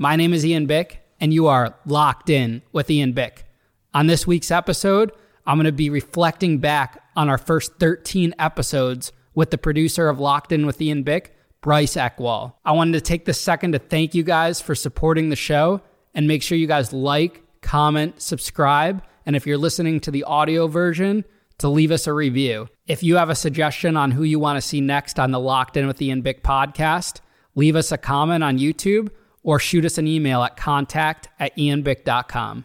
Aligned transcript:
My 0.00 0.14
name 0.14 0.32
is 0.32 0.46
Ian 0.46 0.66
Bick, 0.66 1.02
and 1.20 1.34
you 1.34 1.48
are 1.48 1.74
locked 1.84 2.30
in 2.30 2.62
with 2.70 2.88
Ian 2.88 3.14
Bick. 3.14 3.44
On 3.92 4.06
this 4.06 4.28
week's 4.28 4.52
episode, 4.52 5.10
I'm 5.44 5.56
going 5.56 5.64
to 5.64 5.72
be 5.72 5.90
reflecting 5.90 6.58
back 6.58 7.02
on 7.16 7.28
our 7.28 7.36
first 7.36 7.80
13 7.80 8.32
episodes 8.38 9.10
with 9.34 9.50
the 9.50 9.58
producer 9.58 10.08
of 10.08 10.20
Locked 10.20 10.52
In 10.52 10.66
with 10.66 10.80
Ian 10.80 11.02
Bick, 11.02 11.36
Bryce 11.62 11.96
Eckwall. 11.96 12.52
I 12.64 12.70
wanted 12.70 12.92
to 12.92 13.00
take 13.00 13.24
this 13.24 13.40
second 13.40 13.72
to 13.72 13.80
thank 13.80 14.14
you 14.14 14.22
guys 14.22 14.60
for 14.60 14.76
supporting 14.76 15.30
the 15.30 15.36
show 15.36 15.82
and 16.14 16.28
make 16.28 16.44
sure 16.44 16.56
you 16.56 16.68
guys 16.68 16.92
like, 16.92 17.42
comment, 17.60 18.22
subscribe, 18.22 19.02
and 19.26 19.34
if 19.34 19.48
you're 19.48 19.58
listening 19.58 19.98
to 19.98 20.12
the 20.12 20.22
audio 20.22 20.68
version, 20.68 21.24
to 21.58 21.68
leave 21.68 21.90
us 21.90 22.06
a 22.06 22.12
review. 22.12 22.68
If 22.86 23.02
you 23.02 23.16
have 23.16 23.30
a 23.30 23.34
suggestion 23.34 23.96
on 23.96 24.12
who 24.12 24.22
you 24.22 24.38
want 24.38 24.58
to 24.58 24.68
see 24.68 24.80
next 24.80 25.18
on 25.18 25.32
the 25.32 25.40
Locked 25.40 25.76
In 25.76 25.88
with 25.88 26.00
Ian 26.00 26.22
Bick 26.22 26.44
podcast, 26.44 27.18
leave 27.56 27.74
us 27.74 27.90
a 27.90 27.98
comment 27.98 28.44
on 28.44 28.60
YouTube 28.60 29.08
or 29.42 29.58
shoot 29.58 29.84
us 29.84 29.98
an 29.98 30.06
email 30.06 30.42
at 30.42 30.56
contact 30.56 31.28
at 31.38 31.56
ianbick.com. 31.56 32.64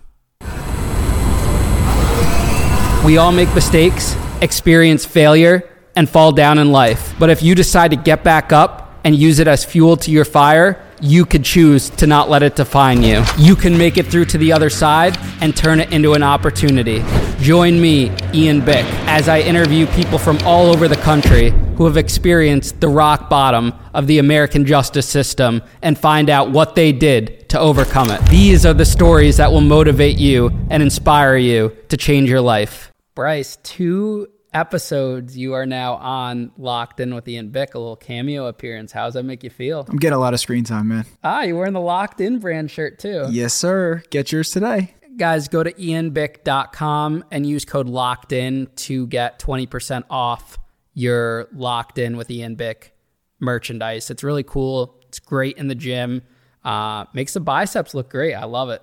We 3.05 3.17
all 3.17 3.31
make 3.33 3.53
mistakes, 3.53 4.15
experience 4.41 5.05
failure, 5.05 5.69
and 5.95 6.09
fall 6.09 6.31
down 6.31 6.57
in 6.57 6.71
life. 6.71 7.13
But 7.19 7.29
if 7.29 7.43
you 7.43 7.53
decide 7.53 7.91
to 7.91 7.97
get 7.97 8.23
back 8.23 8.51
up 8.53 8.93
and 9.03 9.15
use 9.15 9.39
it 9.39 9.47
as 9.47 9.65
fuel 9.65 9.97
to 9.97 10.11
your 10.11 10.25
fire, 10.25 10.81
you 11.01 11.25
could 11.25 11.43
choose 11.43 11.89
to 11.91 12.07
not 12.07 12.29
let 12.29 12.43
it 12.43 12.55
define 12.55 13.03
you. 13.03 13.23
You 13.37 13.57
can 13.57 13.77
make 13.77 13.97
it 13.97 14.07
through 14.07 14.25
to 14.25 14.37
the 14.37 14.53
other 14.53 14.69
side 14.69 15.17
and 15.41 15.55
turn 15.55 15.81
it 15.81 15.91
into 15.91 16.13
an 16.13 16.23
opportunity. 16.23 17.03
Join 17.43 17.81
me, 17.81 18.09
Ian 18.33 18.63
Bick, 18.63 18.85
as 19.05 19.27
I 19.27 19.41
interview 19.41 19.85
people 19.87 20.17
from 20.17 20.37
all 20.45 20.67
over 20.67 20.87
the 20.87 20.95
country 20.95 21.49
who 21.75 21.83
have 21.83 21.97
experienced 21.97 22.79
the 22.79 22.87
rock 22.87 23.29
bottom 23.29 23.73
of 23.93 24.07
the 24.07 24.19
American 24.19 24.65
justice 24.65 25.09
system 25.09 25.61
and 25.81 25.99
find 25.99 26.29
out 26.29 26.51
what 26.51 26.75
they 26.75 26.93
did 26.93 27.49
to 27.49 27.59
overcome 27.59 28.11
it. 28.11 28.25
These 28.29 28.65
are 28.65 28.73
the 28.73 28.85
stories 28.85 29.35
that 29.35 29.51
will 29.51 29.59
motivate 29.59 30.17
you 30.17 30.51
and 30.69 30.81
inspire 30.81 31.35
you 31.35 31.75
to 31.89 31.97
change 31.97 32.29
your 32.29 32.39
life. 32.39 32.93
Bryce, 33.13 33.57
two 33.61 34.29
episodes 34.53 35.37
you 35.37 35.51
are 35.51 35.65
now 35.65 35.95
on 35.95 36.53
Locked 36.57 37.01
In 37.01 37.13
with 37.13 37.27
Ian 37.27 37.49
Bick, 37.49 37.73
a 37.75 37.77
little 37.77 37.97
cameo 37.97 38.45
appearance. 38.45 38.93
How 38.93 39.03
does 39.03 39.15
that 39.15 39.23
make 39.23 39.43
you 39.43 39.49
feel? 39.49 39.85
I'm 39.89 39.97
getting 39.97 40.15
a 40.15 40.21
lot 40.21 40.33
of 40.33 40.39
screen 40.39 40.63
time, 40.63 40.87
man. 40.87 41.05
Ah, 41.25 41.41
you're 41.41 41.57
wearing 41.57 41.73
the 41.73 41.81
Locked 41.81 42.21
In 42.21 42.39
brand 42.39 42.71
shirt 42.71 42.99
too. 42.99 43.25
Yes, 43.29 43.53
sir. 43.53 44.01
Get 44.11 44.31
yours 44.31 44.49
today. 44.49 44.93
Guys, 45.17 45.47
go 45.47 45.63
to 45.63 45.71
ianbick.com 45.73 47.25
and 47.31 47.45
use 47.45 47.65
code 47.65 47.87
Locked 47.87 48.31
In 48.31 48.67
to 48.77 49.07
get 49.07 49.39
20% 49.39 50.03
off 50.09 50.57
your 50.93 51.47
Locked 51.53 51.97
In 51.97 52.17
with 52.17 52.31
Ian 52.31 52.55
Bick 52.55 52.95
merchandise. 53.39 54.09
It's 54.09 54.23
really 54.23 54.43
cool. 54.43 54.99
It's 55.07 55.19
great 55.19 55.57
in 55.57 55.67
the 55.67 55.75
gym. 55.75 56.23
Uh, 56.63 57.05
makes 57.13 57.33
the 57.33 57.39
biceps 57.39 57.93
look 57.93 58.09
great. 58.09 58.33
I 58.33 58.45
love 58.45 58.69
it. 58.69 58.81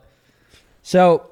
So, 0.82 1.30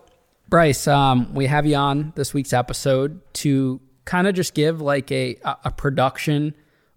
Bryce, 0.49 0.89
um, 0.89 1.35
we 1.35 1.47
have 1.47 1.67
you 1.67 1.77
on 1.77 2.13
this 2.17 2.33
week's 2.33 2.53
episode 2.53 3.21
to 3.35 3.81
kind 4.05 4.27
of 4.27 4.35
just 4.35 4.55
give 4.55 4.81
like 4.81 5.13
a 5.13 5.37
a 5.45 5.71
production 5.71 6.55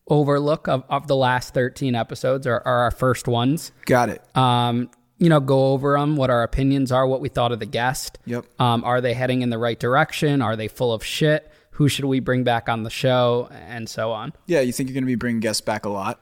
overlook 0.07 0.67
of, 0.67 0.83
of 0.89 1.07
the 1.07 1.15
last 1.15 1.53
13 1.53 1.95
episodes 1.95 2.47
or, 2.47 2.55
or 2.57 2.65
our 2.65 2.91
first 2.91 3.27
ones. 3.27 3.71
Got 3.85 4.09
it. 4.09 4.37
Um, 4.37 4.89
you 5.21 5.29
know, 5.29 5.39
go 5.39 5.67
over 5.67 5.93
them, 5.93 6.15
what 6.15 6.31
our 6.31 6.41
opinions 6.41 6.91
are, 6.91 7.05
what 7.05 7.21
we 7.21 7.29
thought 7.29 7.51
of 7.51 7.59
the 7.59 7.65
guest. 7.67 8.17
Yep. 8.25 8.43
Um, 8.59 8.83
are 8.83 9.01
they 9.01 9.13
heading 9.13 9.43
in 9.43 9.51
the 9.51 9.59
right 9.59 9.79
direction? 9.79 10.41
Are 10.41 10.55
they 10.55 10.67
full 10.67 10.91
of 10.91 11.05
shit? 11.05 11.51
Who 11.73 11.87
should 11.87 12.05
we 12.05 12.19
bring 12.19 12.43
back 12.43 12.67
on 12.67 12.81
the 12.81 12.89
show? 12.89 13.47
And 13.51 13.87
so 13.87 14.11
on. 14.11 14.33
Yeah, 14.47 14.61
you 14.61 14.73
think 14.73 14.89
you're 14.89 14.95
going 14.95 15.03
to 15.03 15.07
be 15.07 15.13
bringing 15.13 15.39
guests 15.39 15.61
back 15.61 15.85
a 15.85 15.89
lot? 15.89 16.19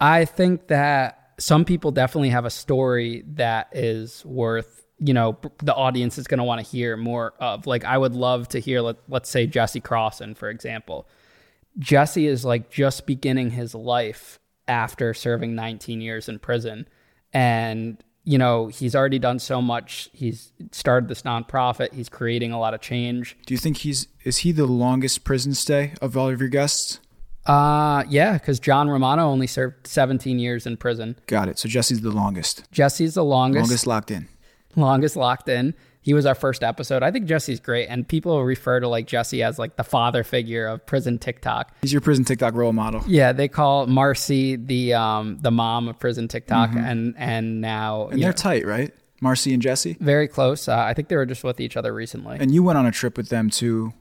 I 0.00 0.24
think 0.24 0.66
that 0.66 1.34
some 1.38 1.64
people 1.64 1.92
definitely 1.92 2.30
have 2.30 2.44
a 2.44 2.50
story 2.50 3.22
that 3.28 3.68
is 3.72 4.24
worth 4.24 4.80
you 4.98 5.14
know 5.14 5.36
the 5.58 5.74
audience 5.74 6.18
is 6.18 6.26
going 6.28 6.38
to 6.38 6.44
want 6.44 6.64
to 6.64 6.70
hear 6.70 6.96
more 6.96 7.34
of 7.40 7.66
like 7.66 7.84
i 7.84 7.98
would 7.98 8.14
love 8.14 8.46
to 8.46 8.60
hear 8.60 8.80
let, 8.80 8.96
let's 9.08 9.28
say 9.28 9.48
jesse 9.48 9.80
crosson 9.80 10.36
for 10.36 10.48
example 10.48 11.08
jesse 11.80 12.28
is 12.28 12.44
like 12.44 12.70
just 12.70 13.04
beginning 13.04 13.50
his 13.50 13.74
life 13.74 14.38
after 14.68 15.12
serving 15.12 15.56
19 15.56 16.00
years 16.00 16.28
in 16.28 16.38
prison 16.38 16.86
and 17.32 18.04
you 18.24 18.38
know 18.38 18.68
he's 18.68 18.94
already 18.94 19.18
done 19.18 19.38
so 19.38 19.60
much 19.60 20.08
he's 20.12 20.52
started 20.70 21.08
this 21.08 21.22
nonprofit 21.22 21.92
he's 21.92 22.08
creating 22.08 22.52
a 22.52 22.58
lot 22.60 22.72
of 22.74 22.80
change 22.80 23.36
Do 23.46 23.54
you 23.54 23.58
think 23.58 23.78
he's 23.78 24.06
is 24.24 24.38
he 24.38 24.52
the 24.52 24.66
longest 24.66 25.24
prison 25.24 25.54
stay 25.54 25.92
of 26.00 26.16
all 26.16 26.28
of 26.28 26.40
your 26.40 26.48
guests? 26.48 27.00
uh 27.46 28.04
yeah 28.08 28.34
because 28.34 28.60
john 28.60 28.88
romano 28.88 29.28
only 29.28 29.48
served 29.48 29.86
17 29.88 30.38
years 30.38 30.66
in 30.66 30.76
prison 30.76 31.16
Got 31.26 31.48
it. 31.48 31.58
So 31.58 31.68
Jesse's 31.68 32.00
the 32.00 32.12
longest. 32.12 32.62
jesse's 32.70 33.14
the 33.14 33.24
longest 33.24 33.62
Longest 33.64 33.86
locked 33.88 34.10
in. 34.12 34.28
longest 34.76 35.16
locked 35.16 35.48
in. 35.48 35.74
He 36.02 36.14
was 36.14 36.26
our 36.26 36.34
first 36.34 36.62
episode. 36.64 37.02
I 37.02 37.10
think 37.12 37.26
Jesse's 37.26 37.60
great, 37.60 37.86
and 37.86 38.06
people 38.06 38.42
refer 38.44 38.80
to 38.80 38.88
like 38.88 39.06
Jesse 39.06 39.42
as 39.42 39.58
like 39.58 39.76
the 39.76 39.84
father 39.84 40.24
figure 40.24 40.66
of 40.66 40.84
prison 40.84 41.18
TikTok. 41.18 41.72
He's 41.80 41.92
your 41.92 42.00
prison 42.00 42.24
TikTok 42.24 42.54
role 42.54 42.72
model. 42.72 43.02
Yeah, 43.06 43.32
they 43.32 43.48
call 43.48 43.86
Marcy 43.86 44.56
the 44.56 44.94
um 44.94 45.38
the 45.40 45.50
mom 45.52 45.88
of 45.88 45.98
prison 45.98 46.28
TikTok, 46.28 46.70
and 46.74 47.14
and 47.16 47.60
now 47.60 48.08
And 48.08 48.20
they're 48.20 48.30
know, 48.30 48.32
tight, 48.32 48.66
right? 48.66 48.92
Marcy 49.20 49.54
and 49.54 49.62
Jesse. 49.62 49.96
very 50.00 50.26
close. 50.26 50.66
Uh, 50.66 50.76
I 50.76 50.94
think 50.94 51.06
they 51.06 51.14
were 51.14 51.26
just 51.26 51.44
with 51.44 51.60
each 51.60 51.76
other 51.76 51.94
recently. 51.94 52.38
And 52.40 52.52
you 52.52 52.64
went 52.64 52.76
on 52.76 52.86
a 52.86 52.90
trip 52.90 53.16
with 53.16 53.28
them 53.28 53.50
to 53.50 53.92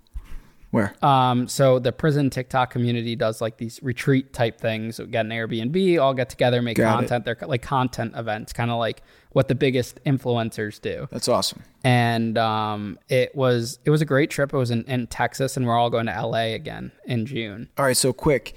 where? 0.72 0.94
Um, 1.04 1.48
so 1.48 1.80
the 1.80 1.92
prison 1.92 2.30
TikTok 2.30 2.72
community 2.72 3.16
does 3.16 3.42
like 3.42 3.58
these 3.58 3.80
retreat 3.84 4.34
type 4.34 4.60
things. 4.60 4.96
So 4.96 5.06
get 5.06 5.26
an 5.26 5.32
Airbnb, 5.32 6.02
all 6.02 6.14
get 6.14 6.30
together, 6.30 6.62
make 6.62 6.78
Got 6.78 6.94
it. 7.04 7.08
content. 7.08 7.26
They're 7.26 7.38
like 7.48 7.62
content 7.62 8.14
events, 8.16 8.54
kind 8.54 8.72
of 8.72 8.80
like 8.80 9.04
what 9.34 9.48
the 9.50 9.56
biggest 9.56 10.00
influencers 10.06 10.82
do. 10.82 11.08
That's 11.12 11.28
awesome. 11.28 11.64
and 11.84 12.38
um, 12.38 12.98
it 13.10 13.36
was 13.36 13.80
it 13.86 13.90
was 13.90 14.02
a 14.02 14.06
great 14.06 14.30
trip. 14.30 14.54
It 14.54 14.58
was 14.58 14.72
in, 14.72 14.84
in 14.86 15.08
Texas, 15.08 15.56
and 15.58 15.66
we're 15.68 15.78
all 15.78 15.90
going 15.90 16.06
to 16.08 16.22
LA 16.26 16.54
again 16.56 16.92
in 17.06 17.26
June. 17.26 17.70
All 17.78 17.86
right, 17.86 17.96
so 17.98 18.14
quick. 18.14 18.56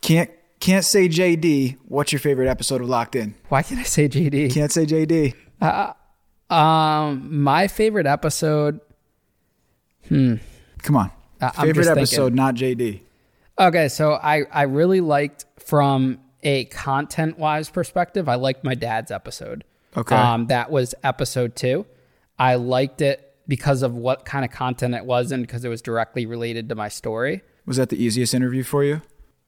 Can't 0.00 0.30
can't 0.58 0.84
say 0.84 1.08
JD. 1.08 1.76
What's 1.86 2.12
your 2.12 2.18
favorite 2.20 2.48
episode 2.48 2.80
of 2.80 2.88
Locked 2.88 3.14
In? 3.16 3.34
Why 3.48 3.62
can't 3.62 3.80
I 3.80 3.84
say 3.84 4.08
JD? 4.08 4.52
Can't 4.52 4.70
say 4.72 4.84
JD. 4.84 5.34
Um, 6.50 7.42
my 7.42 7.68
favorite 7.68 8.06
episode. 8.06 8.80
Hmm. 10.08 10.36
Come 10.82 10.96
on. 10.96 11.10
I- 11.40 11.52
I'm 11.58 11.66
favorite 11.66 11.86
episode, 11.88 12.34
not 12.34 12.54
JD. 12.54 13.00
Okay, 13.58 13.88
so 13.88 14.12
I 14.14 14.44
I 14.52 14.62
really 14.62 15.00
liked 15.00 15.44
from 15.58 16.18
a 16.42 16.64
content 16.66 17.38
wise 17.38 17.68
perspective. 17.68 18.28
I 18.28 18.36
liked 18.36 18.64
my 18.64 18.74
dad's 18.74 19.10
episode. 19.10 19.64
Okay. 19.96 20.14
um, 20.14 20.46
that 20.46 20.70
was 20.70 20.94
episode 21.02 21.56
two. 21.56 21.84
I 22.38 22.54
liked 22.54 23.02
it 23.02 23.34
because 23.48 23.82
of 23.82 23.94
what 23.96 24.24
kind 24.24 24.44
of 24.44 24.50
content 24.52 24.94
it 24.94 25.04
was 25.04 25.32
and 25.32 25.42
because 25.42 25.64
it 25.64 25.68
was 25.68 25.82
directly 25.82 26.24
related 26.26 26.68
to 26.68 26.74
my 26.76 26.88
story. 26.88 27.42
Was 27.66 27.76
that 27.76 27.88
the 27.88 28.02
easiest 28.02 28.32
interview 28.32 28.62
for 28.62 28.84
you? 28.84 29.02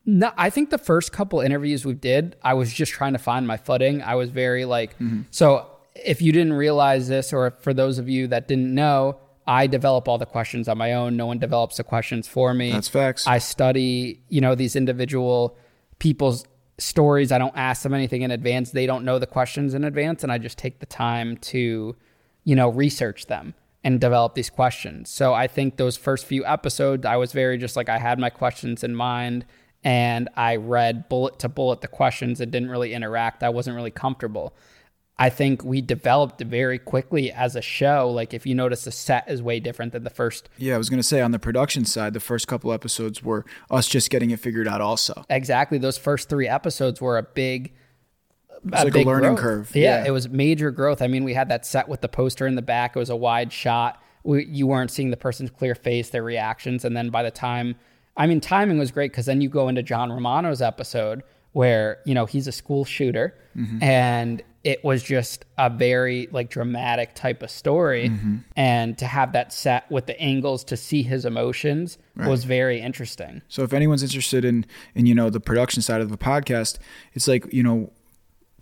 No, 0.05 0.33
I 0.37 0.51
think 0.51 0.71
the 0.71 0.79
first 0.79 1.13
couple 1.13 1.41
interviews 1.41 1.85
we 1.87 1.95
did, 1.95 2.35
I 2.43 2.55
was 2.55 2.73
just 2.73 2.91
trying 2.93 3.13
to 3.13 3.21
find 3.21 3.47
my 3.47 3.57
footing. 3.57 4.03
I 4.03 4.17
was 4.17 4.31
very 4.31 4.65
like, 4.65 4.97
so 5.31 5.71
if 5.95 6.21
you 6.21 6.33
didn't 6.33 6.55
realize 6.55 7.07
this, 7.07 7.33
or 7.33 7.53
for 7.61 7.73
those 7.73 7.99
of 8.01 8.09
you 8.09 8.27
that 8.27 8.49
didn't 8.49 8.75
know, 8.75 9.19
I 9.47 9.67
develop 9.67 10.09
all 10.09 10.19
the 10.19 10.27
questions 10.27 10.69
on 10.69 10.79
my 10.79 10.93
own. 10.93 11.17
No 11.17 11.27
one 11.27 11.39
develops 11.39 11.77
the 11.77 11.85
questions 11.85 12.29
for 12.29 12.55
me. 12.55 12.73
That's 12.73 12.89
facts. 12.89 13.27
I 13.27 13.39
study, 13.39 14.21
you 14.29 14.41
know, 14.41 14.55
these 14.55 14.77
individual 14.77 15.57
people's 15.99 16.45
stories. 16.79 17.33
I 17.33 17.39
don't 17.39 17.57
ask 17.57 17.83
them 17.83 17.95
anything 17.95 18.23
in 18.23 18.31
advance. 18.31 18.71
They 18.71 18.87
don't 18.87 19.05
know 19.05 19.19
the 19.19 19.27
questions 19.27 19.75
in 19.75 19.85
advance, 19.85 20.23
and 20.23 20.31
I 20.31 20.39
just 20.39 20.59
take 20.59 20.79
the 20.79 20.87
time 20.87 21.37
to, 21.39 21.97
you 22.45 22.57
know, 22.57 22.69
research 22.69 23.27
them 23.27 23.55
and 23.85 24.01
develop 24.01 24.35
these 24.35 24.51
questions. 24.51 25.11
So 25.11 25.35
I 25.35 25.47
think 25.47 25.77
those 25.77 25.97
first 25.97 26.25
few 26.27 26.45
episodes, 26.45 27.05
I 27.05 27.17
was 27.17 27.33
very 27.33 27.59
just 27.59 27.77
like 27.77 27.89
I 27.89 27.99
had 27.99 28.19
my 28.19 28.31
questions 28.31 28.85
in 28.85 28.95
mind 28.95 29.45
and 29.85 30.29
I 30.37 30.57
read 30.57 31.09
bullet 31.09 31.41
to 31.41 31.49
bullet 31.49 31.81
the 31.81 31.89
questions 31.89 32.41
and 32.41 32.53
didn't 32.53 32.71
really 32.71 32.95
interact. 32.95 33.43
I 33.43 33.49
wasn't 33.49 33.75
really 33.75 33.91
comfortable. 33.91 34.55
I 35.23 35.31
think 35.31 35.65
we 35.65 35.81
developed 35.81 36.41
very 36.41 36.79
quickly 36.79 37.31
as 37.33 37.55
a 37.57 37.63
show. 37.63 38.11
Like 38.11 38.35
if 38.35 38.45
you 38.47 38.55
notice, 38.55 38.85
the 38.85 38.91
set 38.93 39.31
is 39.31 39.41
way 39.43 39.61
different 39.61 39.93
than 39.93 40.05
the 40.05 40.11
first. 40.11 40.49
Yeah, 40.59 40.75
I 40.75 40.79
was 40.79 40.89
gonna 40.91 41.03
say 41.03 41.21
on 41.21 41.31
the 41.31 41.39
production 41.39 41.85
side, 41.85 42.13
the 42.13 42.21
first 42.21 42.49
couple 42.49 42.73
episodes 42.73 43.23
were 43.23 43.45
us 43.71 43.87
just 43.89 44.11
getting 44.11 44.31
it 44.31 44.41
figured 44.41 44.67
out. 44.69 44.81
Also, 44.81 45.25
Exactly, 45.31 45.79
those 45.79 45.99
first 45.99 46.29
three 46.29 46.49
episodes 46.49 47.01
were 47.01 47.19
a 47.19 47.23
big. 47.23 47.73
like 48.65 48.95
a 48.95 49.03
learning 49.03 49.37
curve. 49.37 49.71
Yeah, 49.75 50.03
Yeah. 50.03 50.09
it 50.09 50.11
was 50.13 50.29
major 50.29 50.71
growth. 50.71 51.03
I 51.03 51.09
mean, 51.09 51.25
we 51.25 51.35
had 51.35 51.49
that 51.49 51.67
set 51.67 51.89
with 51.89 52.01
the 52.01 52.09
poster 52.09 52.47
in 52.47 52.55
the 52.55 52.63
back. 52.63 52.95
It 52.95 52.99
was 52.99 53.11
a 53.11 53.17
wide 53.17 53.53
shot. 53.53 54.01
We, 54.25 54.45
you 54.47 54.69
weren't 54.69 54.91
seeing 54.93 55.11
the 55.11 55.17
person's 55.17 55.51
clear 55.51 55.75
face, 55.75 56.11
their 56.11 56.23
reactions, 56.23 56.85
and 56.85 56.97
then 56.97 57.11
by 57.11 57.23
the 57.25 57.31
time, 57.33 57.75
I 58.17 58.27
mean, 58.29 58.41
timing 58.41 58.79
was 58.79 58.91
great 58.93 59.11
because 59.11 59.27
then 59.27 59.41
you 59.41 59.49
go 59.49 59.69
into 59.69 59.83
John 59.83 60.13
Romano's 60.13 60.63
episode 60.63 61.23
where 61.53 61.99
you 62.07 62.15
know 62.15 62.25
he's 62.27 62.47
a 62.47 62.53
school 62.53 62.85
shooter, 62.85 63.37
Mm-hmm. 63.57 63.83
and 63.83 64.43
it 64.65 64.85
was 64.85 65.03
just 65.03 65.45
a 65.59 65.69
very 65.69 66.29
like 66.31 66.49
dramatic 66.51 67.15
type 67.15 67.43
of 67.43 67.51
story, 67.51 68.09
Mm-hmm. 68.11 68.37
and 68.57 68.97
to 68.99 69.07
have 69.07 69.33
that 69.33 69.53
set 69.53 69.91
with 69.91 70.07
the 70.07 70.19
angles 70.21 70.63
to 70.65 70.77
see 70.77 71.03
his 71.03 71.25
emotions 71.25 71.99
was 72.17 72.45
very 72.45 72.81
interesting. 72.81 73.43
So 73.49 73.63
if 73.65 73.73
anyone's 73.73 74.03
interested 74.03 74.45
in 74.45 74.65
in 74.95 75.07
you 75.07 75.15
know 75.15 75.31
the 75.31 75.41
production 75.41 75.83
side 75.83 76.01
of 76.01 76.11
the 76.11 76.19
podcast, 76.19 76.79
it's 77.15 77.27
like 77.27 77.53
you 77.53 77.63
know 77.63 77.91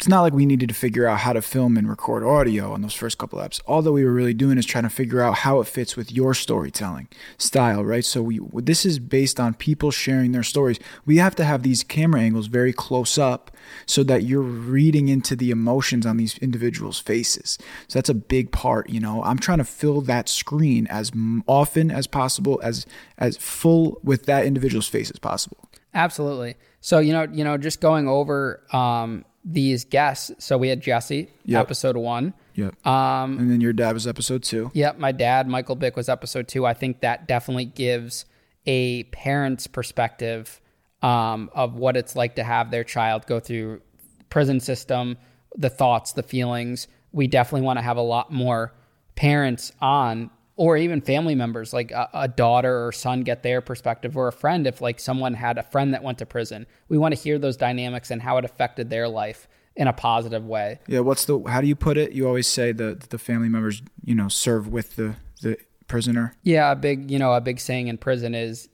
it's 0.00 0.08
not 0.08 0.22
like 0.22 0.32
we 0.32 0.46
needed 0.46 0.70
to 0.70 0.74
figure 0.74 1.06
out 1.06 1.18
how 1.18 1.34
to 1.34 1.42
film 1.42 1.76
and 1.76 1.86
record 1.86 2.24
audio 2.24 2.72
on 2.72 2.80
those 2.80 2.94
first 2.94 3.18
couple 3.18 3.38
apps. 3.38 3.60
All 3.66 3.82
that 3.82 3.92
we 3.92 4.02
were 4.02 4.14
really 4.14 4.32
doing 4.32 4.56
is 4.56 4.64
trying 4.64 4.84
to 4.84 4.90
figure 4.90 5.20
out 5.20 5.34
how 5.34 5.60
it 5.60 5.66
fits 5.66 5.94
with 5.94 6.10
your 6.10 6.32
storytelling 6.32 7.06
style, 7.36 7.84
right? 7.84 8.02
So 8.02 8.22
we 8.22 8.40
this 8.54 8.86
is 8.86 8.98
based 8.98 9.38
on 9.38 9.52
people 9.52 9.90
sharing 9.90 10.32
their 10.32 10.42
stories. 10.42 10.78
We 11.04 11.18
have 11.18 11.36
to 11.36 11.44
have 11.44 11.64
these 11.64 11.84
camera 11.84 12.22
angles 12.22 12.46
very 12.46 12.72
close 12.72 13.18
up 13.18 13.54
so 13.84 14.02
that 14.04 14.22
you're 14.22 14.40
reading 14.40 15.08
into 15.08 15.36
the 15.36 15.50
emotions 15.50 16.06
on 16.06 16.16
these 16.16 16.38
individuals' 16.38 16.98
faces. 16.98 17.58
So 17.86 17.98
that's 17.98 18.08
a 18.08 18.14
big 18.14 18.52
part, 18.52 18.88
you 18.88 19.00
know. 19.00 19.22
I'm 19.22 19.38
trying 19.38 19.58
to 19.58 19.64
fill 19.64 20.00
that 20.00 20.30
screen 20.30 20.86
as 20.86 21.12
often 21.46 21.90
as 21.90 22.06
possible 22.06 22.58
as 22.62 22.86
as 23.18 23.36
full 23.36 24.00
with 24.02 24.24
that 24.24 24.46
individual's 24.46 24.88
face 24.88 25.10
as 25.10 25.18
possible. 25.18 25.58
Absolutely. 25.92 26.54
So, 26.80 27.00
you 27.00 27.12
know, 27.12 27.26
you 27.30 27.44
know, 27.44 27.58
just 27.58 27.82
going 27.82 28.08
over 28.08 28.64
um 28.72 29.26
these 29.44 29.84
guests. 29.84 30.32
So 30.38 30.58
we 30.58 30.68
had 30.68 30.80
Jesse, 30.80 31.28
yep. 31.44 31.62
episode 31.62 31.96
one. 31.96 32.34
Yep. 32.54 32.86
Um, 32.86 33.38
and 33.38 33.50
then 33.50 33.60
your 33.60 33.72
dad 33.72 33.94
was 33.94 34.06
episode 34.06 34.42
two. 34.42 34.70
Yep. 34.74 34.98
My 34.98 35.12
dad, 35.12 35.48
Michael 35.48 35.76
Bick, 35.76 35.96
was 35.96 36.08
episode 36.08 36.48
two. 36.48 36.66
I 36.66 36.74
think 36.74 37.00
that 37.00 37.26
definitely 37.26 37.64
gives 37.64 38.26
a 38.66 39.04
parent's 39.04 39.66
perspective 39.66 40.60
um, 41.02 41.50
of 41.54 41.74
what 41.74 41.96
it's 41.96 42.14
like 42.14 42.36
to 42.36 42.44
have 42.44 42.70
their 42.70 42.84
child 42.84 43.26
go 43.26 43.40
through 43.40 43.80
prison 44.28 44.60
system, 44.60 45.16
the 45.56 45.70
thoughts, 45.70 46.12
the 46.12 46.22
feelings. 46.22 46.88
We 47.12 47.26
definitely 47.26 47.62
want 47.62 47.78
to 47.78 47.82
have 47.82 47.96
a 47.96 48.02
lot 48.02 48.30
more 48.30 48.74
parents 49.16 49.72
on 49.80 50.30
or 50.60 50.76
even 50.76 51.00
family 51.00 51.34
members 51.34 51.72
like 51.72 51.90
a, 51.90 52.06
a, 52.12 52.28
daughter 52.28 52.86
or 52.86 52.92
son 52.92 53.22
get 53.22 53.42
their 53.42 53.62
perspective 53.62 54.14
or 54.14 54.28
a 54.28 54.32
friend 54.32 54.66
if 54.66 54.82
like 54.82 55.00
someone 55.00 55.32
had 55.32 55.56
a 55.56 55.62
friend 55.62 55.94
that 55.94 56.02
went 56.02 56.18
to 56.18 56.26
prison. 56.26 56.66
We 56.90 56.98
want 56.98 57.14
to 57.14 57.20
hear 57.20 57.38
those 57.38 57.56
dynamics 57.56 58.10
and 58.10 58.20
how 58.20 58.36
it 58.36 58.44
affected 58.44 58.90
their 58.90 59.08
life 59.08 59.48
in 59.74 59.88
a 59.88 59.94
positive 59.94 60.44
way. 60.44 60.78
Yeah 60.86 61.00
what's 61.00 61.24
the 61.24 61.42
how 61.48 61.62
do 61.62 61.66
you 61.66 61.74
put 61.74 61.96
it? 61.96 62.12
You 62.12 62.26
always 62.26 62.46
say 62.46 62.72
the 62.72 63.02
the 63.08 63.16
family 63.16 63.48
members 63.48 63.80
you 64.04 64.14
know 64.14 64.28
serve 64.28 64.68
with 64.68 64.96
the 64.96 65.16
the 65.40 65.56
prisoner? 65.88 66.36
Yeah 66.42 66.72
a 66.72 66.76
big 66.76 67.10
you 67.10 67.18
know 67.18 67.32
a 67.32 67.40
big 67.40 67.58
saying 67.58 67.88
in 67.88 67.96
prison 67.96 68.34
is 68.34 68.68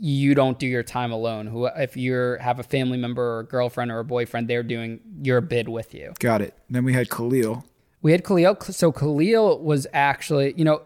you 0.00 0.34
don't 0.34 0.58
do 0.58 0.66
your 0.66 0.82
time 0.82 1.12
alone. 1.12 1.46
Who 1.48 1.66
if 1.66 1.98
you 1.98 2.38
have 2.40 2.60
a 2.60 2.62
family 2.62 2.96
member 2.96 3.22
or 3.22 3.40
a 3.40 3.44
girlfriend 3.44 3.90
or 3.90 3.98
a 3.98 4.04
boyfriend 4.06 4.48
they're 4.48 4.62
doing 4.62 5.00
your 5.20 5.42
bid 5.42 5.68
with 5.68 5.92
you. 5.92 6.14
Got 6.18 6.40
it. 6.40 6.54
Then 6.70 6.86
we 6.86 6.94
had 6.94 7.10
khalil. 7.10 7.66
We 8.00 8.12
had 8.12 8.24
khalil. 8.24 8.56
So 8.62 8.90
khalil 8.90 9.62
was 9.62 9.86
actually 9.92 10.54
you 10.56 10.64
know 10.64 10.80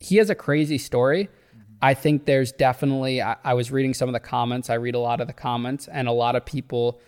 he 0.00 0.16
has 0.16 0.30
a 0.30 0.34
crazy 0.34 0.78
story. 0.78 1.28
I 1.82 1.94
think 1.94 2.24
there's 2.24 2.52
definitely, 2.52 3.20
I, 3.20 3.36
I, 3.44 3.54
was 3.54 3.70
reading 3.70 3.92
some 3.94 4.08
of 4.08 4.14
the 4.14 4.20
comments. 4.20 4.70
I 4.70 4.74
read 4.74 4.94
a 4.94 4.98
lot 4.98 5.20
of 5.20 5.26
the 5.26 5.32
comments, 5.34 5.88
and 5.88 6.08
a 6.08 6.12
lot 6.12 6.34
of 6.34 6.46
people 6.46 7.00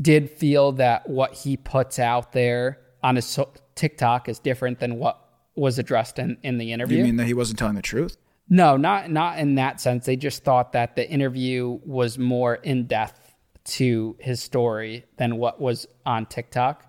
did 0.00 0.30
feel 0.30 0.72
that 0.72 1.08
what 1.08 1.34
he 1.34 1.56
puts 1.56 1.98
out 1.98 2.32
there 2.32 2.78
on 3.02 3.16
his 3.16 3.26
so- 3.26 3.52
TikTok 3.74 4.28
is 4.28 4.38
different 4.38 4.78
than 4.78 4.98
what 4.98 5.20
was 5.56 5.78
addressed 5.78 6.18
in, 6.18 6.38
in 6.42 6.58
the 6.58 6.72
interview. 6.72 6.98
You 6.98 7.04
mean 7.04 7.16
that 7.16 7.26
he 7.26 7.34
wasn't 7.34 7.58
telling 7.58 7.74
the 7.74 7.82
truth? 7.82 8.16
No, 8.48 8.76
not 8.76 9.10
not 9.10 9.38
in 9.38 9.56
that 9.56 9.80
sense. 9.80 10.06
They 10.06 10.14
just 10.14 10.44
thought 10.44 10.72
that 10.72 10.94
the 10.94 11.08
interview 11.08 11.80
was 11.84 12.16
more 12.16 12.54
in 12.54 12.86
depth 12.86 13.34
to 13.64 14.16
his 14.20 14.40
story 14.40 15.04
than 15.16 15.38
what 15.38 15.60
was 15.60 15.88
on 16.04 16.26
TikTok 16.26 16.84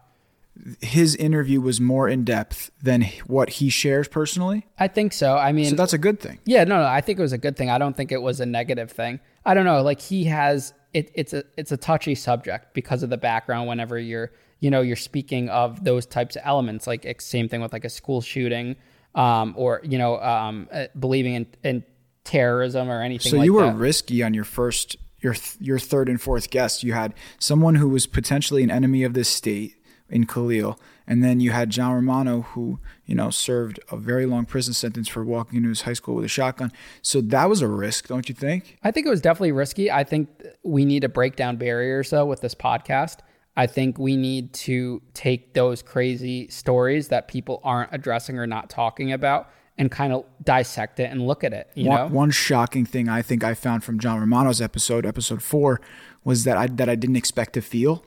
his 0.81 1.15
interview 1.15 1.61
was 1.61 1.79
more 1.79 2.07
in 2.07 2.23
depth 2.23 2.71
than 2.81 3.03
what 3.25 3.49
he 3.49 3.69
shares 3.69 4.07
personally? 4.07 4.65
I 4.79 4.87
think 4.87 5.13
so. 5.13 5.37
I 5.37 5.51
mean, 5.51 5.69
so 5.69 5.75
that's 5.75 5.93
a 5.93 5.97
good 5.97 6.19
thing. 6.19 6.39
Yeah, 6.45 6.63
no, 6.63 6.77
no, 6.77 6.85
I 6.85 7.01
think 7.01 7.19
it 7.19 7.21
was 7.21 7.33
a 7.33 7.37
good 7.37 7.55
thing. 7.55 7.69
I 7.69 7.77
don't 7.77 7.95
think 7.95 8.11
it 8.11 8.21
was 8.21 8.39
a 8.39 8.45
negative 8.45 8.91
thing. 8.91 9.19
I 9.45 9.53
don't 9.53 9.65
know. 9.65 9.81
Like 9.81 10.01
he 10.01 10.25
has 10.25 10.73
it, 10.93 11.11
it's 11.13 11.33
a 11.33 11.43
it's 11.57 11.71
a 11.71 11.77
touchy 11.77 12.15
subject 12.15 12.73
because 12.73 13.03
of 13.03 13.09
the 13.09 13.17
background. 13.17 13.67
Whenever 13.67 13.99
you're 13.99 14.31
you 14.59 14.69
know 14.69 14.81
you're 14.81 14.95
speaking 14.95 15.49
of 15.49 15.83
those 15.83 16.05
types 16.05 16.35
of 16.35 16.41
elements, 16.45 16.87
like 16.87 17.21
same 17.21 17.47
thing 17.47 17.61
with 17.61 17.73
like 17.73 17.85
a 17.85 17.89
school 17.89 18.21
shooting, 18.21 18.75
um, 19.15 19.53
or 19.57 19.81
you 19.83 19.97
know 19.97 20.19
um, 20.21 20.67
uh, 20.71 20.85
believing 20.99 21.35
in, 21.35 21.47
in 21.63 21.83
terrorism 22.23 22.89
or 22.89 23.01
anything. 23.01 23.31
So 23.31 23.37
like 23.37 23.45
you 23.45 23.53
were 23.53 23.65
that. 23.65 23.75
risky 23.75 24.23
on 24.23 24.33
your 24.33 24.43
first 24.43 24.97
your 25.19 25.35
your 25.59 25.79
third 25.79 26.09
and 26.09 26.21
fourth 26.21 26.49
guest. 26.49 26.83
You 26.83 26.93
had 26.93 27.13
someone 27.39 27.75
who 27.75 27.89
was 27.89 28.07
potentially 28.07 28.63
an 28.63 28.71
enemy 28.71 29.03
of 29.03 29.13
this 29.13 29.29
state 29.29 29.76
in 30.09 30.25
Khalil. 30.25 30.79
And 31.05 31.23
then 31.23 31.39
you 31.39 31.51
had 31.51 31.69
John 31.69 31.93
Romano, 31.93 32.41
who, 32.41 32.79
you 33.05 33.15
know, 33.15 33.29
served 33.29 33.79
a 33.91 33.97
very 33.97 34.25
long 34.25 34.45
prison 34.45 34.73
sentence 34.73 35.07
for 35.07 35.23
walking 35.23 35.57
into 35.57 35.69
his 35.69 35.81
high 35.81 35.93
school 35.93 36.15
with 36.15 36.25
a 36.25 36.29
shotgun. 36.29 36.71
So 37.01 37.21
that 37.21 37.49
was 37.49 37.61
a 37.61 37.67
risk, 37.67 38.07
don't 38.07 38.27
you 38.27 38.35
think? 38.35 38.77
I 38.83 38.91
think 38.91 39.07
it 39.07 39.09
was 39.09 39.21
definitely 39.21 39.53
risky. 39.53 39.91
I 39.91 40.03
think 40.03 40.29
we 40.63 40.85
need 40.85 41.01
to 41.01 41.09
break 41.09 41.35
down 41.35 41.57
barriers, 41.57 42.09
though, 42.09 42.25
with 42.25 42.41
this 42.41 42.55
podcast. 42.55 43.19
I 43.55 43.65
think 43.65 43.97
we 43.97 44.15
need 44.15 44.53
to 44.53 45.01
take 45.13 45.53
those 45.53 45.81
crazy 45.81 46.47
stories 46.49 47.07
that 47.07 47.27
people 47.27 47.59
aren't 47.63 47.91
addressing 47.91 48.37
or 48.37 48.45
not 48.45 48.69
talking 48.69 49.11
about 49.11 49.49
and 49.79 49.89
kind 49.91 50.13
of 50.13 50.25
dissect 50.43 50.99
it 50.99 51.11
and 51.11 51.25
look 51.25 51.43
at 51.43 51.53
it. 51.53 51.69
You 51.75 51.89
one, 51.89 51.99
know, 51.99 52.07
one 52.07 52.31
shocking 52.31 52.85
thing 52.85 53.09
I 53.09 53.21
think 53.21 53.43
I 53.43 53.53
found 53.53 53.83
from 53.83 53.99
John 53.99 54.19
Romano's 54.19 54.61
episode, 54.61 55.05
episode 55.05 55.41
four, 55.41 55.81
was 56.23 56.43
that 56.43 56.57
I 56.57 56.67
that 56.67 56.89
I 56.89 56.95
didn't 56.95 57.15
expect 57.15 57.53
to 57.53 57.61
feel 57.61 58.03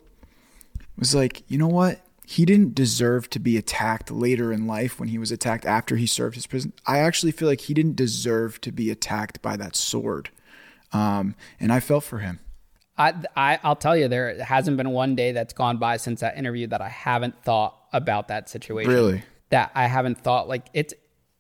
was 1.00 1.14
like, 1.14 1.42
you 1.48 1.58
know 1.58 1.68
what? 1.68 2.00
He 2.24 2.44
didn't 2.44 2.76
deserve 2.76 3.28
to 3.30 3.40
be 3.40 3.56
attacked 3.56 4.10
later 4.10 4.52
in 4.52 4.68
life 4.68 5.00
when 5.00 5.08
he 5.08 5.18
was 5.18 5.32
attacked 5.32 5.64
after 5.64 5.96
he 5.96 6.06
served 6.06 6.36
his 6.36 6.46
prison. 6.46 6.72
I 6.86 6.98
actually 6.98 7.32
feel 7.32 7.48
like 7.48 7.62
he 7.62 7.74
didn't 7.74 7.96
deserve 7.96 8.60
to 8.60 8.70
be 8.70 8.88
attacked 8.90 9.42
by 9.42 9.56
that 9.56 9.74
sword. 9.74 10.30
Um, 10.92 11.34
and 11.58 11.72
I 11.72 11.80
felt 11.80 12.04
for 12.04 12.18
him. 12.18 12.38
I, 12.96 13.14
I 13.34 13.58
I'll 13.64 13.76
tell 13.76 13.96
you, 13.96 14.06
there 14.06 14.44
hasn't 14.44 14.76
been 14.76 14.90
one 14.90 15.16
day 15.16 15.32
that's 15.32 15.54
gone 15.54 15.78
by 15.78 15.96
since 15.96 16.20
that 16.20 16.36
interview 16.36 16.66
that 16.68 16.80
I 16.80 16.88
haven't 16.88 17.42
thought 17.42 17.76
about 17.92 18.28
that 18.28 18.48
situation. 18.48 18.92
Really? 18.92 19.22
That 19.48 19.72
I 19.74 19.86
haven't 19.86 20.22
thought 20.22 20.48
like 20.48 20.66
it's, 20.74 20.94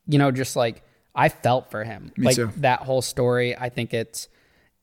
you 0.06 0.18
know, 0.18 0.32
just 0.32 0.56
like 0.56 0.82
I 1.14 1.28
felt 1.28 1.70
for 1.70 1.84
him. 1.84 2.12
Me 2.16 2.26
like 2.26 2.36
too. 2.36 2.50
that 2.56 2.80
whole 2.80 3.02
story. 3.02 3.56
I 3.56 3.68
think 3.68 3.94
it's 3.94 4.28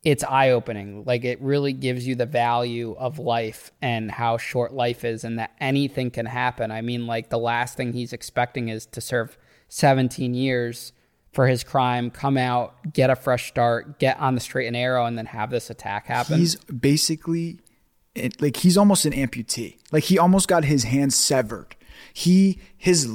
it's 0.03 0.23
eye 0.23 0.51
opening. 0.51 1.03
Like 1.05 1.25
it 1.25 1.41
really 1.41 1.73
gives 1.73 2.07
you 2.07 2.15
the 2.15 2.25
value 2.25 2.95
of 2.97 3.19
life 3.19 3.71
and 3.81 4.11
how 4.11 4.37
short 4.37 4.73
life 4.73 5.03
is 5.03 5.23
and 5.23 5.39
that 5.39 5.51
anything 5.59 6.11
can 6.11 6.25
happen. 6.25 6.71
I 6.71 6.81
mean, 6.81 7.07
like 7.07 7.29
the 7.29 7.39
last 7.39 7.75
thing 7.75 7.93
he's 7.93 8.13
expecting 8.13 8.69
is 8.69 8.85
to 8.87 9.01
serve 9.01 9.37
17 9.69 10.33
years 10.33 10.93
for 11.33 11.47
his 11.47 11.63
crime, 11.63 12.09
come 12.09 12.37
out, 12.37 12.93
get 12.93 13.09
a 13.09 13.15
fresh 13.15 13.47
start, 13.47 13.99
get 13.99 14.19
on 14.19 14.33
the 14.33 14.39
straight 14.39 14.67
and 14.67 14.73
narrow, 14.73 15.05
and 15.05 15.17
then 15.17 15.27
have 15.27 15.49
this 15.49 15.69
attack 15.69 16.07
happen. 16.07 16.39
He's 16.39 16.55
basically 16.55 17.59
like 18.39 18.57
he's 18.57 18.77
almost 18.77 19.05
an 19.05 19.13
amputee. 19.13 19.77
Like 19.91 20.05
he 20.05 20.17
almost 20.17 20.47
got 20.47 20.65
his 20.65 20.85
hand 20.85 21.13
severed. 21.13 21.75
He 22.13 22.59
his 22.77 23.07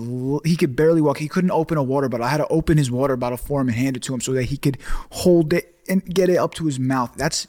he 0.45 0.57
could 0.57 0.77
barely 0.77 1.01
walk. 1.01 1.19
He 1.19 1.29
couldn't 1.29 1.51
open 1.51 1.79
a 1.79 1.83
water 1.83 2.09
bottle. 2.09 2.27
I 2.27 2.31
had 2.31 2.37
to 2.39 2.49
open 2.49 2.79
his 2.79 2.91
water 2.91 3.17
bottle 3.17 3.39
for 3.39 3.61
him 3.61 3.69
and 3.69 3.77
hand 3.77 3.97
it 3.97 4.03
to 4.05 4.15
him 4.15 4.21
so 4.21 4.33
that 4.33 4.45
he 4.45 4.57
could 4.57 4.79
hold 5.11 5.53
it 5.53 5.72
and 5.89 6.05
get 6.05 6.29
it 6.29 6.37
up 6.37 6.55
to 6.55 6.67
his 6.67 6.79
mouth. 6.79 7.15
That's 7.17 7.47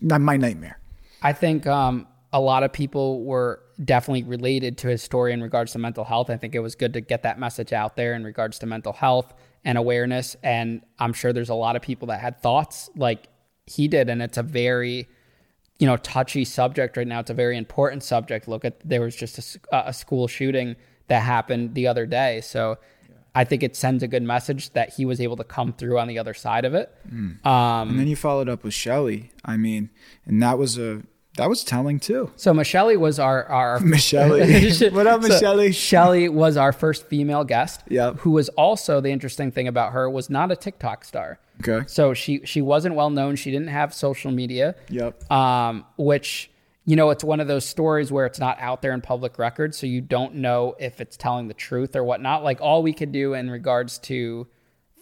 my 0.00 0.36
nightmare. 0.36 0.78
I 1.22 1.32
think 1.32 1.66
um, 1.66 2.06
a 2.32 2.40
lot 2.40 2.62
of 2.62 2.72
people 2.72 3.24
were 3.24 3.60
definitely 3.84 4.22
related 4.24 4.78
to 4.78 4.88
his 4.88 5.02
story 5.02 5.32
in 5.32 5.42
regards 5.42 5.72
to 5.72 5.78
mental 5.78 6.04
health. 6.04 6.30
I 6.30 6.36
think 6.36 6.54
it 6.54 6.60
was 6.60 6.74
good 6.74 6.92
to 6.94 7.00
get 7.00 7.22
that 7.22 7.38
message 7.38 7.72
out 7.72 7.96
there 7.96 8.14
in 8.14 8.24
regards 8.24 8.58
to 8.60 8.66
mental 8.66 8.92
health 8.92 9.32
and 9.64 9.78
awareness. 9.78 10.36
And 10.42 10.82
I'm 10.98 11.12
sure 11.12 11.32
there's 11.32 11.48
a 11.48 11.54
lot 11.54 11.76
of 11.76 11.82
people 11.82 12.08
that 12.08 12.20
had 12.20 12.40
thoughts 12.40 12.90
like 12.96 13.28
he 13.66 13.88
did. 13.88 14.08
And 14.08 14.22
it's 14.22 14.38
a 14.38 14.42
very, 14.42 15.08
you 15.78 15.86
know, 15.86 15.96
touchy 15.98 16.44
subject 16.44 16.96
right 16.96 17.06
now. 17.06 17.20
It's 17.20 17.30
a 17.30 17.34
very 17.34 17.56
important 17.56 18.02
subject. 18.02 18.48
Look 18.48 18.64
at, 18.64 18.80
there 18.84 19.00
was 19.00 19.14
just 19.14 19.58
a, 19.70 19.88
a 19.88 19.92
school 19.92 20.26
shooting 20.26 20.76
that 21.08 21.20
happened 21.20 21.74
the 21.74 21.86
other 21.86 22.06
day. 22.06 22.40
So, 22.40 22.78
I 23.34 23.44
think 23.44 23.62
it 23.62 23.76
sends 23.76 24.02
a 24.02 24.08
good 24.08 24.22
message 24.22 24.72
that 24.74 24.94
he 24.94 25.04
was 25.04 25.20
able 25.20 25.36
to 25.36 25.44
come 25.44 25.72
through 25.72 25.98
on 25.98 26.08
the 26.08 26.18
other 26.18 26.34
side 26.34 26.64
of 26.64 26.74
it. 26.74 26.94
Mm. 27.08 27.44
Um, 27.46 27.90
and 27.90 27.98
then 27.98 28.06
you 28.06 28.16
followed 28.16 28.48
up 28.48 28.62
with 28.62 28.74
Shelly. 28.74 29.30
I 29.44 29.56
mean, 29.56 29.90
and 30.26 30.42
that 30.42 30.58
was 30.58 30.78
a 30.78 31.02
that 31.38 31.48
was 31.48 31.64
telling 31.64 31.98
too. 31.98 32.30
So 32.36 32.52
Michelle 32.52 32.94
was 32.98 33.18
our 33.18 33.44
our 33.46 33.80
Michelle. 33.80 34.30
what 34.92 35.06
up, 35.06 35.22
Michelle? 35.22 35.56
So 35.56 35.70
Shelly 35.70 36.28
was 36.28 36.56
our 36.58 36.72
first 36.72 37.06
female 37.06 37.44
guest. 37.44 37.82
Yeah. 37.88 38.12
Who 38.14 38.32
was 38.32 38.50
also 38.50 39.00
the 39.00 39.10
interesting 39.10 39.50
thing 39.50 39.66
about 39.66 39.92
her 39.92 40.10
was 40.10 40.28
not 40.28 40.52
a 40.52 40.56
TikTok 40.56 41.04
star. 41.04 41.38
Okay. 41.66 41.86
So 41.86 42.12
she 42.12 42.42
she 42.44 42.60
wasn't 42.60 42.96
well 42.96 43.10
known. 43.10 43.36
She 43.36 43.50
didn't 43.50 43.68
have 43.68 43.94
social 43.94 44.30
media. 44.30 44.74
Yep. 44.90 45.30
Um, 45.32 45.86
which 45.96 46.50
you 46.84 46.96
know, 46.96 47.10
it's 47.10 47.22
one 47.22 47.38
of 47.38 47.46
those 47.46 47.64
stories 47.64 48.10
where 48.10 48.26
it's 48.26 48.40
not 48.40 48.58
out 48.60 48.82
there 48.82 48.92
in 48.92 49.00
public 49.00 49.38
record, 49.38 49.74
so 49.74 49.86
you 49.86 50.00
don't 50.00 50.34
know 50.34 50.74
if 50.80 51.00
it's 51.00 51.16
telling 51.16 51.46
the 51.48 51.54
truth 51.54 51.94
or 51.94 52.02
whatnot. 52.02 52.42
Like 52.42 52.60
all 52.60 52.82
we 52.82 52.92
could 52.92 53.12
do 53.12 53.34
in 53.34 53.50
regards 53.50 53.98
to, 53.98 54.48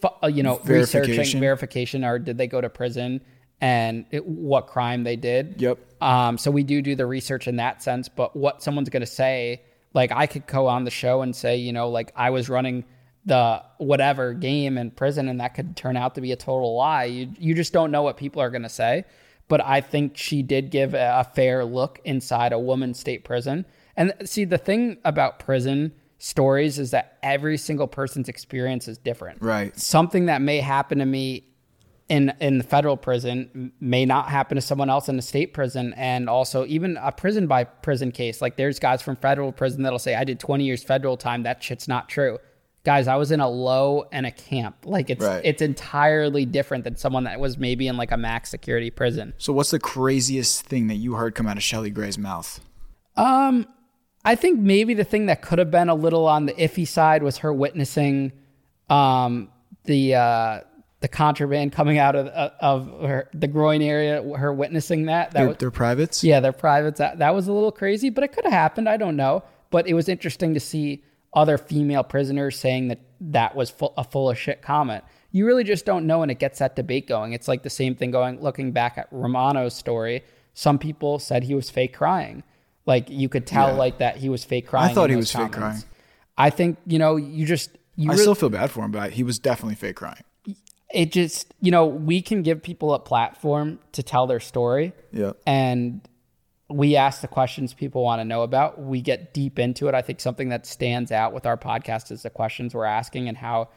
uh, 0.02 0.26
you 0.26 0.42
know, 0.42 0.60
researching 0.64 1.40
verification, 1.40 2.04
or 2.04 2.18
did 2.18 2.36
they 2.36 2.46
go 2.46 2.60
to 2.60 2.68
prison 2.68 3.22
and 3.62 4.04
it, 4.10 4.26
what 4.26 4.66
crime 4.66 5.04
they 5.04 5.16
did. 5.16 5.60
Yep. 5.60 5.78
Um, 6.02 6.38
so 6.38 6.50
we 6.50 6.62
do 6.62 6.80
do 6.82 6.94
the 6.94 7.06
research 7.06 7.46
in 7.46 7.56
that 7.56 7.82
sense, 7.82 8.08
but 8.08 8.34
what 8.34 8.62
someone's 8.62 8.88
going 8.88 9.02
to 9.02 9.06
say, 9.06 9.62
like 9.92 10.12
I 10.12 10.26
could 10.26 10.46
go 10.46 10.66
on 10.66 10.84
the 10.84 10.90
show 10.90 11.22
and 11.22 11.34
say, 11.34 11.56
you 11.56 11.72
know, 11.72 11.88
like 11.88 12.12
I 12.16 12.30
was 12.30 12.48
running 12.48 12.84
the 13.24 13.62
whatever 13.78 14.32
game 14.32 14.78
in 14.78 14.90
prison, 14.90 15.28
and 15.28 15.40
that 15.40 15.54
could 15.54 15.76
turn 15.76 15.96
out 15.96 16.14
to 16.14 16.20
be 16.20 16.32
a 16.32 16.36
total 16.36 16.76
lie. 16.76 17.04
You 17.04 17.30
you 17.38 17.54
just 17.54 17.72
don't 17.72 17.90
know 17.90 18.02
what 18.02 18.16
people 18.16 18.40
are 18.42 18.50
going 18.50 18.62
to 18.62 18.68
say 18.68 19.04
but 19.50 19.60
I 19.62 19.80
think 19.82 20.16
she 20.16 20.42
did 20.42 20.70
give 20.70 20.94
a 20.94 21.28
fair 21.34 21.64
look 21.64 22.00
inside 22.04 22.52
a 22.52 22.58
woman's 22.58 22.98
state 23.00 23.24
prison. 23.24 23.66
And 23.96 24.14
see, 24.24 24.44
the 24.44 24.56
thing 24.56 24.98
about 25.04 25.40
prison 25.40 25.92
stories 26.18 26.78
is 26.78 26.92
that 26.92 27.18
every 27.22 27.58
single 27.58 27.88
person's 27.88 28.28
experience 28.28 28.86
is 28.86 28.96
different. 28.96 29.42
Right. 29.42 29.76
Something 29.78 30.26
that 30.26 30.40
may 30.40 30.60
happen 30.60 30.98
to 30.98 31.04
me 31.04 31.48
in 32.08 32.32
in 32.40 32.58
the 32.58 32.64
federal 32.64 32.96
prison 32.96 33.72
may 33.80 34.04
not 34.04 34.28
happen 34.28 34.54
to 34.54 34.62
someone 34.62 34.88
else 34.88 35.08
in 35.08 35.18
a 35.18 35.22
state 35.22 35.52
prison 35.52 35.94
and 35.96 36.28
also 36.28 36.64
even 36.66 36.96
a 37.00 37.10
prison 37.10 37.46
by 37.46 37.62
prison 37.62 38.10
case 38.10 38.42
like 38.42 38.56
there's 38.56 38.80
guys 38.80 39.00
from 39.00 39.14
federal 39.14 39.52
prison 39.52 39.84
that'll 39.84 39.96
say 39.96 40.16
i 40.16 40.24
did 40.24 40.40
20 40.40 40.64
years 40.64 40.82
federal 40.82 41.16
time 41.16 41.44
that 41.44 41.62
shit's 41.62 41.86
not 41.86 42.08
true 42.08 42.36
guys 42.84 43.06
i 43.08 43.16
was 43.16 43.30
in 43.30 43.40
a 43.40 43.48
low 43.48 44.04
and 44.12 44.24
a 44.26 44.30
camp 44.30 44.76
like 44.84 45.10
it's 45.10 45.24
Right. 45.24 45.42
it's 45.44 45.60
entirely 45.62 46.44
different 46.46 46.84
than 46.84 46.96
someone 46.96 47.24
that 47.24 47.38
was 47.38 47.58
maybe 47.58 47.88
in 47.88 47.96
like 47.96 48.10
a 48.10 48.16
max 48.16 48.48
security 48.50 48.90
prison 48.90 49.34
So, 49.38 49.52
what's 49.52 49.70
the 49.70 49.78
craziest 49.78 50.64
thing 50.66 50.86
that 50.88 50.94
you 50.96 51.14
heard 51.14 51.34
come 51.34 51.46
out 51.46 51.56
of 51.56 51.62
Shelly 51.62 51.90
Gray's 51.90 52.16
mouth? 52.18 52.60
Um, 53.16 53.66
I 54.24 54.34
think 54.34 54.60
maybe 54.60 54.94
the 54.94 55.04
thing 55.04 55.26
that 55.26 55.42
could 55.42 55.58
have 55.58 55.70
been 55.70 55.88
a 55.88 55.94
little 55.94 56.26
on 56.26 56.46
the 56.46 56.52
iffy 56.54 56.86
side 56.86 57.22
was 57.22 57.38
her 57.38 57.52
witnessing 57.52 58.32
um, 58.88 59.50
the 59.84 60.14
uh, 60.14 60.60
the 61.00 61.08
contraband 61.08 61.72
coming 61.72 61.98
out 61.98 62.14
of 62.16 62.26
of 62.28 62.86
her, 63.08 63.28
the 63.32 63.46
groin 63.46 63.82
area. 63.82 64.22
Her 64.36 64.52
witnessing 64.52 65.06
that 65.06 65.30
that 65.32 65.38
They're, 65.38 65.48
was, 65.48 65.56
they're 65.58 65.70
privates. 65.70 66.22
yeah, 66.24 66.40
they're 66.40 66.52
privates. 66.52 66.98
That, 66.98 67.18
that 67.18 67.34
was 67.34 67.48
a 67.48 67.52
little 67.52 67.72
crazy, 67.72 68.10
but 68.10 68.24
it 68.24 68.32
could 68.32 68.44
have 68.44 68.52
happened. 68.52 68.88
I 68.88 68.96
don't 68.96 69.16
know. 69.16 69.42
But 69.70 69.86
it 69.86 69.94
was 69.94 70.08
interesting 70.08 70.52
to 70.54 70.60
see 70.60 71.04
other 71.32 71.58
female 71.58 72.02
prisoners 72.02 72.58
saying 72.58 72.88
that 72.88 73.00
that 73.20 73.54
was 73.54 73.70
full, 73.70 73.94
a 73.96 74.04
full 74.04 74.30
of 74.30 74.38
shit 74.38 74.62
comment. 74.62 75.04
You 75.32 75.46
really 75.46 75.62
just 75.64 75.84
don't 75.84 76.06
know, 76.06 76.22
and 76.22 76.30
it 76.30 76.38
gets 76.40 76.58
that 76.58 76.74
debate 76.74 77.06
going. 77.06 77.32
It's 77.34 77.46
like 77.46 77.62
the 77.62 77.70
same 77.70 77.94
thing 77.94 78.10
going, 78.10 78.40
looking 78.42 78.72
back 78.72 78.98
at 78.98 79.06
Romano's 79.12 79.74
story. 79.74 80.24
Some 80.54 80.78
people 80.78 81.18
said 81.20 81.44
he 81.44 81.54
was 81.54 81.70
fake 81.70 81.94
crying. 81.94 82.42
Like 82.86 83.08
you 83.08 83.28
could 83.28 83.46
tell, 83.46 83.68
Yeah. 83.68 83.74
like 83.74 83.98
that 83.98 84.16
he 84.16 84.28
was 84.28 84.44
fake 84.44 84.66
crying. 84.66 84.90
I 84.90 84.94
thought 84.94 85.10
he 85.10 85.16
was 85.16 85.30
fake 85.32 85.52
crying. 85.52 85.82
I 86.36 86.50
think 86.50 86.78
you 86.86 86.98
know, 86.98 87.16
you 87.16 87.46
just 87.46 87.70
you 87.94 88.08
I 88.10 88.14
really, 88.14 88.22
still 88.22 88.34
feel 88.34 88.48
bad 88.48 88.70
for 88.70 88.84
him, 88.84 88.90
but 88.90 89.12
he 89.12 89.22
was 89.22 89.38
definitely 89.38 89.76
fake 89.76 89.96
crying. 89.96 90.24
it 90.92 91.12
just 91.12 91.54
you 91.60 91.70
know 91.70 91.86
we 91.86 92.20
can 92.22 92.42
give 92.42 92.60
people 92.62 92.92
a 92.94 92.98
platform 92.98 93.78
to 93.92 94.02
tell 94.02 94.26
their 94.26 94.40
story 94.40 94.92
Yeah. 95.12 95.32
and 95.46 96.00
we 96.70 96.96
ask 96.96 97.20
the 97.20 97.28
questions 97.28 97.74
people 97.74 98.02
want 98.02 98.20
to 98.20 98.24
know 98.24 98.42
about. 98.42 98.80
We 98.80 99.00
get 99.00 99.34
deep 99.34 99.58
into 99.58 99.88
it. 99.88 99.94
I 99.94 100.02
think 100.02 100.20
something 100.20 100.50
that 100.50 100.66
stands 100.66 101.10
out 101.10 101.32
with 101.32 101.44
our 101.46 101.56
podcast 101.56 102.10
is 102.12 102.22
the 102.22 102.30
questions 102.30 102.74
we're 102.74 102.84
asking 102.84 103.28
and 103.28 103.36
how 103.36 103.68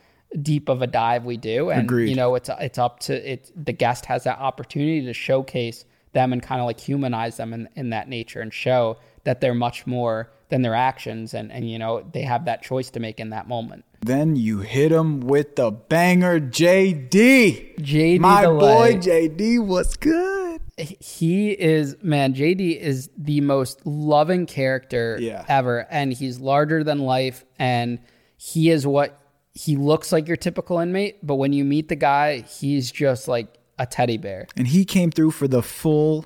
deep 0.41 0.69
of 0.69 0.81
a 0.81 0.87
dive 0.87 1.25
we 1.25 1.37
do. 1.37 1.69
And 1.69 1.83
Agreed. 1.83 2.09
you 2.09 2.15
know, 2.15 2.35
it's 2.35 2.49
it's 2.59 2.77
up 2.77 2.99
to 3.01 3.31
it. 3.31 3.51
The 3.55 3.73
guest 3.73 4.05
has 4.05 4.23
that 4.25 4.39
opportunity 4.39 5.05
to 5.05 5.13
showcase 5.13 5.85
them 6.13 6.31
and 6.31 6.43
kind 6.43 6.61
of 6.61 6.67
like 6.67 6.79
humanize 6.79 7.37
them 7.37 7.53
in, 7.53 7.67
in 7.75 7.89
that 7.89 8.07
nature 8.07 8.41
and 8.41 8.53
show 8.53 8.97
that 9.23 9.41
they're 9.41 9.55
much 9.55 9.87
more 9.87 10.31
than 10.49 10.61
their 10.61 10.75
actions. 10.75 11.33
And 11.33 11.51
and 11.51 11.69
you 11.69 11.79
know, 11.79 12.05
they 12.11 12.21
have 12.21 12.45
that 12.45 12.61
choice 12.61 12.91
to 12.91 12.99
make 12.99 13.19
in 13.19 13.31
that 13.31 13.47
moment. 13.47 13.85
Then 14.01 14.35
you 14.35 14.59
hit 14.59 14.91
him 14.91 15.21
with 15.21 15.55
the 15.55 15.71
banger, 15.71 16.39
JD. 16.39 17.79
JD 17.79 18.19
my 18.19 18.43
Delay. 18.43 18.93
boy, 18.93 18.99
JD, 18.99 19.65
what's 19.65 19.95
good? 19.95 20.42
He 20.77 21.51
is 21.51 21.95
man 22.01 22.33
jd 22.33 22.77
is 22.79 23.09
the 23.17 23.41
most 23.41 23.85
loving 23.85 24.45
character 24.45 25.17
Yeah. 25.19 25.45
ever 25.47 25.85
and 25.91 26.11
he's 26.13 26.39
larger 26.39 26.83
than 26.83 26.99
life 26.99 27.45
and 27.59 27.99
he 28.37 28.69
is 28.71 28.85
what 28.87 29.19
he 29.53 29.75
looks 29.75 30.11
like 30.11 30.27
your 30.27 30.37
typical 30.37 30.79
inmate 30.79 31.25
but 31.25 31.35
when 31.35 31.53
you 31.53 31.63
meet 31.63 31.89
the 31.89 31.95
guy 31.95 32.39
he's 32.41 32.91
just 32.91 33.27
like 33.27 33.55
a 33.77 33.85
teddy 33.85 34.17
bear 34.17 34.47
And 34.57 34.67
he 34.67 34.83
came 34.85 35.11
through 35.11 35.31
for 35.31 35.47
the 35.47 35.61
full 35.61 36.25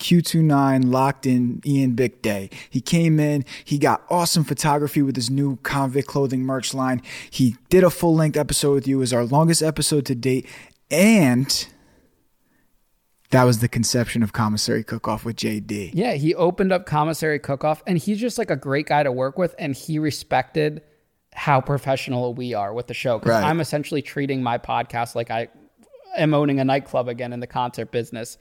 Q29 0.00 0.84
locked 0.92 1.26
in 1.26 1.60
Ian 1.66 1.92
Bick 1.96 2.22
day. 2.22 2.50
He 2.70 2.80
came 2.80 3.18
in, 3.18 3.44
he 3.64 3.78
got 3.78 4.04
awesome 4.08 4.44
photography 4.44 5.02
with 5.02 5.16
his 5.16 5.28
new 5.28 5.56
convict 5.64 6.06
clothing 6.06 6.42
merch 6.44 6.72
line. 6.72 7.02
He 7.30 7.56
did 7.68 7.82
a 7.82 7.90
full 7.90 8.14
length 8.14 8.36
episode 8.36 8.74
with 8.74 8.86
you, 8.86 8.98
it 8.98 9.00
was 9.00 9.12
our 9.12 9.24
longest 9.24 9.60
episode 9.60 10.06
to 10.06 10.14
date. 10.14 10.46
And 10.88 11.66
that 13.30 13.44
was 13.44 13.58
the 13.58 13.68
conception 13.68 14.22
of 14.22 14.32
Commissary 14.32 14.82
Cook 14.82 15.06
Off 15.08 15.24
with 15.24 15.36
JD. 15.36 15.90
yeah 15.94 16.14
he 16.14 16.34
opened 16.34 16.72
up 16.72 16.86
commissary 16.86 17.38
cook-off 17.38 17.82
and 17.86 17.98
he's 17.98 18.18
just 18.20 18.38
like 18.38 18.50
a 18.50 18.56
great 18.56 18.86
guy 18.86 19.02
to 19.02 19.12
work 19.12 19.36
with 19.38 19.54
and 19.58 19.74
he 19.74 19.98
respected 19.98 20.82
how 21.34 21.60
professional 21.60 22.34
we 22.34 22.54
are 22.54 22.72
with 22.74 22.86
the 22.88 22.94
show 22.94 23.18
because 23.18 23.30
Right. 23.42 23.44
i'm 23.48 23.60
essentially 23.60 24.02
treating 24.02 24.42
my 24.42 24.58
podcast 24.58 25.14
like 25.14 25.30
i 25.30 25.48
am 26.16 26.34
owning 26.34 26.58
a 26.58 26.64
nightclub 26.64 27.06
again 27.08 27.32
in 27.32 27.40
the 27.40 27.46
concert 27.46 27.90
business 27.92 28.38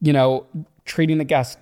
you 0.00 0.12
know 0.12 0.46
treating 0.84 1.18
the 1.18 1.24
guests 1.24 1.56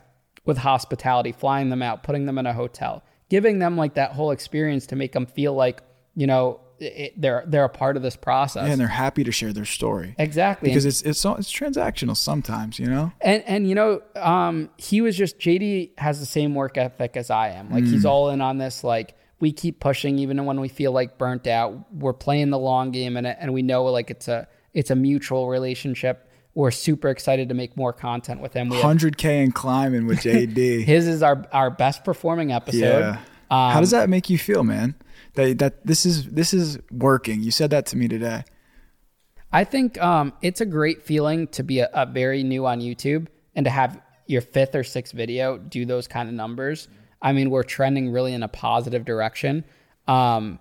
with 0.47 0.56
hospitality 0.58 1.32
flying 1.32 1.68
them 1.68 1.82
out 1.82 2.02
putting 2.04 2.25
them 2.26 2.38
in 2.38 2.47
a 2.47 2.52
hotel 2.54 3.02
giving 3.28 3.58
them 3.58 3.76
like 3.76 3.94
that 3.94 4.12
whole 4.12 4.30
experience 4.30 4.87
to 4.87 4.97
make 4.97 5.12
them 5.12 5.26
feel 5.26 5.52
like 5.52 5.82
you 6.14 6.26
know 6.26 6.61
it, 6.80 7.20
they're 7.20 7.44
they're 7.47 7.64
a 7.64 7.68
part 7.68 7.97
of 7.97 8.02
this 8.02 8.16
process 8.16 8.70
And 8.70 8.80
they're 8.80 8.87
happy 8.88 9.25
to 9.25 9.32
share 9.32 9.52
their 9.52 9.64
story. 9.64 10.14
exactly 10.18 10.70
Because 10.70 10.85
And- 10.85 10.90
it's 10.90 11.02
it's 11.02 11.25
it's 11.25 11.52
transactional 11.52 12.16
sometimes, 12.16 12.78
you 12.78 12.87
know? 12.87 13.12
and 13.20 13.42
and 13.47 13.68
you 13.68 13.75
know, 13.75 14.02
um, 14.16 14.70
he 14.76 15.00
was 15.00 15.16
just 15.16 15.38
JD 15.38 15.99
has 15.99 16.20
the 16.20 16.26
same 16.26 16.54
work 16.54 16.76
ethic 16.78 17.16
as 17.16 17.30
I 17.30 17.49
am. 17.50 17.70
Like 17.70 17.85
he's 17.85 18.04
all 18.04 18.30
in 18.30 18.40
on 18.40 18.58
this. 18.58 18.85
Like 18.85 19.14
we 19.40 19.52
keep 19.52 19.80
pushing 19.80 20.18
even 20.18 20.44
when 20.47 20.61
we 20.61 20.68
feel 20.68 20.92
like 20.92 21.18
burnt 21.18 21.47
out. 21.47 21.92
We're 21.92 22.12
playing 22.12 22.50
the 22.50 22.58
long 22.58 22.90
game 22.90 23.16
and 23.16 23.26
and 23.26 23.52
we 23.52 23.62
know 23.62 23.85
like 23.85 24.11
it's 24.11 24.28
a 24.28 24.47
it's 24.75 24.90
a 24.90 24.97
mutual 24.97 25.49
relationship. 25.49 26.25
We're 26.54 26.70
super 26.73 27.08
excited 27.08 27.49
to 27.50 27.54
make 27.54 27.76
more 27.76 27.92
content 27.92 28.40
with 28.40 28.52
him. 28.52 28.68
We 28.68 28.76
have, 28.80 28.85
100K 28.97 29.44
and 29.44 29.54
climbing 29.54 30.06
with 30.06 30.18
JD. 30.20 30.82
his 30.85 31.06
is 31.06 31.23
our 31.23 31.47
our 31.52 31.70
best 31.70 32.04
performing 32.04 32.50
episode. 32.52 32.80
Yeah. 32.80 33.18
Um, 33.50 33.73
How 33.73 33.80
does 33.80 33.92
that 33.92 34.08
make 34.11 34.28
you 34.28 34.38
feel, 34.38 34.62
man? 34.64 34.94
That 35.38 35.59
that 35.59 35.87
this 35.87 36.04
is 36.04 36.26
this 36.26 36.52
is 36.52 36.78
working. 36.90 37.42
You 37.42 37.52
said 37.52 37.71
that 37.71 37.87
to 37.87 37.97
me 37.97 38.09
today. 38.09 38.42
I 39.52 39.62
think 39.62 40.00
um, 40.02 40.33
it's 40.42 40.61
a 40.61 40.66
great 40.66 41.02
feeling 41.04 41.47
to 41.49 41.62
be 41.62 41.78
a, 41.78 41.88
a 41.95 42.07
very 42.07 42.42
new 42.42 42.66
on 42.66 42.80
YouTube 42.80 43.28
and 43.54 43.64
to 43.64 43.71
have 43.71 44.00
your 44.26 44.42
fifth 44.42 44.75
or 44.75 44.83
sixth 44.83 45.12
video 45.14 45.57
do 45.57 45.87
those 45.87 46.09
kind 46.09 46.28
of 46.28 46.35
numbers. 46.35 46.88
I 47.23 47.33
mean, 47.33 47.50
we're 47.50 47.62
trending 47.62 48.11
really 48.11 48.35
in 48.35 48.42
a 48.42 48.49
positive 48.49 49.04
direction. 49.04 49.64
Um, 50.09 50.59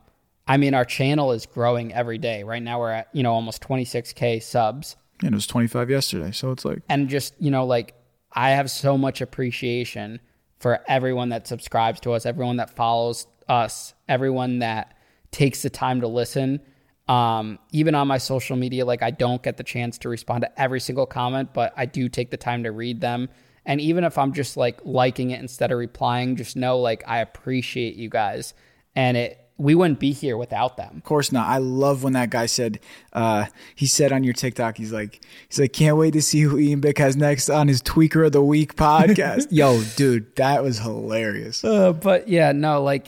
I 0.47 0.57
mean, 0.57 0.75
our 0.75 0.85
channel 0.85 1.31
is 1.31 1.47
growing 1.47 1.91
every 1.91 2.19
day. 2.19 2.43
Right 2.43 2.61
now, 2.61 2.79
we're 2.79 2.91
at 2.91 3.07
you 3.13 3.23
know 3.23 3.33
almost 3.33 3.63
26k 3.63 4.43
subs, 4.43 4.95
And 5.21 5.31
it 5.31 5.35
was 5.35 5.47
25 5.47 5.89
yesterday, 5.89 6.31
so 6.31 6.51
it's 6.51 6.65
like 6.65 6.83
and 6.87 7.09
just 7.09 7.33
you 7.39 7.49
know 7.49 7.65
like 7.65 7.95
I 8.31 8.51
have 8.51 8.69
so 8.69 8.95
much 8.95 9.21
appreciation 9.21 10.19
for 10.59 10.79
everyone 10.87 11.29
that 11.29 11.47
subscribes 11.47 11.99
to 12.01 12.11
us, 12.13 12.25
everyone 12.25 12.57
that 12.57 12.75
follows 12.75 13.27
us, 13.47 13.93
everyone 14.07 14.59
that 14.59 14.97
takes 15.31 15.61
the 15.61 15.69
time 15.69 16.01
to 16.01 16.07
listen. 16.07 16.61
Um, 17.07 17.59
even 17.71 17.95
on 17.95 18.07
my 18.07 18.17
social 18.17 18.57
media, 18.57 18.85
like 18.85 19.01
I 19.01 19.11
don't 19.11 19.41
get 19.41 19.57
the 19.57 19.63
chance 19.63 19.97
to 19.99 20.09
respond 20.09 20.41
to 20.41 20.61
every 20.61 20.79
single 20.79 21.05
comment, 21.05 21.53
but 21.53 21.73
I 21.77 21.85
do 21.85 22.09
take 22.09 22.31
the 22.31 22.37
time 22.37 22.63
to 22.63 22.71
read 22.71 22.99
them. 22.99 23.29
And 23.65 23.79
even 23.79 24.03
if 24.03 24.17
I'm 24.17 24.33
just 24.33 24.57
like 24.57 24.79
liking 24.83 25.31
it 25.31 25.39
instead 25.39 25.71
of 25.71 25.77
replying, 25.77 26.35
just 26.35 26.55
know 26.55 26.79
like 26.79 27.03
I 27.07 27.19
appreciate 27.19 27.95
you 27.95 28.09
guys. 28.09 28.53
And 28.95 29.15
it 29.15 29.46
we 29.57 29.75
wouldn't 29.75 29.99
be 29.99 30.11
here 30.11 30.37
without 30.37 30.77
them. 30.77 30.97
Of 30.97 31.03
course 31.03 31.31
not. 31.31 31.47
I 31.47 31.57
love 31.57 32.03
when 32.03 32.13
that 32.13 32.29
guy 32.29 32.45
said, 32.45 32.79
uh, 33.13 33.45
he 33.75 33.87
said 33.87 34.11
on 34.11 34.23
your 34.23 34.33
TikTok, 34.33 34.77
he's 34.77 34.93
like, 34.93 35.19
he's 35.49 35.59
like, 35.59 35.73
can't 35.73 35.97
wait 35.97 36.11
to 36.11 36.21
see 36.21 36.41
who 36.41 36.59
Ian 36.59 36.79
Bick 36.79 36.97
has 36.99 37.15
next 37.15 37.49
on 37.49 37.67
his 37.67 37.81
Tweaker 37.81 38.25
of 38.25 38.31
the 38.31 38.41
Week 38.41 38.75
podcast. 38.75 39.47
Yo, 39.51 39.81
dude, 39.95 40.35
that 40.35 40.63
was 40.63 40.79
hilarious. 40.79 41.63
Uh, 41.63 41.93
but 41.93 42.27
yeah, 42.27 42.51
no, 42.51 42.83
like 42.83 43.07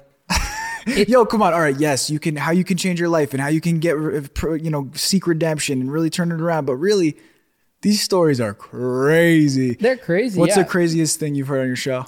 Yo, 1.07 1.25
come 1.25 1.41
on. 1.41 1.53
All 1.53 1.59
right. 1.59 1.79
Yes, 1.79 2.09
you 2.09 2.19
can, 2.19 2.35
how 2.35 2.51
you 2.51 2.63
can 2.63 2.77
change 2.77 2.99
your 2.99 3.09
life 3.09 3.33
and 3.33 3.41
how 3.41 3.49
you 3.49 3.61
can 3.61 3.79
get, 3.79 3.95
you 3.95 4.69
know, 4.69 4.89
seek 4.93 5.27
redemption 5.27 5.81
and 5.81 5.91
really 5.91 6.09
turn 6.09 6.31
it 6.31 6.41
around. 6.41 6.65
But 6.65 6.75
really, 6.75 7.17
these 7.81 8.01
stories 8.01 8.41
are 8.41 8.53
crazy. 8.53 9.75
they're 9.75 9.97
crazy. 9.97 10.39
What's 10.39 10.55
yeah. 10.55 10.63
the 10.63 10.69
craziest 10.69 11.19
thing 11.19 11.35
you've 11.35 11.47
heard 11.47 11.61
on 11.61 11.67
your 11.67 11.75
show? 11.75 12.05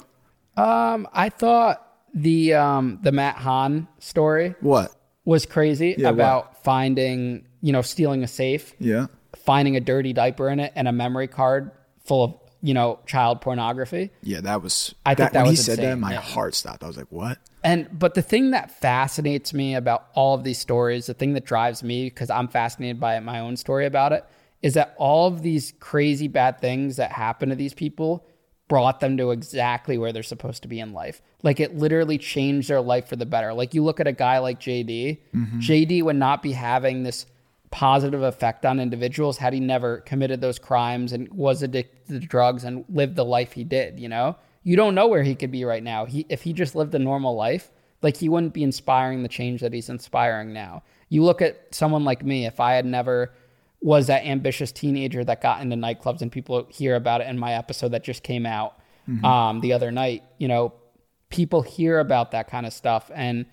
Um, 0.56 1.08
I 1.12 1.28
thought 1.28 1.91
the 2.14 2.54
um 2.54 2.98
the 3.02 3.12
Matt 3.12 3.36
Hahn 3.36 3.88
story 3.98 4.54
What? 4.60 4.94
was 5.24 5.46
crazy 5.46 5.94
Yeah, 5.96 6.08
about 6.10 6.62
finding, 6.64 7.46
you 7.60 7.72
know, 7.72 7.82
stealing 7.82 8.22
a 8.24 8.28
safe, 8.28 8.74
Yeah. 8.78 9.06
finding 9.36 9.76
a 9.76 9.80
dirty 9.80 10.12
diaper 10.12 10.48
in 10.48 10.60
it, 10.60 10.72
and 10.74 10.88
a 10.88 10.92
memory 10.92 11.28
card 11.28 11.70
full 12.04 12.24
of, 12.24 12.34
you 12.60 12.74
know, 12.74 12.98
child 13.06 13.40
pornography. 13.40 14.10
Yeah, 14.22 14.40
that 14.42 14.62
was. 14.62 14.94
I 15.06 15.14
think 15.14 15.32
that 15.32 15.38
when 15.40 15.46
he 15.46 15.50
was 15.52 15.64
said 15.64 15.78
that, 15.78 15.84
insane, 15.84 16.00
my 16.00 16.12
yeah. 16.12 16.20
heart 16.20 16.54
stopped. 16.54 16.82
I 16.82 16.86
was 16.88 16.96
like, 16.96 17.10
"What?" 17.10 17.38
And 17.64 17.88
but 17.96 18.14
the 18.14 18.22
thing 18.22 18.50
that 18.50 18.70
fascinates 18.80 19.54
me 19.54 19.74
about 19.74 20.08
all 20.14 20.34
of 20.34 20.42
these 20.44 20.58
stories, 20.58 21.06
the 21.06 21.14
thing 21.14 21.32
that 21.34 21.44
drives 21.44 21.82
me 21.82 22.04
because 22.06 22.28
I'm 22.30 22.48
fascinated 22.48 22.98
by 23.00 23.18
my 23.20 23.38
own 23.38 23.56
story 23.56 23.86
about 23.86 24.12
it, 24.12 24.24
is 24.60 24.74
that 24.74 24.94
all 24.98 25.28
of 25.28 25.42
these 25.42 25.72
crazy 25.80 26.28
bad 26.28 26.60
things 26.60 26.96
that 26.96 27.12
happen 27.12 27.48
to 27.50 27.54
these 27.54 27.74
people 27.74 28.26
brought 28.72 29.00
them 29.00 29.18
to 29.18 29.32
exactly 29.32 29.98
where 29.98 30.14
they're 30.14 30.22
supposed 30.22 30.62
to 30.62 30.68
be 30.68 30.80
in 30.80 30.94
life. 30.94 31.20
Like 31.42 31.60
it 31.60 31.76
literally 31.76 32.16
changed 32.16 32.70
their 32.70 32.80
life 32.80 33.06
for 33.06 33.16
the 33.16 33.26
better. 33.26 33.52
Like 33.52 33.74
you 33.74 33.84
look 33.84 34.00
at 34.00 34.06
a 34.06 34.12
guy 34.12 34.38
like 34.38 34.60
JD, 34.60 35.18
mm-hmm. 35.34 35.58
JD 35.58 36.02
would 36.04 36.16
not 36.16 36.42
be 36.42 36.52
having 36.52 37.02
this 37.02 37.26
positive 37.70 38.22
effect 38.22 38.64
on 38.64 38.80
individuals 38.80 39.36
had 39.36 39.52
he 39.52 39.60
never 39.60 39.98
committed 39.98 40.40
those 40.40 40.58
crimes 40.58 41.12
and 41.12 41.30
was 41.34 41.62
addicted 41.62 42.18
to 42.18 42.26
drugs 42.26 42.64
and 42.64 42.86
lived 42.88 43.14
the 43.14 43.26
life 43.26 43.52
he 43.52 43.62
did, 43.62 44.00
you 44.00 44.08
know? 44.08 44.36
You 44.62 44.74
don't 44.74 44.94
know 44.94 45.06
where 45.06 45.22
he 45.22 45.34
could 45.34 45.50
be 45.50 45.66
right 45.66 45.82
now. 45.82 46.06
He 46.06 46.24
if 46.30 46.40
he 46.40 46.54
just 46.54 46.74
lived 46.74 46.94
a 46.94 46.98
normal 46.98 47.36
life, 47.36 47.70
like 48.00 48.16
he 48.16 48.30
wouldn't 48.30 48.54
be 48.54 48.62
inspiring 48.62 49.22
the 49.22 49.28
change 49.28 49.60
that 49.60 49.74
he's 49.74 49.90
inspiring 49.90 50.54
now. 50.54 50.82
You 51.10 51.24
look 51.24 51.42
at 51.42 51.74
someone 51.74 52.04
like 52.04 52.24
me, 52.24 52.46
if 52.46 52.58
I 52.58 52.72
had 52.72 52.86
never 52.86 53.34
was 53.82 54.06
that 54.06 54.24
ambitious 54.24 54.72
teenager 54.72 55.24
that 55.24 55.40
got 55.40 55.60
into 55.60 55.76
nightclubs 55.76 56.22
and 56.22 56.30
people 56.30 56.66
hear 56.70 56.94
about 56.94 57.20
it 57.20 57.26
in 57.26 57.38
my 57.38 57.52
episode 57.52 57.88
that 57.88 58.04
just 58.04 58.22
came 58.22 58.46
out 58.46 58.78
mm-hmm. 59.08 59.24
um, 59.24 59.60
the 59.60 59.72
other 59.72 59.90
night, 59.90 60.22
you 60.38 60.48
know, 60.48 60.72
people 61.30 61.62
hear 61.62 61.98
about 61.98 62.30
that 62.30 62.48
kind 62.48 62.64
of 62.64 62.72
stuff 62.72 63.10
and 63.14 63.46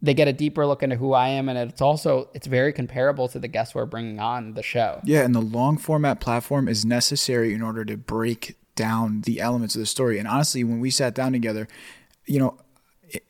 they 0.00 0.14
get 0.14 0.28
a 0.28 0.32
deeper 0.32 0.66
look 0.66 0.82
into 0.82 0.96
who 0.96 1.12
I 1.12 1.28
am, 1.28 1.48
and 1.48 1.58
it's 1.58 1.80
also 1.80 2.30
it's 2.32 2.46
very 2.46 2.72
comparable 2.72 3.28
to 3.28 3.38
the 3.38 3.48
guests 3.48 3.74
we're 3.74 3.86
bringing 3.86 4.20
on 4.20 4.54
the 4.54 4.62
show. 4.62 5.00
Yeah, 5.04 5.22
and 5.22 5.34
the 5.34 5.40
long 5.40 5.76
format 5.76 6.20
platform 6.20 6.68
is 6.68 6.84
necessary 6.84 7.52
in 7.52 7.62
order 7.62 7.84
to 7.84 7.96
break 7.96 8.56
down 8.76 9.22
the 9.22 9.40
elements 9.40 9.74
of 9.74 9.80
the 9.80 9.86
story. 9.86 10.18
And 10.18 10.28
honestly, 10.28 10.62
when 10.62 10.78
we 10.78 10.90
sat 10.90 11.14
down 11.14 11.32
together, 11.32 11.66
you 12.26 12.38
know, 12.38 12.58
it, 13.08 13.24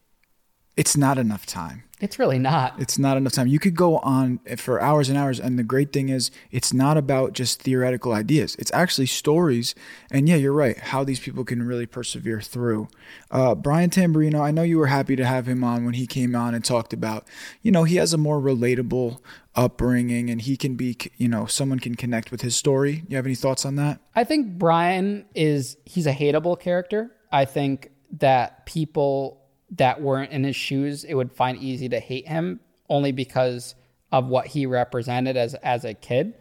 it's 0.77 0.95
not 0.95 1.17
enough 1.17 1.47
time. 1.47 1.85
It's 2.01 2.19
really 2.19 2.39
not. 2.39 2.75
It's 2.79 2.97
not 2.97 3.17
enough 3.17 3.33
time. 3.33 3.49
You 3.49 3.59
could 3.59 3.75
go 3.75 3.99
on 3.99 4.39
for 4.57 4.81
hours 4.81 5.09
and 5.09 5.19
hours. 5.19 5.41
And 5.41 5.59
the 5.59 5.65
great 5.65 5.93
thing 5.93 6.09
is, 6.11 6.31
it's 6.53 6.73
not 6.73 6.97
about 6.97 7.33
just 7.33 7.61
theoretical 7.61 8.13
ideas. 8.13 8.55
It's 8.57 8.73
actually 8.73 9.07
stories. 9.07 9.75
And 10.11 10.29
yeah, 10.29 10.37
you're 10.37 10.53
right. 10.53 10.79
How 10.79 11.03
these 11.03 11.19
people 11.19 11.45
can 11.45 11.63
really 11.63 11.87
persevere 11.87 12.41
through. 12.41 12.89
Uh, 13.31 13.57
Brian 13.57 13.91
Tamburino, 13.91 14.41
I 14.41 14.53
know 14.53 14.63
you 14.63 14.79
were 14.79 14.87
happy 14.87 15.17
to 15.17 15.25
have 15.25 15.49
him 15.49 15.65
on 15.65 15.85
when 15.85 15.95
he 15.95 16.07
came 16.07 16.37
on 16.37 16.55
and 16.55 16.65
talked 16.65 16.93
about, 16.93 17.27
you 17.63 17.73
know, 17.73 17.83
he 17.83 17.97
has 17.97 18.13
a 18.13 18.19
more 18.19 18.41
relatable 18.41 19.21
upbringing 19.57 20.31
and 20.31 20.43
he 20.43 20.57
can 20.57 20.77
be, 20.77 20.97
you 21.17 21.27
know, 21.27 21.47
someone 21.47 21.81
can 21.81 21.97
connect 21.97 22.31
with 22.31 22.43
his 22.43 22.55
story. 22.55 23.03
You 23.09 23.17
have 23.17 23.27
any 23.27 23.35
thoughts 23.35 23.65
on 23.65 23.75
that? 23.75 24.01
I 24.15 24.23
think 24.23 24.57
Brian 24.57 25.25
is, 25.35 25.77
he's 25.85 26.07
a 26.07 26.13
hateable 26.13 26.59
character. 26.61 27.11
I 27.33 27.45
think 27.45 27.91
that 28.13 28.67
people 28.67 29.38
that 29.73 30.01
weren't 30.01 30.33
in 30.33 30.45
his 30.45 30.57
shoes, 30.57 31.05
it 31.05 31.15
would 31.15 31.33
find 31.33 31.59
easy 31.59 31.89
to 31.89 32.01
hate 32.01 32.27
him 32.27 32.61
only 32.89 33.13
because 33.13 33.75
of 34.11 34.27
what 34.27 34.47
he 34.47 34.67
represented 34.67 35.37
as 35.37 35.55
as 35.55 35.85
a 35.85 35.95
kid. 35.95 36.35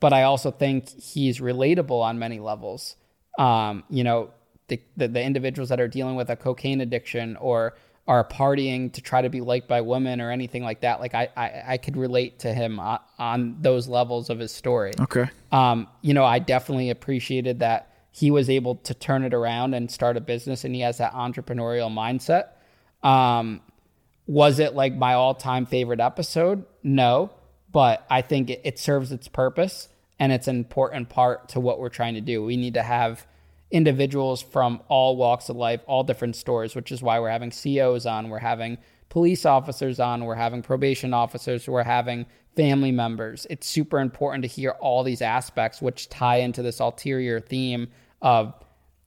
But 0.00 0.12
I 0.12 0.24
also 0.24 0.50
think 0.50 0.88
he's 0.88 1.40
relatable 1.40 2.02
on 2.02 2.18
many 2.18 2.38
levels. 2.40 2.96
Um, 3.38 3.84
you 3.88 4.04
know, 4.04 4.30
the, 4.68 4.80
the, 4.96 5.08
the 5.08 5.22
individuals 5.22 5.68
that 5.70 5.80
are 5.80 5.88
dealing 5.88 6.16
with 6.16 6.30
a 6.30 6.36
cocaine 6.36 6.80
addiction 6.80 7.36
or 7.36 7.74
are 8.06 8.22
partying 8.22 8.92
to 8.92 9.00
try 9.00 9.22
to 9.22 9.30
be 9.30 9.40
liked 9.40 9.66
by 9.66 9.80
women 9.80 10.20
or 10.20 10.30
anything 10.30 10.62
like 10.62 10.80
that. 10.82 11.00
Like 11.00 11.14
I, 11.14 11.28
I, 11.36 11.62
I 11.68 11.76
could 11.78 11.96
relate 11.96 12.38
to 12.40 12.52
him 12.52 12.78
on, 12.78 12.98
on, 13.18 13.56
those 13.62 13.88
levels 13.88 14.28
of 14.28 14.38
his 14.38 14.52
story. 14.52 14.92
Okay. 15.00 15.26
Um, 15.52 15.88
you 16.02 16.12
know, 16.12 16.24
I 16.24 16.38
definitely 16.38 16.90
appreciated 16.90 17.60
that 17.60 17.94
he 18.10 18.30
was 18.30 18.50
able 18.50 18.76
to 18.76 18.94
turn 18.94 19.24
it 19.24 19.32
around 19.32 19.74
and 19.74 19.90
start 19.90 20.16
a 20.16 20.20
business, 20.20 20.64
and 20.64 20.74
he 20.74 20.82
has 20.82 20.98
that 20.98 21.14
entrepreneurial 21.14 21.90
mindset. 21.90 22.48
Um, 23.04 23.60
was 24.26 24.58
it 24.58 24.74
like 24.74 24.94
my 24.94 25.14
all 25.14 25.34
time 25.34 25.66
favorite 25.66 26.00
episode? 26.00 26.64
No, 26.82 27.30
but 27.70 28.04
I 28.10 28.22
think 28.22 28.50
it, 28.50 28.62
it 28.64 28.78
serves 28.78 29.12
its 29.12 29.28
purpose 29.28 29.88
and 30.18 30.32
it's 30.32 30.48
an 30.48 30.56
important 30.56 31.08
part 31.08 31.50
to 31.50 31.60
what 31.60 31.78
we're 31.78 31.88
trying 31.88 32.14
to 32.14 32.20
do. 32.20 32.42
We 32.42 32.56
need 32.56 32.74
to 32.74 32.82
have 32.82 33.26
individuals 33.70 34.40
from 34.40 34.80
all 34.88 35.16
walks 35.16 35.48
of 35.48 35.56
life, 35.56 35.80
all 35.86 36.04
different 36.04 36.36
stories, 36.36 36.74
which 36.74 36.92
is 36.92 37.02
why 37.02 37.18
we're 37.20 37.30
having 37.30 37.50
CEOs 37.50 38.06
on, 38.06 38.30
we're 38.30 38.38
having 38.38 38.78
police 39.08 39.44
officers 39.44 40.00
on, 40.00 40.24
we're 40.24 40.34
having 40.34 40.62
probation 40.62 41.12
officers, 41.12 41.68
we're 41.68 41.82
having 41.82 42.26
family 42.56 42.92
members. 42.92 43.46
It's 43.50 43.66
super 43.66 43.98
important 43.98 44.42
to 44.42 44.48
hear 44.48 44.70
all 44.80 45.02
these 45.02 45.20
aspects, 45.22 45.82
which 45.82 46.08
tie 46.08 46.36
into 46.36 46.62
this 46.62 46.80
ulterior 46.80 47.40
theme 47.40 47.88
of 48.22 48.54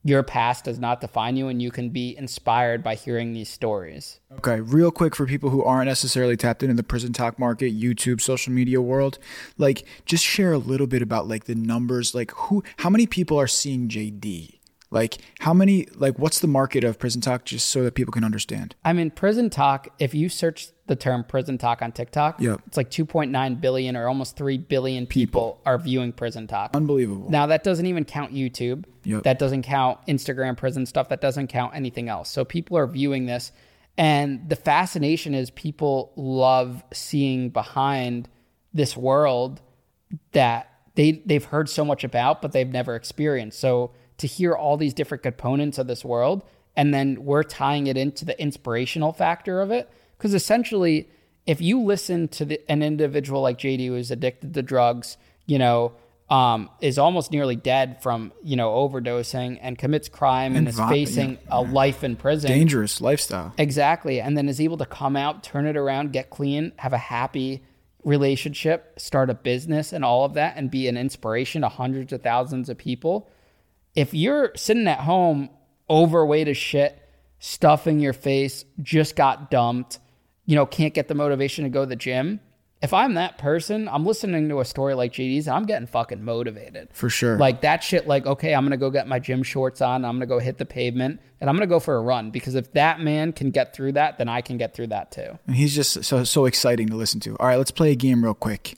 your 0.03 0.23
past 0.23 0.65
does 0.65 0.79
not 0.79 1.01
define 1.01 1.35
you 1.35 1.47
and 1.47 1.61
you 1.61 1.71
can 1.71 1.89
be 1.89 2.15
inspired 2.17 2.83
by 2.83 2.95
hearing 2.95 3.33
these 3.33 3.49
stories. 3.49 4.19
Okay, 4.37 4.61
real 4.61 4.91
quick 4.91 5.15
for 5.15 5.25
people 5.25 5.49
who 5.49 5.63
aren't 5.63 5.87
necessarily 5.87 6.37
tapped 6.37 6.63
into 6.63 6.75
the 6.75 6.83
prison 6.83 7.13
talk 7.13 7.37
market, 7.37 7.77
YouTube, 7.77 8.21
social 8.21 8.53
media 8.53 8.81
world, 8.81 9.19
like 9.57 9.85
just 10.05 10.23
share 10.23 10.53
a 10.53 10.57
little 10.57 10.87
bit 10.87 11.01
about 11.01 11.27
like 11.27 11.45
the 11.45 11.55
numbers, 11.55 12.15
like 12.15 12.31
who 12.31 12.63
how 12.77 12.89
many 12.89 13.05
people 13.05 13.39
are 13.39 13.47
seeing 13.47 13.89
JD? 13.89 14.56
Like 14.89 15.17
how 15.39 15.53
many 15.53 15.87
like 15.95 16.17
what's 16.17 16.39
the 16.39 16.47
market 16.47 16.83
of 16.83 16.97
prison 16.97 17.19
talk 17.21 17.45
just 17.45 17.67
so 17.69 17.83
that 17.83 17.93
people 17.95 18.11
can 18.11 18.23
understand? 18.23 18.75
I 18.85 18.93
mean 18.93 19.11
prison 19.11 19.49
talk, 19.49 19.89
if 19.99 20.13
you 20.13 20.29
search 20.29 20.69
the 20.87 20.95
term 20.95 21.25
prison 21.25 21.57
talk 21.57 21.81
on 21.81 21.91
TikTok, 21.91 22.39
yep. 22.39 22.61
it's 22.67 22.77
like 22.77 22.89
2.9 22.89 23.59
billion 23.59 23.97
or 23.97 24.07
almost 24.07 24.37
3 24.37 24.57
billion 24.57 25.05
people, 25.05 25.41
people. 25.41 25.61
are 25.65 25.77
viewing 25.77 26.13
prison 26.13 26.47
talk. 26.47 26.71
Unbelievable. 26.73 27.29
Now 27.29 27.47
that 27.47 27.63
doesn't 27.63 27.85
even 27.85 28.05
count 28.05 28.33
YouTube. 28.33 28.85
Yep. 29.03 29.23
That 29.23 29.39
doesn't 29.39 29.63
count 29.63 29.99
Instagram 30.07 30.55
prison 30.55 30.85
stuff. 30.85 31.09
That 31.09 31.21
doesn't 31.21 31.47
count 31.47 31.75
anything 31.75 32.07
else. 32.07 32.29
So 32.29 32.45
people 32.45 32.77
are 32.77 32.87
viewing 32.87 33.25
this 33.25 33.51
and 33.97 34.47
the 34.47 34.55
fascination 34.55 35.33
is 35.33 35.49
people 35.49 36.13
love 36.15 36.83
seeing 36.93 37.49
behind 37.49 38.29
this 38.73 38.95
world 38.95 39.61
that 40.31 40.71
they 40.95 41.23
they've 41.25 41.43
heard 41.43 41.67
so 41.67 41.83
much 41.83 42.05
about 42.05 42.41
but 42.41 42.53
they've 42.53 42.69
never 42.69 42.95
experienced. 42.95 43.59
So 43.59 43.91
to 44.17 44.27
hear 44.27 44.53
all 44.53 44.77
these 44.77 44.93
different 44.93 45.23
components 45.23 45.77
of 45.77 45.87
this 45.87 46.03
world 46.03 46.43
and 46.75 46.93
then 46.93 47.25
we're 47.25 47.43
tying 47.43 47.87
it 47.87 47.97
into 47.97 48.23
the 48.23 48.39
inspirational 48.39 49.11
factor 49.11 49.61
of 49.61 49.71
it. 49.71 49.89
Because 50.17 50.33
essentially 50.33 51.09
if 51.47 51.61
you 51.61 51.81
listen 51.81 52.27
to 52.27 52.45
the, 52.45 52.61
an 52.69 52.83
individual 52.83 53.41
like 53.41 53.57
jd 53.57 53.87
who's 53.87 54.11
addicted 54.11 54.53
to 54.53 54.61
drugs 54.61 55.17
you 55.45 55.57
know 55.57 55.93
um, 56.29 56.69
is 56.81 56.97
almost 56.97 57.31
nearly 57.31 57.55
dead 57.55 58.03
from 58.03 58.33
you 58.43 58.57
know 58.57 58.71
overdosing 58.71 59.57
and 59.61 59.77
commits 59.77 60.09
crime 60.09 60.57
and, 60.57 60.67
and 60.67 60.77
is 60.77 60.79
facing 60.89 61.31
yeah, 61.31 61.37
a 61.51 61.61
life 61.61 62.03
in 62.03 62.17
prison. 62.17 62.51
Dangerous 62.51 62.99
lifestyle. 62.99 63.53
Exactly. 63.57 64.19
And 64.19 64.37
then 64.37 64.49
is 64.49 64.59
able 64.59 64.75
to 64.77 64.85
come 64.85 65.15
out 65.15 65.41
turn 65.41 65.65
it 65.65 65.77
around 65.77 66.11
get 66.11 66.29
clean 66.29 66.73
have 66.79 66.91
a 66.91 66.97
happy 66.97 67.63
relationship 68.03 68.99
start 68.99 69.29
a 69.29 69.33
business 69.33 69.93
and 69.93 70.03
all 70.03 70.25
of 70.25 70.33
that 70.33 70.57
and 70.57 70.69
be 70.69 70.89
an 70.89 70.97
inspiration 70.97 71.61
to 71.61 71.69
hundreds 71.69 72.11
of 72.11 72.21
thousands 72.21 72.67
of 72.67 72.77
people 72.77 73.29
if 73.97 74.13
you're 74.13 74.51
sitting 74.55 74.87
at 74.87 74.99
home 74.99 75.49
overweight 75.89 76.47
as 76.47 76.55
shit, 76.55 77.01
stuffing 77.39 77.99
your 77.99 78.13
face, 78.13 78.63
just 78.83 79.15
got 79.15 79.49
dumped, 79.49 79.97
you 80.45 80.55
know, 80.55 80.67
can't 80.67 80.93
get 80.93 81.07
the 81.07 81.15
motivation 81.15 81.63
to 81.63 81.69
go 81.69 81.81
to 81.81 81.87
the 81.87 81.95
gym. 81.95 82.39
If 82.79 82.93
I'm 82.93 83.15
that 83.15 83.39
person, 83.39 83.87
I'm 83.87 84.05
listening 84.05 84.49
to 84.49 84.59
a 84.59 84.65
story 84.65 84.93
like 84.93 85.13
JD's 85.13 85.47
and 85.47 85.55
I'm 85.55 85.65
getting 85.65 85.87
fucking 85.87 86.23
motivated. 86.23 86.89
For 86.93 87.09
sure. 87.09 87.39
Like 87.39 87.61
that 87.61 87.83
shit, 87.83 88.07
like, 88.07 88.27
okay, 88.27 88.53
I'm 88.53 88.63
gonna 88.63 88.77
go 88.77 88.91
get 88.91 89.07
my 89.07 89.17
gym 89.17 89.41
shorts 89.41 89.81
on, 89.81 90.05
I'm 90.05 90.17
gonna 90.17 90.27
go 90.27 90.37
hit 90.37 90.59
the 90.59 90.65
pavement, 90.65 91.19
and 91.41 91.49
I'm 91.49 91.55
gonna 91.55 91.65
go 91.65 91.79
for 91.79 91.95
a 91.95 92.01
run. 92.01 92.29
Because 92.29 92.53
if 92.53 92.71
that 92.73 92.99
man 92.99 93.33
can 93.33 93.49
get 93.49 93.73
through 93.73 93.93
that, 93.93 94.19
then 94.19 94.29
I 94.29 94.41
can 94.41 94.57
get 94.57 94.75
through 94.75 94.87
that 94.87 95.11
too. 95.11 95.39
And 95.47 95.55
he's 95.55 95.73
just 95.73 96.03
so 96.03 96.23
so 96.23 96.45
exciting 96.45 96.87
to 96.89 96.95
listen 96.95 97.19
to. 97.21 97.35
All 97.37 97.47
right, 97.47 97.57
let's 97.57 97.71
play 97.71 97.91
a 97.91 97.95
game 97.95 98.23
real 98.23 98.35
quick. 98.35 98.77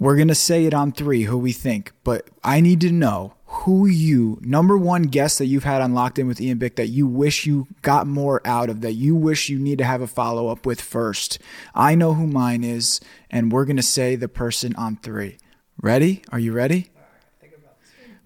We're 0.00 0.16
going 0.16 0.28
to 0.28 0.34
say 0.34 0.64
it 0.64 0.72
on 0.72 0.92
three, 0.92 1.24
who 1.24 1.36
we 1.36 1.52
think, 1.52 1.92
but 2.04 2.26
I 2.42 2.60
need 2.60 2.80
to 2.80 2.90
know 2.90 3.34
who 3.44 3.86
you, 3.86 4.38
number 4.40 4.78
one 4.78 5.02
guest 5.02 5.38
that 5.38 5.46
you've 5.46 5.64
had 5.64 5.82
on 5.82 5.92
Locked 5.92 6.18
In 6.18 6.26
with 6.26 6.40
Ian 6.40 6.56
Bick 6.56 6.76
that 6.76 6.86
you 6.86 7.06
wish 7.06 7.44
you 7.44 7.66
got 7.82 8.06
more 8.06 8.40
out 8.46 8.70
of, 8.70 8.80
that 8.80 8.94
you 8.94 9.14
wish 9.14 9.50
you 9.50 9.58
need 9.58 9.76
to 9.76 9.84
have 9.84 10.00
a 10.00 10.06
follow 10.06 10.48
up 10.48 10.64
with 10.64 10.80
first. 10.80 11.38
I 11.74 11.94
know 11.94 12.14
who 12.14 12.26
mine 12.26 12.64
is, 12.64 12.98
and 13.28 13.52
we're 13.52 13.66
going 13.66 13.76
to 13.76 13.82
say 13.82 14.16
the 14.16 14.26
person 14.26 14.74
on 14.76 14.96
three. 14.96 15.36
Ready? 15.82 16.22
Are 16.32 16.38
you 16.38 16.52
ready? 16.52 16.90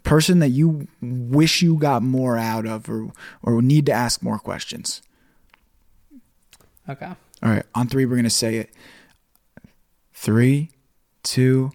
Person 0.04 0.38
that 0.38 0.50
you 0.50 0.86
wish 1.02 1.60
you 1.60 1.76
got 1.76 2.04
more 2.04 2.38
out 2.38 2.66
of 2.66 2.88
or, 2.88 3.10
or 3.42 3.60
need 3.60 3.86
to 3.86 3.92
ask 3.92 4.22
more 4.22 4.38
questions. 4.38 5.02
Okay. 6.88 7.10
All 7.42 7.50
right. 7.50 7.64
On 7.74 7.88
three, 7.88 8.04
we're 8.04 8.14
going 8.14 8.24
to 8.24 8.30
say 8.30 8.58
it. 8.58 8.70
Three, 10.12 10.70
two, 11.24 11.72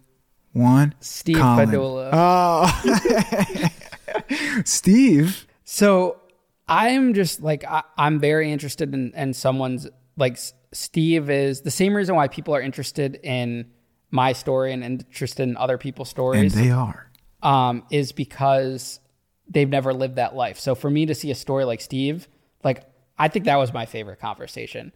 one. 0.52 0.94
Steve 1.00 1.36
Colin. 1.36 1.68
Padula. 1.68 2.10
Oh, 2.12 3.70
Steve. 4.64 5.46
So 5.64 6.20
I'm 6.68 7.14
just 7.14 7.42
like 7.42 7.64
I, 7.64 7.82
am 7.98 8.18
very 8.18 8.50
interested 8.50 8.94
in, 8.94 9.12
in 9.14 9.34
someone's 9.34 9.88
like 10.16 10.38
Steve 10.72 11.28
is 11.30 11.62
the 11.62 11.70
same 11.70 11.94
reason 11.94 12.14
why 12.14 12.28
people 12.28 12.54
are 12.54 12.60
interested 12.60 13.16
in 13.22 13.70
my 14.10 14.32
story 14.32 14.72
and 14.72 14.82
interested 14.84 15.42
in 15.42 15.56
other 15.56 15.78
people's 15.78 16.08
stories. 16.08 16.54
And 16.54 16.64
they 16.64 16.70
are. 16.70 17.10
Um, 17.42 17.84
is 17.90 18.12
because 18.12 19.00
they've 19.48 19.68
never 19.68 19.92
lived 19.92 20.16
that 20.16 20.34
life. 20.34 20.58
So 20.58 20.74
for 20.74 20.90
me 20.90 21.06
to 21.06 21.14
see 21.14 21.30
a 21.30 21.34
story 21.34 21.64
like 21.64 21.80
Steve, 21.80 22.28
like 22.62 22.84
I 23.18 23.28
think 23.28 23.46
that 23.46 23.56
was 23.56 23.72
my 23.72 23.86
favorite 23.86 24.20
conversation. 24.20 24.92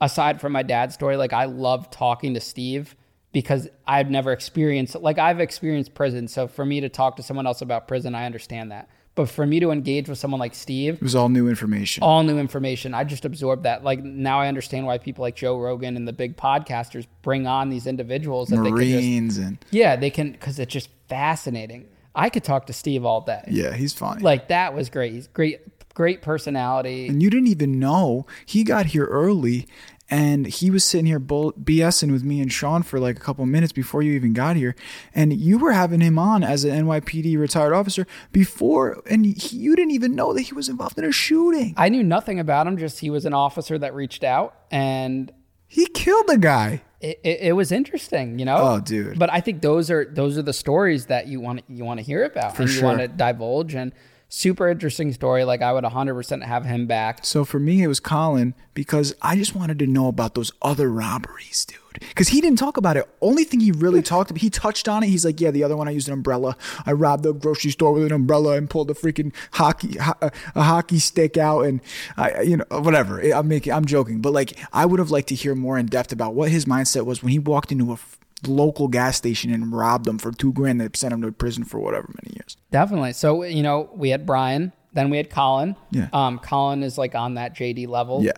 Aside 0.00 0.40
from 0.40 0.52
my 0.52 0.62
dad's 0.62 0.94
story, 0.94 1.16
like 1.16 1.32
I 1.32 1.44
love 1.44 1.90
talking 1.90 2.34
to 2.34 2.40
Steve 2.40 2.96
because 3.34 3.68
I've 3.86 4.08
never 4.08 4.32
experienced 4.32 4.94
like 4.94 5.18
I've 5.18 5.40
experienced 5.40 5.92
prison. 5.92 6.28
So 6.28 6.48
for 6.48 6.64
me 6.64 6.80
to 6.80 6.88
talk 6.88 7.16
to 7.16 7.22
someone 7.22 7.46
else 7.46 7.60
about 7.60 7.86
prison, 7.86 8.14
I 8.14 8.24
understand 8.24 8.70
that. 8.70 8.88
But 9.16 9.28
for 9.28 9.46
me 9.46 9.60
to 9.60 9.70
engage 9.70 10.08
with 10.08 10.18
someone 10.18 10.40
like 10.40 10.54
Steve, 10.54 10.94
it 10.94 11.02
was 11.02 11.14
all 11.14 11.28
new 11.28 11.48
information. 11.48 12.02
All 12.02 12.22
new 12.22 12.38
information. 12.38 12.94
I 12.94 13.04
just 13.04 13.24
absorbed 13.24 13.64
that. 13.64 13.84
Like 13.84 14.02
now 14.02 14.40
I 14.40 14.48
understand 14.48 14.86
why 14.86 14.98
people 14.98 15.22
like 15.22 15.36
Joe 15.36 15.58
Rogan 15.60 15.96
and 15.96 16.08
the 16.08 16.12
big 16.12 16.36
podcasters 16.36 17.06
bring 17.22 17.46
on 17.46 17.68
these 17.68 17.86
individuals 17.86 18.48
that 18.48 18.56
Marines 18.56 18.78
they 18.78 19.00
can 19.00 19.28
just, 19.28 19.40
and 19.40 19.58
yeah, 19.70 19.96
they 19.96 20.10
can 20.10 20.32
because 20.32 20.58
it's 20.58 20.72
just 20.72 20.88
fascinating. 21.08 21.88
I 22.14 22.30
could 22.30 22.44
talk 22.44 22.66
to 22.66 22.72
Steve 22.72 23.04
all 23.04 23.20
day. 23.20 23.42
Yeah, 23.48 23.74
he's 23.74 23.92
funny. 23.92 24.22
Like 24.22 24.48
that 24.48 24.74
was 24.74 24.88
great. 24.88 25.12
He's 25.12 25.26
great, 25.26 25.60
great 25.94 26.22
personality. 26.22 27.08
and 27.08 27.20
you 27.22 27.30
didn't 27.30 27.48
even 27.48 27.78
know 27.80 28.26
he 28.46 28.62
got 28.64 28.86
here 28.86 29.06
early 29.06 29.66
and 30.10 30.46
he 30.46 30.70
was 30.70 30.84
sitting 30.84 31.06
here 31.06 31.18
bull- 31.18 31.52
BSing 31.54 32.12
with 32.12 32.22
me 32.24 32.40
and 32.40 32.52
Sean 32.52 32.82
for 32.82 33.00
like 33.00 33.16
a 33.16 33.20
couple 33.20 33.44
minutes 33.46 33.72
before 33.72 34.02
you 34.02 34.12
even 34.12 34.32
got 34.32 34.56
here. 34.56 34.74
And 35.14 35.32
you 35.32 35.58
were 35.58 35.72
having 35.72 36.00
him 36.00 36.18
on 36.18 36.44
as 36.44 36.64
an 36.64 36.86
NYPD 36.86 37.38
retired 37.38 37.72
officer 37.72 38.06
before, 38.32 39.02
and 39.08 39.24
he, 39.24 39.56
you 39.56 39.74
didn't 39.76 39.92
even 39.92 40.14
know 40.14 40.32
that 40.34 40.42
he 40.42 40.54
was 40.54 40.68
involved 40.68 40.98
in 40.98 41.04
a 41.04 41.12
shooting. 41.12 41.74
I 41.76 41.88
knew 41.88 42.02
nothing 42.02 42.38
about 42.38 42.66
him. 42.66 42.76
Just 42.76 43.00
he 43.00 43.08
was 43.10 43.24
an 43.24 43.32
officer 43.34 43.78
that 43.78 43.94
reached 43.94 44.24
out, 44.24 44.54
and 44.70 45.32
He 45.66 45.86
killed 45.86 46.28
a 46.28 46.38
guy. 46.38 46.82
it, 47.00 47.18
it, 47.24 47.38
it 47.40 47.52
was 47.52 47.72
interesting, 47.72 48.38
you 48.38 48.44
know. 48.44 48.56
Oh, 48.58 48.80
dude. 48.80 49.18
But 49.18 49.32
I 49.32 49.40
think 49.40 49.62
those 49.62 49.90
are 49.90 50.04
those 50.04 50.36
are 50.38 50.42
the 50.42 50.52
stories 50.52 51.06
that 51.06 51.26
you 51.28 51.40
want 51.40 51.62
you 51.68 51.84
want 51.84 51.98
to 52.00 52.04
hear 52.04 52.24
about 52.24 52.58
and 52.58 52.68
you 52.68 52.74
sure. 52.74 52.84
want 52.84 52.98
to 53.00 53.08
divulge 53.08 53.74
and 53.74 53.92
super 54.34 54.68
interesting 54.68 55.12
story. 55.12 55.44
Like 55.44 55.62
I 55.62 55.72
would 55.72 55.84
100 55.84 56.14
percent 56.14 56.44
have 56.44 56.64
him 56.64 56.86
back. 56.86 57.24
So 57.24 57.44
for 57.44 57.58
me, 57.58 57.82
it 57.82 57.86
was 57.86 58.00
Colin 58.00 58.54
because 58.74 59.14
I 59.22 59.36
just 59.36 59.54
wanted 59.54 59.78
to 59.78 59.86
know 59.86 60.08
about 60.08 60.34
those 60.34 60.52
other 60.60 60.90
robberies, 60.90 61.64
dude. 61.64 61.78
Because 62.08 62.28
he 62.28 62.40
didn't 62.40 62.58
talk 62.58 62.76
about 62.76 62.96
it. 62.96 63.08
Only 63.20 63.44
thing 63.44 63.60
he 63.60 63.70
really 63.70 64.02
talked 64.14 64.30
about, 64.30 64.40
he 64.40 64.50
touched 64.50 64.88
on 64.88 65.04
it. 65.04 65.08
He's 65.08 65.24
like, 65.24 65.40
yeah, 65.40 65.52
the 65.52 65.62
other 65.62 65.76
one 65.76 65.86
I 65.86 65.92
used 65.92 66.08
an 66.08 66.14
umbrella. 66.14 66.56
I 66.84 66.92
robbed 66.92 67.24
a 67.24 67.32
grocery 67.32 67.70
store 67.70 67.92
with 67.92 68.04
an 68.04 68.12
umbrella 68.12 68.56
and 68.56 68.68
pulled 68.68 68.90
a 68.90 68.94
freaking 68.94 69.32
hockey 69.52 69.96
ho- 69.98 70.30
a 70.54 70.62
hockey 70.62 70.98
stick 70.98 71.36
out, 71.36 71.62
and 71.62 71.80
I, 72.16 72.42
you 72.42 72.56
know, 72.56 72.64
whatever. 72.70 73.20
I'm 73.20 73.46
making, 73.46 73.72
I'm 73.72 73.84
joking, 73.84 74.20
but 74.20 74.32
like, 74.32 74.58
I 74.72 74.86
would 74.86 74.98
have 74.98 75.10
liked 75.12 75.28
to 75.28 75.34
hear 75.36 75.54
more 75.54 75.78
in 75.78 75.86
depth 75.86 76.10
about 76.10 76.34
what 76.34 76.50
his 76.50 76.64
mindset 76.64 77.06
was 77.06 77.22
when 77.22 77.30
he 77.30 77.38
walked 77.38 77.70
into 77.70 77.92
a 77.92 77.98
local 78.46 78.88
gas 78.88 79.16
station 79.16 79.52
and 79.52 79.72
robbed 79.72 80.04
them 80.06 80.18
for 80.18 80.32
two 80.32 80.52
grand. 80.52 80.80
That 80.80 80.96
sent 80.96 81.12
him 81.12 81.22
to 81.22 81.32
prison 81.32 81.64
for 81.64 81.78
whatever 81.78 82.08
many 82.22 82.36
years. 82.36 82.56
Definitely. 82.70 83.12
So 83.12 83.42
you 83.44 83.62
know 83.62 83.90
we 83.94 84.10
had 84.10 84.24
Brian, 84.26 84.72
then 84.92 85.10
we 85.10 85.16
had 85.16 85.28
Colin. 85.30 85.74
Yeah. 85.90 86.08
Um, 86.12 86.38
Colin 86.38 86.82
is 86.84 86.96
like 86.96 87.14
on 87.14 87.34
that 87.34 87.54
JD 87.56 87.88
level. 87.88 88.22
Yeah. 88.22 88.32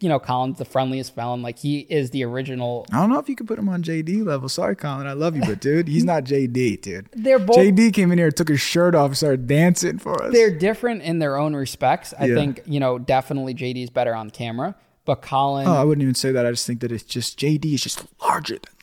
You 0.00 0.08
know, 0.10 0.18
Colin's 0.18 0.58
the 0.58 0.64
friendliest 0.66 1.14
felon. 1.14 1.40
Like 1.42 1.58
he 1.58 1.78
is 1.80 2.10
the 2.10 2.24
original. 2.24 2.86
I 2.92 2.98
don't 3.00 3.10
know 3.10 3.18
if 3.18 3.28
you 3.28 3.36
could 3.36 3.46
put 3.48 3.58
him 3.58 3.68
on 3.68 3.82
JD 3.82 4.24
level. 4.26 4.48
Sorry, 4.48 4.76
Colin. 4.76 5.06
I 5.06 5.14
love 5.14 5.34
you, 5.36 5.42
but 5.42 5.60
dude, 5.60 5.88
he's 5.88 6.04
not 6.04 6.24
JD, 6.24 6.82
dude. 6.82 7.08
They're 7.12 7.38
both 7.38 7.56
JD 7.56 7.94
came 7.94 8.12
in 8.12 8.18
here, 8.18 8.30
took 8.30 8.48
his 8.48 8.60
shirt 8.60 8.94
off, 8.94 9.06
and 9.08 9.16
started 9.16 9.46
dancing 9.46 9.98
for 9.98 10.22
us. 10.22 10.32
they're 10.32 10.50
different 10.56 11.02
in 11.02 11.18
their 11.18 11.36
own 11.38 11.54
respects. 11.56 12.12
I 12.18 12.26
Yeah. 12.26 12.34
think 12.34 12.60
you 12.66 12.78
know 12.80 12.98
definitely 12.98 13.54
JD's 13.54 13.90
better 13.90 14.14
on 14.14 14.28
camera, 14.30 14.74
but 15.06 15.22
Colin. 15.22 15.66
oh, 15.66 15.72
I 15.72 15.84
wouldn't 15.84 16.02
even 16.02 16.14
say 16.14 16.30
that. 16.32 16.44
I 16.44 16.50
just 16.50 16.66
think 16.66 16.80
that 16.80 16.92
it's 16.92 17.04
just 17.04 17.38
JD 17.38 17.72
is 17.74 17.82
just 17.82 18.04
larger 18.22 18.54
than. 18.56 18.74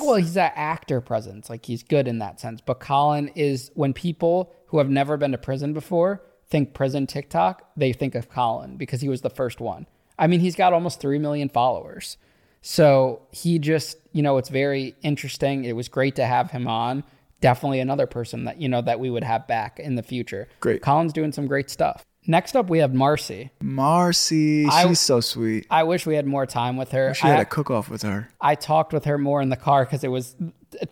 Well, 0.00 0.16
he's 0.16 0.34
that 0.34 0.52
actor 0.56 1.00
presence. 1.00 1.50
Like 1.50 1.66
he's 1.66 1.82
good 1.82 2.08
in 2.08 2.18
that 2.18 2.40
sense. 2.40 2.60
But 2.60 2.80
Colin 2.80 3.28
is 3.34 3.70
when 3.74 3.92
people 3.92 4.52
who 4.66 4.78
have 4.78 4.88
never 4.88 5.16
been 5.16 5.32
to 5.32 5.38
prison 5.38 5.72
before 5.72 6.22
think 6.48 6.74
prison 6.74 7.06
TikTok, 7.06 7.70
they 7.76 7.92
think 7.92 8.14
of 8.14 8.28
Colin 8.28 8.76
because 8.76 9.00
he 9.00 9.08
was 9.08 9.20
the 9.20 9.30
first 9.30 9.60
one. 9.60 9.86
I 10.18 10.26
mean, 10.26 10.40
he's 10.40 10.56
got 10.56 10.72
almost 10.72 11.00
3 11.00 11.18
million 11.18 11.48
followers. 11.48 12.16
So 12.60 13.22
he 13.30 13.58
just, 13.58 13.96
you 14.12 14.22
know, 14.22 14.36
it's 14.36 14.50
very 14.50 14.94
interesting. 15.02 15.64
It 15.64 15.74
was 15.74 15.88
great 15.88 16.16
to 16.16 16.26
have 16.26 16.50
him 16.50 16.66
on. 16.66 17.04
Definitely 17.40 17.80
another 17.80 18.06
person 18.06 18.44
that, 18.44 18.60
you 18.60 18.68
know, 18.68 18.82
that 18.82 19.00
we 19.00 19.08
would 19.08 19.24
have 19.24 19.46
back 19.46 19.80
in 19.80 19.94
the 19.94 20.02
future. 20.02 20.46
Great. 20.60 20.82
Colin's 20.82 21.12
doing 21.12 21.32
some 21.32 21.46
great 21.46 21.70
stuff. 21.70 22.04
Next 22.26 22.54
up, 22.54 22.68
we 22.68 22.78
have 22.78 22.92
Marcy. 22.94 23.50
Marcy, 23.62 24.66
I- 24.66 24.86
she's 24.86 25.00
so 25.00 25.20
sweet. 25.20 25.66
I 25.70 25.84
wish 25.84 26.06
we 26.06 26.14
had 26.14 26.26
more 26.26 26.46
time 26.46 26.76
with 26.76 26.92
her. 26.92 27.14
She 27.14 27.26
had 27.26 27.38
I- 27.38 27.42
a 27.42 27.44
cook 27.46 27.70
off 27.70 27.88
with 27.88 28.02
her. 28.02 28.28
I 28.40 28.54
talked 28.54 28.92
with 28.92 29.04
her 29.06 29.18
more 29.18 29.40
in 29.40 29.48
the 29.48 29.56
car 29.56 29.84
because 29.84 30.04
it 30.04 30.08
was 30.08 30.36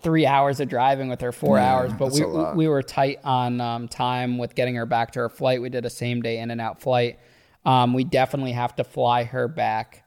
three 0.03 0.27
hours 0.27 0.59
of 0.61 0.69
driving 0.69 1.09
with 1.09 1.21
her, 1.21 1.31
four 1.33 1.59
Yeah, 1.59 1.73
hours. 1.75 1.93
But 1.93 2.13
we 2.13 2.25
we 2.57 2.67
were 2.69 2.83
tight 2.83 3.21
on 3.25 3.61
um, 3.61 3.89
time 3.89 4.39
with 4.39 4.55
getting 4.55 4.75
her 4.77 4.87
back 4.87 5.13
to 5.13 5.21
her 5.21 5.29
flight. 5.29 5.61
We 5.63 5.69
did 5.69 5.85
a 5.85 5.91
same 5.91 6.23
day 6.23 6.39
in 6.39 6.51
and 6.51 6.61
out 6.61 6.81
flight. 6.81 7.19
Um, 7.65 7.93
we 7.93 8.05
definitely 8.05 8.53
have 8.53 8.75
to 8.77 8.85
fly 8.85 9.25
her 9.25 9.49
back 9.49 10.05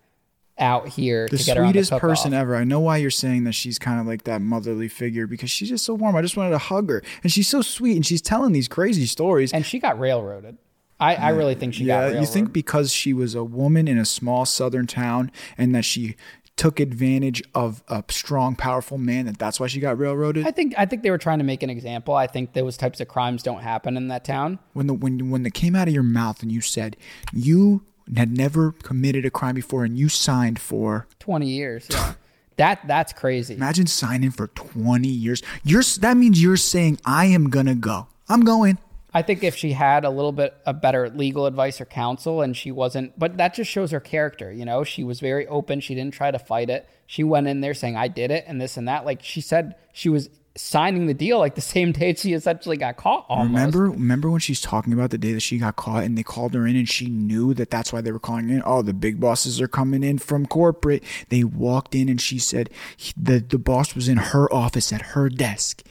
out 0.57 0.87
here 0.87 1.27
The 1.29 1.37
to 1.37 1.43
get 1.43 1.57
her 1.57 1.63
on 1.63 1.71
the 1.73 1.83
sweetest 1.83 2.01
person 2.01 2.33
ever. 2.33 2.55
I 2.55 2.63
know 2.63 2.79
why 2.79 2.97
you're 2.97 3.09
saying 3.11 3.45
that 3.45 3.53
she's 3.53 3.77
kind 3.79 3.99
of 3.99 4.05
like 4.07 4.23
that 4.23 4.41
motherly 4.41 4.87
figure 4.87 5.27
because 5.27 5.49
she's 5.51 5.69
just 5.69 5.85
so 5.85 5.93
warm. 5.93 6.15
I 6.15 6.21
just 6.21 6.35
wanted 6.35 6.51
to 6.51 6.57
hug 6.57 6.89
her. 6.89 7.01
And 7.23 7.31
she's 7.31 7.47
so 7.47 7.61
sweet 7.61 7.95
and 7.95 8.05
she's 8.05 8.21
telling 8.21 8.51
these 8.51 8.67
crazy 8.67 9.05
stories. 9.05 9.53
and 9.53 9.65
she 9.65 9.79
got 9.79 9.99
railroaded. 9.99 10.57
I, 11.01 11.15
I 11.15 11.29
really 11.29 11.55
think 11.55 11.73
she 11.73 11.85
got 11.85 12.13
yeah, 12.13 12.19
you 12.19 12.27
think 12.27 12.53
because 12.53 12.93
she 12.93 13.11
was 13.11 13.33
a 13.33 13.43
woman 13.43 13.87
in 13.87 13.97
a 13.97 14.05
small 14.05 14.45
southern 14.45 14.85
town 14.85 15.31
and 15.57 15.73
that 15.73 15.83
she 15.83 16.15
took 16.57 16.79
advantage 16.79 17.41
of 17.55 17.83
a 17.87 18.03
strong, 18.09 18.55
powerful 18.55 18.99
man 18.99 19.25
that 19.25 19.39
that's 19.39 19.59
why 19.59 19.65
she 19.65 19.79
got 19.79 19.97
railroaded? 19.97 20.45
I 20.45 20.51
think 20.51 20.75
I 20.77 20.85
think 20.85 21.01
they 21.01 21.09
were 21.09 21.17
trying 21.17 21.39
to 21.39 21.43
make 21.43 21.63
an 21.63 21.71
example. 21.71 22.13
I 22.13 22.27
think 22.27 22.53
those 22.53 22.77
types 22.77 23.01
of 23.01 23.07
crimes 23.07 23.41
don't 23.41 23.61
happen 23.61 23.97
in 23.97 24.09
that 24.09 24.23
town. 24.23 24.59
when 24.73 24.85
the 24.85 24.93
when 24.93 25.31
when 25.31 25.43
it 25.43 25.55
came 25.55 25.75
out 25.75 25.87
of 25.87 25.93
your 25.93 26.03
mouth 26.03 26.43
and 26.43 26.51
you 26.51 26.61
said 26.61 26.97
you 27.33 27.83
had 28.15 28.37
never 28.37 28.73
committed 28.73 29.25
a 29.25 29.31
crime 29.31 29.55
before 29.55 29.83
and 29.83 29.97
you 29.97 30.07
signed 30.07 30.59
for 30.59 31.07
Twenty 31.19 31.47
years. 31.47 31.87
Yeah. 31.89 32.13
that 32.57 32.87
that's 32.87 33.11
crazy. 33.11 33.55
imagine 33.55 33.87
signing 33.87 34.29
for 34.29 34.47
20 34.47 35.07
years 35.07 35.41
you're 35.63 35.81
that 36.01 36.17
means 36.17 36.43
you're 36.43 36.57
saying 36.57 36.99
i 37.05 37.25
am 37.25 37.49
gonna 37.49 37.73
go 37.73 38.07
i'm 38.27 38.41
going 38.41 38.77
I 39.13 39.21
think 39.21 39.43
if 39.43 39.55
she 39.55 39.73
had 39.73 40.05
a 40.05 40.09
little 40.09 40.31
bit 40.31 40.55
of 40.65 40.81
better 40.81 41.09
legal 41.09 41.45
advice 41.45 41.81
or 41.81 41.85
counsel 41.85 42.41
and 42.41 42.55
she 42.55 42.71
wasn't, 42.71 43.17
but 43.19 43.37
that 43.37 43.53
just 43.53 43.69
shows 43.69 43.91
her 43.91 43.99
character. 43.99 44.51
You 44.51 44.63
know, 44.63 44.83
she 44.83 45.03
was 45.03 45.19
very 45.19 45.45
open. 45.47 45.81
She 45.81 45.95
didn't 45.95 46.13
try 46.13 46.31
to 46.31 46.39
fight 46.39 46.69
it. 46.69 46.87
She 47.07 47.23
went 47.23 47.47
in 47.47 47.59
there 47.61 47.73
saying, 47.73 47.97
I 47.97 48.07
did 48.07 48.31
it 48.31 48.45
and 48.47 48.61
this 48.61 48.77
and 48.77 48.87
that. 48.87 49.05
Like 49.05 49.21
she 49.21 49.41
said, 49.41 49.75
she 49.91 50.07
was 50.07 50.29
signing 50.55 51.07
the 51.07 51.13
deal 51.13 51.39
like 51.39 51.55
the 51.55 51.61
same 51.61 51.91
day 51.93 52.13
she 52.13 52.33
essentially 52.33 52.77
got 52.77 52.97
caught 52.97 53.25
almost. 53.29 53.49
remember 53.49 53.89
remember 53.89 54.29
when 54.29 54.39
she's 54.39 54.59
talking 54.59 54.91
about 54.91 55.09
the 55.09 55.17
day 55.17 55.33
that 55.33 55.39
she 55.39 55.57
got 55.57 55.77
caught 55.77 56.03
and 56.03 56.17
they 56.17 56.23
called 56.23 56.53
her 56.53 56.67
in 56.67 56.75
and 56.75 56.89
she 56.89 57.07
knew 57.07 57.53
that 57.53 57.69
that's 57.69 57.93
why 57.93 58.01
they 58.01 58.11
were 58.11 58.19
calling 58.19 58.49
in 58.49 58.61
oh 58.65 58.81
the 58.81 58.93
big 58.93 59.17
bosses 59.17 59.61
are 59.61 59.67
coming 59.67 60.03
in 60.03 60.17
from 60.17 60.45
corporate 60.45 61.03
they 61.29 61.43
walked 61.43 61.95
in 61.95 62.09
and 62.09 62.19
she 62.19 62.37
said 62.37 62.69
the 63.15 63.39
the 63.39 63.57
boss 63.57 63.95
was 63.95 64.09
in 64.09 64.17
her 64.17 64.51
office 64.53 64.91
at 64.91 65.01
her 65.01 65.29
desk 65.29 65.83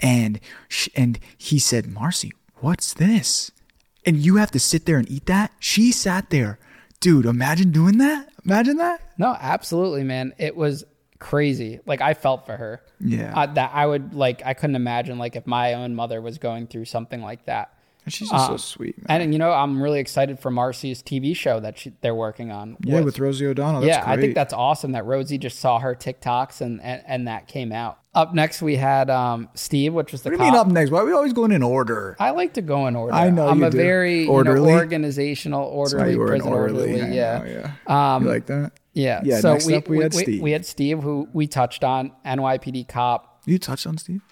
and 0.00 0.40
sh 0.68 0.88
and 0.96 1.18
he 1.36 1.58
said 1.58 1.86
marcy 1.86 2.32
what's 2.66 2.94
this 2.94 3.50
and 4.04 4.16
you 4.16 4.36
have 4.36 4.50
to 4.50 4.60
sit 4.60 4.86
there 4.86 4.98
and 4.98 5.10
eat 5.10 5.26
that 5.26 5.52
she 5.58 5.92
sat 5.92 6.30
there 6.30 6.58
dude 7.00 7.26
imagine 7.26 7.70
doing 7.70 7.98
that 7.98 8.28
imagine 8.44 8.76
that 8.76 9.00
No, 9.18 9.36
absolutely, 9.38 10.04
man. 10.04 10.34
It 10.38 10.56
was 10.56 10.84
crazy. 11.18 11.80
Like 11.86 12.00
I 12.00 12.14
felt 12.14 12.46
for 12.46 12.56
her. 12.56 12.82
Yeah. 13.00 13.32
Uh, 13.34 13.46
that 13.54 13.70
I 13.74 13.86
would 13.86 14.14
like, 14.14 14.42
I 14.44 14.54
couldn't 14.54 14.76
imagine 14.76 15.18
like 15.18 15.36
if 15.36 15.46
my 15.46 15.74
own 15.74 15.94
mother 15.94 16.20
was 16.20 16.38
going 16.38 16.66
through 16.66 16.84
something 16.86 17.22
like 17.22 17.46
that. 17.46 17.72
And 18.06 18.14
she's 18.14 18.30
just 18.30 18.46
so 18.46 18.52
Um, 18.52 18.58
sweet 18.58 18.96
man. 19.06 19.20
And 19.20 19.32
you 19.34 19.38
know, 19.38 19.50
I'm 19.52 19.82
really 19.82 20.00
excited 20.00 20.38
for 20.40 20.50
Marcy's 20.50 21.02
TV 21.02 21.36
show 21.36 21.60
that 21.60 21.76
she, 21.78 21.92
they're 22.00 22.14
working 22.14 22.50
on. 22.50 22.78
yeah 22.80 23.00
with 23.00 23.18
rosie 23.18 23.46
o'donnell 23.46 23.82
that's 23.82 23.88
yeah, 23.88 24.10
I 24.10 24.16
think 24.16 24.34
that's 24.34 24.54
awesome 24.54 24.92
that 24.92 25.04
Rosie 25.04 25.36
just 25.36 25.58
saw 25.58 25.78
her 25.80 25.94
TikToks 25.94 26.62
and, 26.62 26.80
and, 26.80 27.02
and 27.06 27.28
that 27.28 27.48
came 27.48 27.72
out. 27.72 27.98
Up 28.14 28.32
next, 28.32 28.62
we 28.62 28.76
had 28.76 29.10
um, 29.10 29.50
Steve, 29.54 29.92
which 29.92 30.10
was 30.12 30.22
the 30.22 30.30
what 30.30 30.38
do 30.38 30.44
you 30.44 30.50
mean 30.52 30.58
up 30.58 30.68
next 30.68 30.90
why 30.90 31.00
are 31.00 31.04
we 31.04 31.12
always 31.12 31.34
going 31.34 31.52
in 31.52 31.62
order 31.62 32.16
I 32.18 32.30
like 32.30 32.54
to 32.54 32.62
go 32.62 32.86
in 32.86 32.96
order. 32.96 33.12
I 33.12 33.28
know 33.28 33.46
I'm 33.48 33.58
you 33.60 33.66
a 33.66 33.70
do. 33.70 33.76
very 33.76 34.20
you 34.20 34.26
know, 34.28 34.32
Orderly? 34.32 34.72
organizational, 34.72 35.64
orderly, 35.66 36.16
prison 36.16 36.48
orderly. 36.52 36.92
orderly. 36.94 37.14
Yeah. 37.14 37.38
know, 37.40 37.72
yeah. 37.88 38.14
Um, 38.14 38.22
you 38.24 38.30
like 38.30 38.46
that? 38.46 38.72
Yeah. 38.94 39.20
Yeah, 39.24 39.40
So 39.40 39.58
we, 39.66 39.74
up 39.74 39.88
we 39.88 39.98
had 39.98 40.14
Steve. 40.14 40.40
We 40.40 40.52
had 40.52 40.64
Steve, 40.64 41.02
who 41.02 41.28
we 41.34 41.46
touched 41.46 41.84
on, 41.84 42.12
NYPD 42.24 42.88
cop. 42.88 43.42
You 43.44 43.58
touched 43.58 43.86
on 43.86 43.98
Steve? 43.98 44.22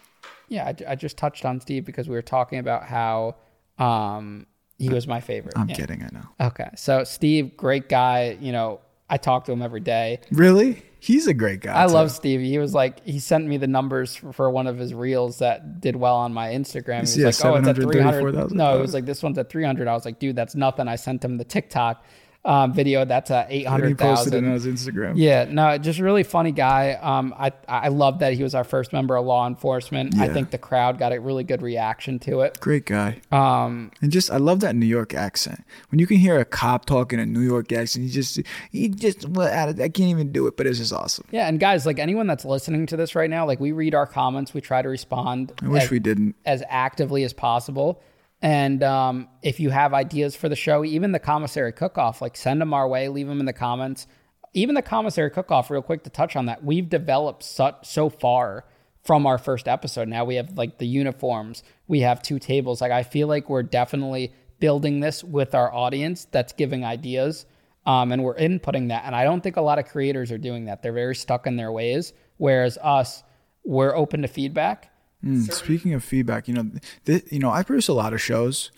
Yeah, 0.48 0.64
I, 0.66 0.92
I 0.92 0.94
just 0.94 1.16
touched 1.18 1.44
on 1.44 1.60
Steve 1.60 1.84
because 1.84 2.08
we 2.08 2.14
were 2.14 2.22
talking 2.22 2.58
about 2.58 2.84
how 2.84 3.36
um, 3.78 4.46
he 4.78 4.88
was 4.88 5.06
my 5.06 5.20
favorite. 5.20 5.54
I'm 5.56 5.68
Yeah. 5.68 5.76
kidding. 5.76 6.02
I 6.02 6.08
know. 6.12 6.46
Okay. 6.48 6.68
So 6.76 7.04
Steve, 7.04 7.56
great 7.56 7.88
guy. 7.88 8.36
You 8.40 8.52
know, 8.52 8.80
I 9.08 9.16
talk 9.18 9.44
to 9.46 9.52
him 9.52 9.62
every 9.62 9.80
day. 9.80 10.20
Really? 10.32 10.82
He's 10.98 11.26
a 11.26 11.34
great 11.34 11.60
guy. 11.60 11.82
I 11.82 11.86
too. 11.86 11.92
love 11.92 12.10
Steve. 12.10 12.40
He 12.40 12.56
was 12.58 12.72
like, 12.72 13.04
he 13.04 13.18
sent 13.18 13.46
me 13.46 13.58
the 13.58 13.66
numbers 13.66 14.16
for, 14.16 14.32
for 14.32 14.50
one 14.50 14.66
of 14.66 14.78
his 14.78 14.94
reels 14.94 15.38
that 15.38 15.80
did 15.80 15.96
well 15.96 16.16
on 16.16 16.32
my 16.32 16.48
Instagram. 16.48 16.94
He 16.96 17.00
was 17.02 17.16
Yeah, 17.18 17.26
like, 17.26 17.44
oh, 17.44 17.54
it's 17.56 17.68
at 17.68 17.76
300. 17.76 18.52
No, 18.52 18.78
it 18.78 18.80
was 18.80 18.94
like, 18.94 19.04
this 19.04 19.22
one's 19.22 19.36
at 19.36 19.50
300. 19.50 19.86
I 19.86 19.92
was 19.92 20.06
like, 20.06 20.18
dude, 20.18 20.34
that's 20.34 20.54
nothing. 20.54 20.88
I 20.88 20.96
sent 20.96 21.22
him 21.22 21.36
the 21.36 21.44
TikTok 21.44 22.02
um, 22.44 22.72
video. 22.74 23.04
That's 23.04 23.30
at 23.30 23.50
And 23.50 23.52
he 23.88 23.94
posted 23.94 24.34
it 24.34 24.38
800,000. 24.38 24.44
on 24.46 24.52
his 24.52 24.66
Instagram. 24.66 25.12
Yeah, 25.16 25.46
no, 25.48 25.78
just 25.78 25.98
really 25.98 26.22
funny 26.22 26.52
guy. 26.52 26.92
Um, 27.00 27.34
I 27.38 27.52
I 27.68 27.88
love 27.88 28.18
that 28.18 28.34
he 28.34 28.42
was 28.42 28.54
our 28.54 28.64
first 28.64 28.92
member 28.92 29.16
of 29.16 29.24
law 29.24 29.46
enforcement. 29.46 30.16
I 30.18 30.28
think 30.28 30.50
the 30.50 30.58
crowd 30.58 30.98
got 30.98 31.12
a 31.12 31.20
really 31.20 31.44
good 31.44 31.62
reaction 31.62 32.18
to 32.20 32.40
it. 32.40 32.60
Great 32.60 32.84
guy. 32.86 33.20
Um, 33.32 33.90
And 34.02 34.12
just, 34.12 34.30
I 34.30 34.36
love 34.36 34.60
that 34.60 34.76
New 34.76 34.86
York 34.86 35.14
accent. 35.14 35.64
When 35.90 35.98
you 35.98 36.06
can 36.06 36.18
hear 36.18 36.38
a 36.38 36.44
cop 36.44 36.84
talking 36.84 37.18
a 37.18 37.26
New 37.26 37.40
York 37.40 37.72
accent, 37.72 38.04
he 38.04 38.10
just, 38.10 38.40
he 38.70 38.88
just, 38.88 39.26
well, 39.28 39.48
I 39.48 39.70
I 39.84 39.88
can't 39.88 40.10
even 40.10 40.30
do 40.32 40.46
it, 40.46 40.56
but 40.56 40.66
it's 40.66 40.78
just 40.78 40.92
awesome. 40.92 41.24
yeah, 41.30 41.48
and 41.48 41.58
guys, 41.58 41.86
like 41.86 41.98
anyone 41.98 42.26
that's 42.26 42.44
listening 42.44 42.86
to 42.86 42.96
this 42.96 43.14
right 43.14 43.30
now, 43.30 43.46
like 43.46 43.60
we 43.60 43.72
read 43.72 43.94
our 43.94 44.06
comments, 44.06 44.52
we 44.52 44.60
try 44.60 44.82
to 44.82 44.88
respond. 44.88 45.52
I 45.62 45.68
wish 45.68 45.84
as- 45.84 45.90
we 45.90 45.98
didn't. 45.98 46.36
as 46.44 46.62
actively 46.68 47.24
as 47.24 47.32
possible. 47.32 48.02
And 48.44 48.82
um, 48.82 49.28
if 49.40 49.58
you 49.58 49.70
have 49.70 49.94
ideas 49.94 50.36
for 50.36 50.50
the 50.50 50.54
show, 50.54 50.84
even 50.84 51.12
the 51.12 51.18
commissary 51.18 51.72
cook-off, 51.72 52.20
like 52.20 52.36
send 52.36 52.60
them 52.60 52.74
our 52.74 52.86
way, 52.86 53.08
leave 53.08 53.26
them 53.26 53.40
in 53.40 53.46
the 53.46 53.54
comments. 53.54 54.06
Even 54.52 54.74
the 54.74 54.82
commissary 54.82 55.30
cook-off, 55.30 55.70
real 55.70 55.80
quick 55.80 56.04
to 56.04 56.10
touch 56.10 56.36
on 56.36 56.44
that, 56.44 56.62
we've 56.62 56.90
developed 56.90 57.42
so, 57.42 57.74
so 57.82 58.10
far 58.10 58.66
from 59.02 59.26
our 59.26 59.38
first 59.38 59.66
episode. 59.66 60.08
Now 60.08 60.26
we 60.26 60.34
have 60.34 60.58
like 60.58 60.76
the 60.76 60.86
uniforms, 60.86 61.62
we 61.88 62.00
have 62.00 62.22
two 62.22 62.38
tables. 62.38 62.82
Like 62.82 62.92
I 62.92 63.02
feel 63.02 63.28
like 63.28 63.48
we're 63.48 63.62
definitely 63.62 64.34
building 64.60 65.00
this 65.00 65.24
with 65.24 65.54
our 65.54 65.72
audience 65.72 66.26
that's 66.26 66.52
giving 66.52 66.84
ideas 66.84 67.46
um, 67.86 68.12
and 68.12 68.22
we're 68.22 68.36
inputting 68.36 68.88
that. 68.88 69.04
And 69.06 69.16
I 69.16 69.24
don't 69.24 69.40
think 69.40 69.56
a 69.56 69.62
lot 69.62 69.78
of 69.78 69.86
creators 69.86 70.30
are 70.30 70.38
doing 70.38 70.66
that. 70.66 70.82
They're 70.82 70.92
very 70.92 71.14
stuck 71.14 71.46
in 71.46 71.56
their 71.56 71.72
ways. 71.72 72.12
Whereas 72.36 72.76
us, 72.82 73.22
we're 73.64 73.96
open 73.96 74.20
to 74.20 74.28
feedback. 74.28 74.90
Mm, 75.24 75.52
speaking 75.52 75.94
of 75.94 76.04
feedback, 76.04 76.48
you 76.48 76.54
know, 76.54 76.70
th- 77.06 77.24
you 77.30 77.38
know, 77.38 77.50
I 77.50 77.62
produce 77.62 77.88
a 77.88 77.92
lot 77.94 78.12
of 78.12 78.20
shows, 78.20 78.70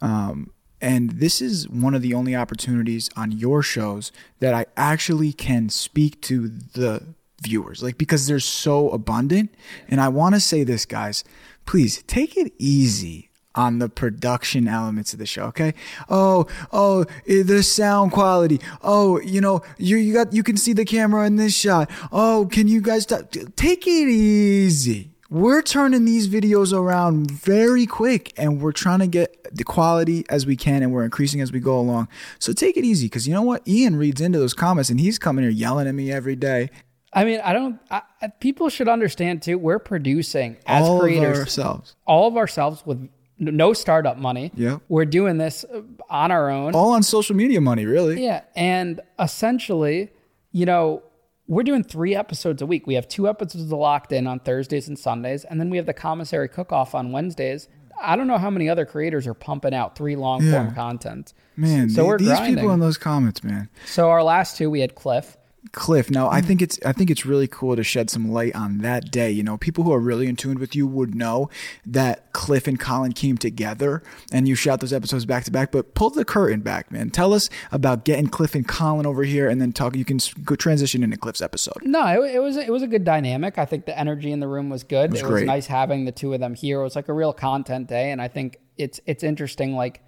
um, 0.00 0.50
and 0.80 1.10
this 1.10 1.42
is 1.42 1.68
one 1.68 1.94
of 1.94 2.02
the 2.02 2.14
only 2.14 2.36
opportunities 2.36 3.10
on 3.16 3.32
your 3.32 3.62
shows 3.62 4.12
that 4.38 4.54
I 4.54 4.66
actually 4.76 5.32
can 5.32 5.68
speak 5.70 6.20
to 6.22 6.48
the 6.48 7.02
viewers, 7.42 7.82
like 7.82 7.98
because 7.98 8.26
they're 8.26 8.40
so 8.40 8.90
abundant. 8.90 9.52
And 9.88 10.00
I 10.00 10.08
want 10.08 10.34
to 10.34 10.40
say 10.40 10.64
this, 10.64 10.86
guys, 10.86 11.24
please 11.66 12.02
take 12.04 12.36
it 12.36 12.52
easy 12.58 13.30
on 13.54 13.80
the 13.80 13.88
production 13.88 14.68
elements 14.68 15.12
of 15.12 15.18
the 15.18 15.26
show. 15.26 15.44
Okay. 15.46 15.74
Oh, 16.08 16.46
oh, 16.72 17.04
the 17.26 17.62
sound 17.64 18.12
quality. 18.12 18.60
Oh, 18.82 19.20
you 19.20 19.40
know, 19.40 19.62
you 19.78 19.96
you 19.96 20.14
got 20.14 20.32
you 20.32 20.44
can 20.44 20.56
see 20.56 20.72
the 20.72 20.84
camera 20.84 21.26
in 21.26 21.36
this 21.36 21.56
shot. 21.56 21.90
Oh, 22.12 22.48
can 22.52 22.68
you 22.68 22.80
guys 22.80 23.04
t- 23.04 23.16
take 23.56 23.86
it 23.86 24.08
easy? 24.08 25.10
We're 25.30 25.60
turning 25.60 26.06
these 26.06 26.26
videos 26.26 26.72
around 26.72 27.30
very 27.30 27.84
quick 27.84 28.32
and 28.38 28.62
we're 28.62 28.72
trying 28.72 29.00
to 29.00 29.06
get 29.06 29.54
the 29.54 29.62
quality 29.62 30.24
as 30.30 30.46
we 30.46 30.56
can 30.56 30.82
and 30.82 30.90
we're 30.90 31.04
increasing 31.04 31.42
as 31.42 31.52
we 31.52 31.60
go 31.60 31.78
along. 31.78 32.08
So 32.38 32.54
take 32.54 32.78
it 32.78 32.84
easy 32.84 33.06
because 33.06 33.28
you 33.28 33.34
know 33.34 33.42
what? 33.42 33.66
Ian 33.68 33.96
reads 33.96 34.22
into 34.22 34.38
those 34.38 34.54
comments 34.54 34.88
and 34.88 34.98
he's 34.98 35.18
coming 35.18 35.42
here 35.42 35.50
yelling 35.50 35.86
at 35.86 35.94
me 35.94 36.10
every 36.10 36.34
day. 36.34 36.70
I 37.12 37.24
mean, 37.24 37.40
I 37.44 37.52
don't. 37.52 37.78
I, 37.90 38.02
people 38.40 38.70
should 38.70 38.88
understand 38.88 39.42
too. 39.42 39.58
We're 39.58 39.78
producing 39.78 40.56
as 40.66 40.86
all 40.86 41.00
creators 41.00 41.36
of 41.36 41.42
ourselves, 41.42 41.96
all 42.06 42.28
of 42.28 42.36
ourselves 42.36 42.84
with 42.86 43.08
no 43.38 43.72
startup 43.72 44.18
money. 44.18 44.52
Yeah, 44.54 44.78
we're 44.88 45.06
doing 45.06 45.38
this 45.38 45.64
uh, 45.64 45.82
on 46.10 46.30
our 46.30 46.50
own, 46.50 46.74
all 46.74 46.92
on 46.92 47.02
social 47.02 47.34
media 47.34 47.62
money, 47.62 47.86
really. 47.86 48.22
Yeah, 48.22 48.42
and 48.54 49.00
essentially, 49.18 50.10
you 50.52 50.66
know, 50.66 51.02
we're 51.48 51.62
doing 51.62 51.82
three 51.82 52.14
episodes 52.14 52.60
a 52.60 52.66
week. 52.66 52.86
We 52.86 52.94
have 52.94 53.08
two 53.08 53.26
episodes 53.26 53.64
of 53.64 53.70
locked 53.72 54.12
in 54.12 54.26
on 54.26 54.38
Thursdays 54.38 54.86
and 54.86 54.98
Sundays, 54.98 55.44
and 55.44 55.58
then 55.58 55.70
we 55.70 55.78
have 55.78 55.86
the 55.86 55.94
commissary 55.94 56.48
cook 56.48 56.72
off 56.72 56.94
on 56.94 57.10
Wednesdays. 57.10 57.68
I 58.00 58.14
don't 58.14 58.28
know 58.28 58.38
how 58.38 58.50
many 58.50 58.68
other 58.68 58.84
creators 58.84 59.26
are 59.26 59.34
pumping 59.34 59.74
out 59.74 59.96
three 59.96 60.14
long 60.14 60.40
form 60.40 60.68
yeah. 60.68 60.74
content. 60.74 61.32
Man, 61.56 61.90
so 61.90 62.06
we're 62.06 62.18
these 62.18 62.28
grinding. 62.28 62.56
people 62.56 62.70
in 62.72 62.80
those 62.80 62.98
comments, 62.98 63.42
man. 63.42 63.68
So 63.86 64.10
our 64.10 64.22
last 64.22 64.56
two, 64.56 64.70
we 64.70 64.80
had 64.80 64.94
Cliff. 64.94 65.37
Cliff. 65.72 66.10
Now, 66.10 66.28
I 66.28 66.38
mm-hmm. 66.38 66.46
think 66.46 66.62
it's 66.62 66.78
I 66.84 66.92
think 66.92 67.10
it's 67.10 67.26
really 67.26 67.46
cool 67.46 67.76
to 67.76 67.84
shed 67.84 68.10
some 68.10 68.30
light 68.30 68.54
on 68.54 68.78
that 68.78 69.10
day. 69.10 69.30
You 69.30 69.42
know, 69.42 69.58
people 69.58 69.84
who 69.84 69.92
are 69.92 70.00
really 70.00 70.26
in 70.26 70.36
tune 70.36 70.58
with 70.58 70.74
you 70.74 70.86
would 70.86 71.14
know 71.14 71.50
that 71.84 72.32
Cliff 72.32 72.66
and 72.66 72.78
Colin 72.78 73.12
came 73.12 73.36
together, 73.36 74.02
and 74.32 74.48
you 74.48 74.54
shot 74.54 74.80
those 74.80 74.92
episodes 74.92 75.26
back 75.26 75.44
to 75.44 75.50
back. 75.50 75.72
But 75.72 75.94
pull 75.94 76.10
the 76.10 76.24
curtain 76.24 76.60
back, 76.60 76.90
man. 76.90 77.10
Tell 77.10 77.34
us 77.34 77.50
about 77.72 78.04
getting 78.04 78.28
Cliff 78.28 78.54
and 78.54 78.66
Colin 78.66 79.04
over 79.04 79.24
here, 79.24 79.48
and 79.48 79.60
then 79.60 79.72
talk. 79.72 79.96
You 79.96 80.04
can 80.04 80.20
go 80.44 80.54
transition 80.54 81.02
into 81.02 81.16
Cliff's 81.16 81.42
episode. 81.42 81.82
No, 81.82 82.22
it, 82.22 82.36
it 82.36 82.38
was 82.40 82.56
it 82.56 82.70
was 82.70 82.82
a 82.82 82.88
good 82.88 83.04
dynamic. 83.04 83.58
I 83.58 83.64
think 83.64 83.86
the 83.86 83.98
energy 83.98 84.32
in 84.32 84.40
the 84.40 84.48
room 84.48 84.70
was 84.70 84.84
good. 84.84 85.06
It 85.06 85.12
was, 85.12 85.20
it 85.22 85.28
was 85.28 85.42
nice 85.42 85.66
having 85.66 86.04
the 86.04 86.12
two 86.12 86.32
of 86.32 86.40
them 86.40 86.54
here. 86.54 86.80
It 86.80 86.84
was 86.84 86.96
like 86.96 87.08
a 87.08 87.12
real 87.12 87.32
content 87.32 87.88
day, 87.88 88.10
and 88.10 88.22
I 88.22 88.28
think 88.28 88.58
it's 88.76 89.00
it's 89.06 89.22
interesting. 89.22 89.74
Like 89.74 90.02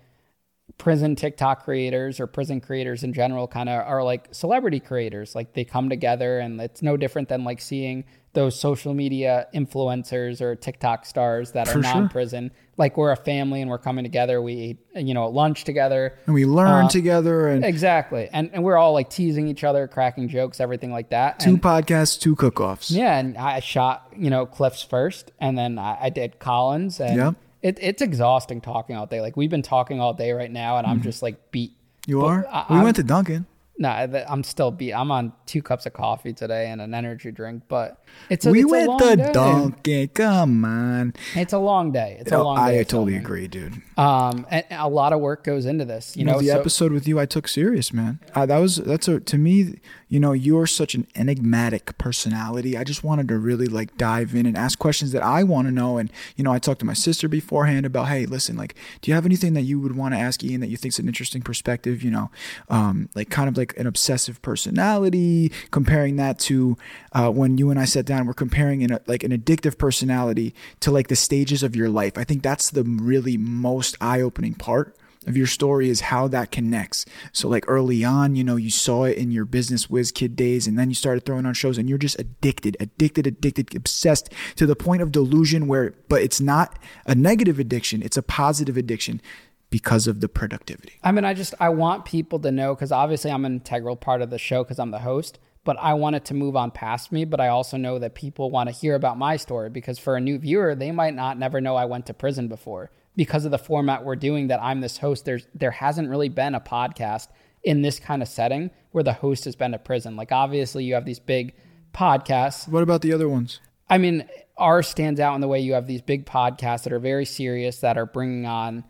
prison 0.81 1.15
TikTok 1.15 1.63
creators 1.63 2.19
or 2.21 2.27
prison 2.27 2.59
creators 2.59 3.05
in 3.05 3.13
general 3.13 3.47
kind 3.47 3.69
of 3.69 3.87
are 3.87 4.03
like 4.03 4.29
celebrity 4.33 4.81
creators. 4.81 5.35
Like 5.35 5.53
they 5.53 5.63
come 5.63 5.91
together 5.91 6.39
and 6.39 6.59
it's 6.59 6.81
no 6.81 6.97
different 6.97 7.29
than 7.29 7.45
like 7.45 7.61
seeing 7.61 8.05
those 8.33 8.59
social 8.59 8.95
media 8.95 9.47
influencers 9.55 10.41
or 10.41 10.57
TikTok 10.57 11.05
stars 11.05 11.53
that 11.53 11.69
are 11.69 11.79
non-prison. 11.79 12.51
Like 12.79 12.97
we're 12.97 13.11
a 13.11 13.17
family 13.17 13.61
and 13.61 13.71
we're 13.71 13.77
coming 13.77 14.05
together. 14.05 14.41
We 14.41 14.55
eat, 14.55 14.79
you 14.95 15.13
know, 15.13 15.29
lunch 15.29 15.65
together. 15.65 16.17
And 16.25 16.35
we 16.35 16.47
learn 16.47 16.87
uh, 16.87 16.89
together. 16.89 17.49
And 17.49 17.63
exactly. 17.63 18.31
And, 18.33 18.49
and 18.55 18.65
we're 18.65 18.79
all 18.79 18.95
like 18.95 19.11
teasing 19.11 19.49
each 19.49 19.65
other, 19.65 19.87
cracking 19.87 20.29
jokes, 20.29 20.61
everything 20.61 20.93
like 20.93 21.11
that. 21.11 21.41
Two 21.41 21.51
and, 21.51 21.63
podcasts, 21.63 22.19
two 22.19 22.35
cook-offs. 22.37 22.91
Yeah. 22.91 23.19
And 23.19 23.37
I 23.37 23.61
shot, 23.61 24.11
you 24.17 24.31
know, 24.31 24.47
Cliff's 24.47 24.83
first 24.83 25.31
and 25.41 25.59
then 25.59 25.79
I, 25.79 26.05
I 26.05 26.09
did 26.09 26.39
Collins 26.39 27.01
and 27.01 27.17
yep 27.17 27.35
it, 27.63 27.79
it's 27.81 28.03
exhausting 28.03 28.61
talking 28.61 28.97
all 28.97 29.07
day. 29.07 29.21
Like 29.21 29.37
we've 29.37 29.51
been 29.51 29.63
talking 29.63 30.01
all 30.01 30.15
day 30.15 30.33
right 30.33 30.51
now, 30.51 30.79
and 30.79 30.87
I'm 30.87 30.97
mm-hmm. 30.97 31.05
just 31.05 31.23
like 31.23 31.51
beat. 31.51 31.77
You 32.07 32.21
but 32.21 32.27
are. 32.27 32.47
I, 32.51 32.67
we 32.71 32.77
I'm, 32.77 32.85
went 32.85 32.97
to 32.97 33.03
Dunkin'. 33.03 33.47
No, 33.79 33.89
nah, 33.89 34.25
I'm 34.29 34.45
still 34.45 34.71
beat. 34.71 34.93
I'm 34.93 35.11
on 35.11 35.33
two 35.47 35.63
cups 35.63 35.87
of 35.87 35.95
coffee 35.95 36.35
today 36.35 36.69
and 36.69 36.83
an 36.83 36.93
energy 36.93 37.31
drink, 37.33 37.63
but 37.67 38.05
it's 38.29 38.45
a, 38.45 38.51
we 38.51 38.61
it's 38.61 38.71
went 38.71 38.99
to 38.99 39.17
day. 39.17 39.33
Dunkin'. 39.33 40.09
Come 40.09 40.65
on, 40.65 41.15
it's 41.35 41.55
a 41.55 41.59
long 41.59 41.91
day. 41.91 42.19
It's 42.21 42.33
a 42.33 42.43
long 42.43 42.57
day. 42.57 42.81
I 42.81 42.83
totally 42.83 43.17
agree, 43.17 43.49
dude. 43.49 43.81
Um, 43.97 44.47
and 44.51 44.65
a 44.71 44.89
lot 44.89 45.13
of 45.13 45.21
work 45.21 45.45
goes 45.45 45.65
into 45.65 45.85
this. 45.85 46.17
You, 46.17 46.21
you 46.21 46.27
know, 46.27 46.33
know, 46.33 46.41
the 46.41 46.49
so, 46.49 46.61
episode 46.61 46.93
with 46.93 47.09
you, 47.09 47.19
I 47.19 47.27
took 47.27 47.49
serious, 47.49 47.93
man. 47.93 48.21
Uh, 48.35 48.45
that 48.47 48.59
was 48.59 48.77
that's 48.77 49.09
a 49.09 49.21
to 49.21 49.39
me. 49.39 49.81
You 50.11 50.19
know, 50.19 50.33
you're 50.33 50.67
such 50.67 50.95
an 50.97 51.07
enigmatic 51.15 51.97
personality. 51.97 52.77
I 52.77 52.83
just 52.83 53.05
wanted 53.05 53.29
to 53.29 53.39
really 53.39 53.67
like 53.67 53.97
dive 53.97 54.35
in 54.35 54.45
and 54.45 54.59
ask 54.59 54.77
questions 54.79 55.13
that 55.13 55.23
I 55.23 55.45
want 55.45 55.69
to 55.69 55.73
know. 55.73 55.99
And 55.99 56.13
you 56.37 56.43
know, 56.43 56.53
I 56.53 56.59
talked 56.59 56.81
to 56.81 56.85
my 56.85 56.95
sister 56.95 57.29
beforehand 57.29 57.87
about, 57.87 58.09
hey, 58.09 58.27
listen, 58.27 58.57
like, 58.57 58.75
do 59.01 59.11
you 59.11 59.15
have 59.15 59.25
anything 59.25 59.55
that 59.55 59.63
you 59.63 59.79
would 59.79 59.97
want 59.97 60.13
to 60.13 60.21
ask 60.21 60.43
Ian 60.43 60.61
that 60.61 60.69
you 60.69 60.77
think's 60.77 60.99
an 60.99 61.07
interesting 61.07 61.43
perspective? 61.43 62.03
You 62.03 62.11
know, 62.11 62.31
um, 62.69 63.09
like 63.15 63.31
kind 63.31 63.49
of 63.49 63.57
like 63.57 63.77
an 63.79 63.87
obsessive 63.87 64.43
personality. 64.43 65.53
Comparing 65.71 66.17
that 66.17 66.41
to 66.41 66.77
uh, 67.13 67.31
when 67.31 67.57
you 67.57 67.71
and 67.71 67.79
I 67.79 67.85
sat 67.85 68.05
down, 68.05 68.27
we're 68.27 68.35
comparing 68.35 68.87
like 69.07 69.23
an 69.23 69.31
addictive 69.31 69.79
personality 69.79 70.55
to 70.81 70.91
like 70.91 71.07
the 71.07 71.17
stages 71.17 71.63
of 71.63 71.77
your 71.77 71.89
life. 71.89 72.19
I 72.19 72.25
think 72.25 72.43
that's 72.43 72.71
the 72.71 72.83
really 72.83 73.37
most 73.37 73.97
eye-opening 74.01 74.55
part 74.55 74.97
of 75.27 75.37
your 75.37 75.47
story 75.47 75.91
is 75.91 76.01
how 76.01 76.29
that 76.29 76.51
connects. 76.51 77.05
So 77.33 77.49
like 77.49 77.65
early 77.69 78.05
on, 78.05 78.37
you 78.37 78.45
know, 78.45 78.57
you 78.57 78.71
saw 78.71 79.05
it 79.05 79.19
in 79.19 79.31
your 79.31 79.45
business 79.45 79.91
whiz 79.91 80.13
kid 80.13 80.35
days 80.35 80.67
and 80.67 80.79
then 80.79 80.89
you 80.89 80.95
started 80.95 81.27
throwing 81.27 81.45
on 81.45 81.55
shows 81.55 81.77
and 81.77 81.89
you're 81.89 81.99
just 81.99 82.19
addicted, 82.19 82.77
addicted, 82.81 83.27
addicted, 83.27 83.75
obsessed 83.75 84.33
to 84.57 84.67
the 84.67 84.77
point 84.77 85.03
of 85.03 85.13
delusion 85.13 85.67
where 85.67 85.95
but 86.09 86.23
it's 86.23 86.41
not 86.41 86.79
a 87.07 87.15
negative 87.15 87.59
addiction, 87.59 88.03
it's 88.03 88.17
a 88.17 88.23
positive 88.23 88.77
addiction 88.77 89.21
because 89.69 90.07
of 90.07 90.21
the 90.21 90.29
productivity. 90.29 90.95
I 91.03 91.13
mean, 91.13 91.25
I 91.25 91.35
just 91.35 91.55
I 91.61 91.69
want 91.69 92.05
people 92.07 92.39
to 92.41 92.51
know 92.51 92.75
cuz 92.75 92.91
obviously 92.91 93.31
I'm 93.31 93.45
an 93.45 93.55
integral 93.55 93.97
part 93.97 94.23
of 94.23 94.31
the 94.31 94.39
show 94.39 94.65
cuz 94.65 94.79
I'm 94.79 94.91
the 94.91 95.01
host, 95.01 95.39
but 95.65 95.77
I 95.79 95.93
want 95.95 96.17
it 96.17 96.25
to 96.27 96.35
move 96.35 96.57
on 96.57 96.71
past 96.71 97.13
me, 97.13 97.27
but 97.27 97.41
I 97.41 97.49
also 97.49 97.77
know 97.77 97.99
that 97.99 98.15
people 98.15 98.51
want 98.51 98.71
to 98.71 98.75
hear 98.75 98.95
about 98.95 99.19
my 99.19 99.37
story 99.37 99.69
because 99.69 99.99
for 99.99 100.17
a 100.17 100.21
new 100.21 100.39
viewer, 100.39 100.75
they 100.75 100.93
might 100.93 101.15
not 101.15 101.39
never 101.39 101.61
know 101.61 101.77
I 101.77 101.85
went 101.85 102.07
to 102.07 102.15
prison 102.15 102.49
before 102.49 102.91
because 103.21 103.45
of 103.45 103.51
the 103.51 103.59
format 103.59 104.03
we're 104.03 104.17
doing 104.17 104.47
that 104.47 104.63
I'm 104.63 104.81
this 104.81 104.97
host, 104.97 105.27
there's 105.27 105.47
there 105.55 105.73
hasn't 105.73 106.09
really 106.09 106.31
been 106.31 106.55
a 106.55 106.61
podcast 106.61 107.29
in 107.63 107.83
this 107.83 108.01
kind 108.01 108.23
of 108.23 108.29
setting 108.29 108.71
where 108.93 109.05
the 109.05 109.13
host 109.13 109.45
has 109.45 109.55
been 109.55 109.73
to 109.73 109.79
prison. 109.79 110.17
Like 110.17 110.33
obviously 110.33 110.85
you 110.85 110.95
have 110.95 111.05
these 111.05 111.19
big 111.19 111.55
podcasts. 111.93 112.67
What 112.67 112.83
about 112.83 113.03
the 113.03 113.13
other 113.13 113.29
ones? 113.29 113.61
I 113.91 113.99
mean, 113.99 114.27
ours 114.57 114.89
stands 114.89 115.21
out 115.21 115.35
in 115.35 115.43
the 115.43 115.49
way 115.49 115.61
you 115.61 115.75
have 115.75 115.87
these 115.87 116.01
big 116.01 116.25
podcasts 116.25 116.85
that 116.85 116.95
are 116.95 116.99
very 116.99 117.27
serious 117.27 117.81
that 117.81 117.99
are 117.99 118.07
bringing 118.07 118.47
on 118.47 118.85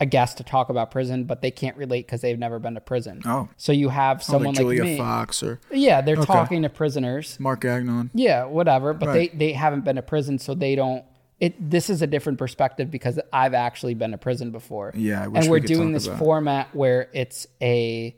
a 0.00 0.06
guest 0.06 0.38
to 0.38 0.42
talk 0.42 0.68
about 0.68 0.90
prison, 0.90 1.22
but 1.22 1.40
they 1.40 1.52
can't 1.52 1.76
relate 1.76 2.08
because 2.08 2.22
they've 2.22 2.36
never 2.36 2.58
been 2.58 2.74
to 2.74 2.80
prison. 2.80 3.22
Oh, 3.24 3.48
so 3.56 3.70
you 3.70 3.88
have 3.88 4.20
someone 4.20 4.46
oh, 4.46 4.48
like, 4.48 4.76
Julia 4.76 4.80
like 4.80 4.90
me. 4.90 4.98
Fox 4.98 5.44
or 5.44 5.60
yeah, 5.70 6.00
they're 6.00 6.16
okay. 6.16 6.24
talking 6.24 6.62
to 6.62 6.68
prisoners. 6.68 7.38
Mark 7.38 7.64
Agnon. 7.64 8.10
Yeah, 8.14 8.46
whatever. 8.46 8.94
But 8.94 9.10
right. 9.10 9.30
they 9.30 9.50
they 9.50 9.52
haven't 9.52 9.84
been 9.84 9.94
to 9.94 10.02
prison, 10.02 10.40
so 10.40 10.56
they 10.56 10.74
don't 10.74 11.04
it 11.44 11.70
this 11.70 11.90
is 11.90 12.00
a 12.00 12.06
different 12.06 12.38
perspective 12.38 12.90
because 12.90 13.20
I've 13.30 13.52
actually 13.52 13.92
been 13.92 14.12
to 14.12 14.18
prison 14.18 14.50
before. 14.50 14.92
Yeah, 14.96 15.24
and 15.24 15.48
we're 15.50 15.60
we 15.60 15.66
doing 15.66 15.92
this 15.92 16.06
about. 16.06 16.18
format 16.18 16.74
where 16.74 17.10
it's 17.12 17.46
a 17.60 18.16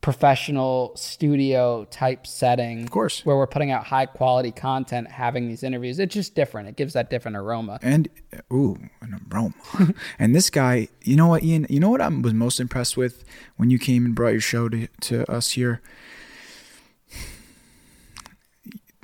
professional 0.00 0.90
studio 0.96 1.84
type 1.84 2.26
setting. 2.26 2.82
Of 2.82 2.90
course. 2.90 3.24
Where 3.24 3.36
we're 3.36 3.46
putting 3.46 3.70
out 3.70 3.84
high 3.84 4.06
quality 4.06 4.50
content, 4.50 5.08
having 5.08 5.46
these 5.46 5.62
interviews. 5.62 6.00
It's 6.00 6.12
just 6.12 6.34
different. 6.34 6.68
It 6.68 6.76
gives 6.76 6.94
that 6.94 7.10
different 7.10 7.36
aroma. 7.36 7.78
And 7.80 8.08
ooh, 8.52 8.76
an 9.02 9.20
aroma. 9.30 9.54
and 10.18 10.34
this 10.34 10.50
guy, 10.50 10.88
you 11.02 11.14
know 11.14 11.28
what, 11.28 11.44
Ian, 11.44 11.66
you 11.70 11.78
know 11.78 11.90
what 11.90 12.00
I 12.00 12.08
was 12.08 12.34
most 12.34 12.58
impressed 12.58 12.96
with 12.96 13.24
when 13.56 13.70
you 13.70 13.78
came 13.78 14.04
and 14.04 14.16
brought 14.16 14.30
your 14.30 14.40
show 14.40 14.68
to, 14.68 14.88
to 15.02 15.30
us 15.30 15.52
here? 15.52 15.80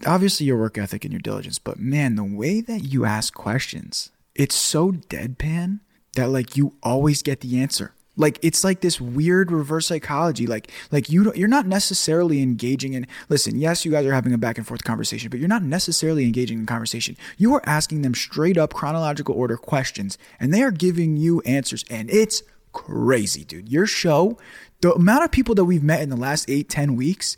Obviously 0.05 0.47
your 0.47 0.59
work 0.59 0.77
ethic 0.77 1.05
and 1.05 1.13
your 1.13 1.21
diligence, 1.21 1.59
but 1.59 1.79
man, 1.79 2.17
the 2.17 2.25
way 2.25 2.61
that 2.61 2.81
you 2.81 3.05
ask 3.05 3.33
questions, 3.33 4.11
it's 4.35 4.55
so 4.55 4.93
deadpan 4.93 5.81
that 6.15 6.31
like 6.31 6.57
you 6.57 6.75
always 6.83 7.23
get 7.23 7.41
the 7.41 7.61
answer. 7.61 7.93
Like 8.17 8.39
it's 8.43 8.65
like 8.65 8.81
this 8.81 9.01
weird 9.01 9.53
reverse 9.53 9.87
psychology. 9.87 10.47
Like 10.47 10.71
like 10.91 11.11
you 11.11 11.33
you're 11.35 11.49
not 11.49 11.67
necessarily 11.67 12.43
engaging 12.43 12.95
in. 12.95 13.07
Listen, 13.29 13.57
yes, 13.57 13.85
you 13.85 13.91
guys 13.91 14.07
are 14.07 14.15
having 14.15 14.33
a 14.33 14.39
back 14.39 14.57
and 14.57 14.67
forth 14.67 14.85
conversation, 14.85 15.29
but 15.29 15.39
you're 15.39 15.49
not 15.49 15.63
necessarily 15.63 16.25
engaging 16.25 16.59
in 16.59 16.67
conversation. 16.67 17.17
You 17.37 17.55
are 17.55 17.63
asking 17.67 18.03
them 18.03 18.15
straight 18.15 18.57
up 18.57 18.73
chronological 18.73 19.35
order 19.35 19.57
questions, 19.57 20.17
and 20.41 20.53
they 20.53 20.63
are 20.63 20.71
giving 20.71 21.17
you 21.17 21.43
answers, 21.43 21.85
and 21.91 22.11
it's 22.11 22.43
crazy, 22.73 23.45
dude. 23.45 23.69
Your 23.69 23.87
show, 23.87 24.39
the 24.81 24.95
amount 24.95 25.25
of 25.25 25.31
people 25.31 25.55
that 25.55 25.65
we've 25.65 25.83
met 25.83 26.01
in 26.01 26.09
the 26.09 26.17
last 26.17 26.49
eight 26.49 26.71
ten 26.71 26.97
weeks, 26.97 27.37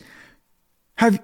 have 0.99 1.21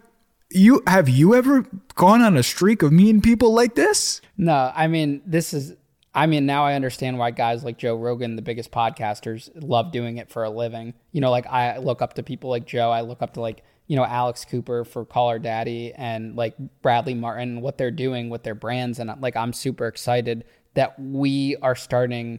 You 0.55 0.85
have 0.87 1.09
you 1.09 1.35
ever 1.35 1.67
gone 1.97 2.23
on 2.23 2.37
a 2.37 2.43
streak 2.45 2.83
of 2.83 2.93
meeting 2.93 3.21
people 3.21 3.53
like 3.53 3.75
this? 3.75 4.21
No, 4.38 4.71
I 4.73 4.87
mean, 4.87 5.21
this 5.27 5.53
is, 5.53 5.75
I 6.14 6.27
mean, 6.27 6.47
now 6.47 6.64
I 6.64 6.75
understand 6.75 7.19
why 7.19 7.33
guys 7.33 7.64
like 7.64 7.77
Joe 7.77 7.97
Rogan, 7.97 8.37
the 8.37 8.43
biggest 8.43 8.71
podcasters, 8.71 9.51
love 9.57 9.90
doing 9.90 10.19
it 10.19 10.31
for 10.31 10.45
a 10.45 10.51
living. 10.51 10.95
You 11.11 11.21
know, 11.21 11.33
like 11.33 11.47
I 11.47 11.79
look 11.79 12.03
up 12.03 12.14
to 12.14 12.23
people 12.23 12.51
like 12.51 12.67
Joe, 12.67 12.90
I 12.90 13.01
look 13.01 13.21
up 13.21 13.35
to 13.35 13.40
like, 13.40 13.64
you 13.88 13.97
know, 13.97 14.05
Alex 14.05 14.45
Cooper 14.45 14.85
for 14.85 15.05
Call 15.05 15.29
Her 15.31 15.40
Daddy 15.40 15.93
and 15.93 16.37
like 16.37 16.55
Bradley 16.83 17.14
Martin, 17.14 17.61
what 17.61 17.77
they're 17.77 17.90
doing 17.90 18.31
with 18.31 18.45
their 18.45 18.55
brands. 18.55 19.01
And 19.01 19.11
like, 19.21 19.35
I'm 19.35 19.53
super 19.53 19.88
excited 19.88 20.45
that 20.75 20.99
we 21.01 21.57
are 21.62 21.75
starting 21.75 22.38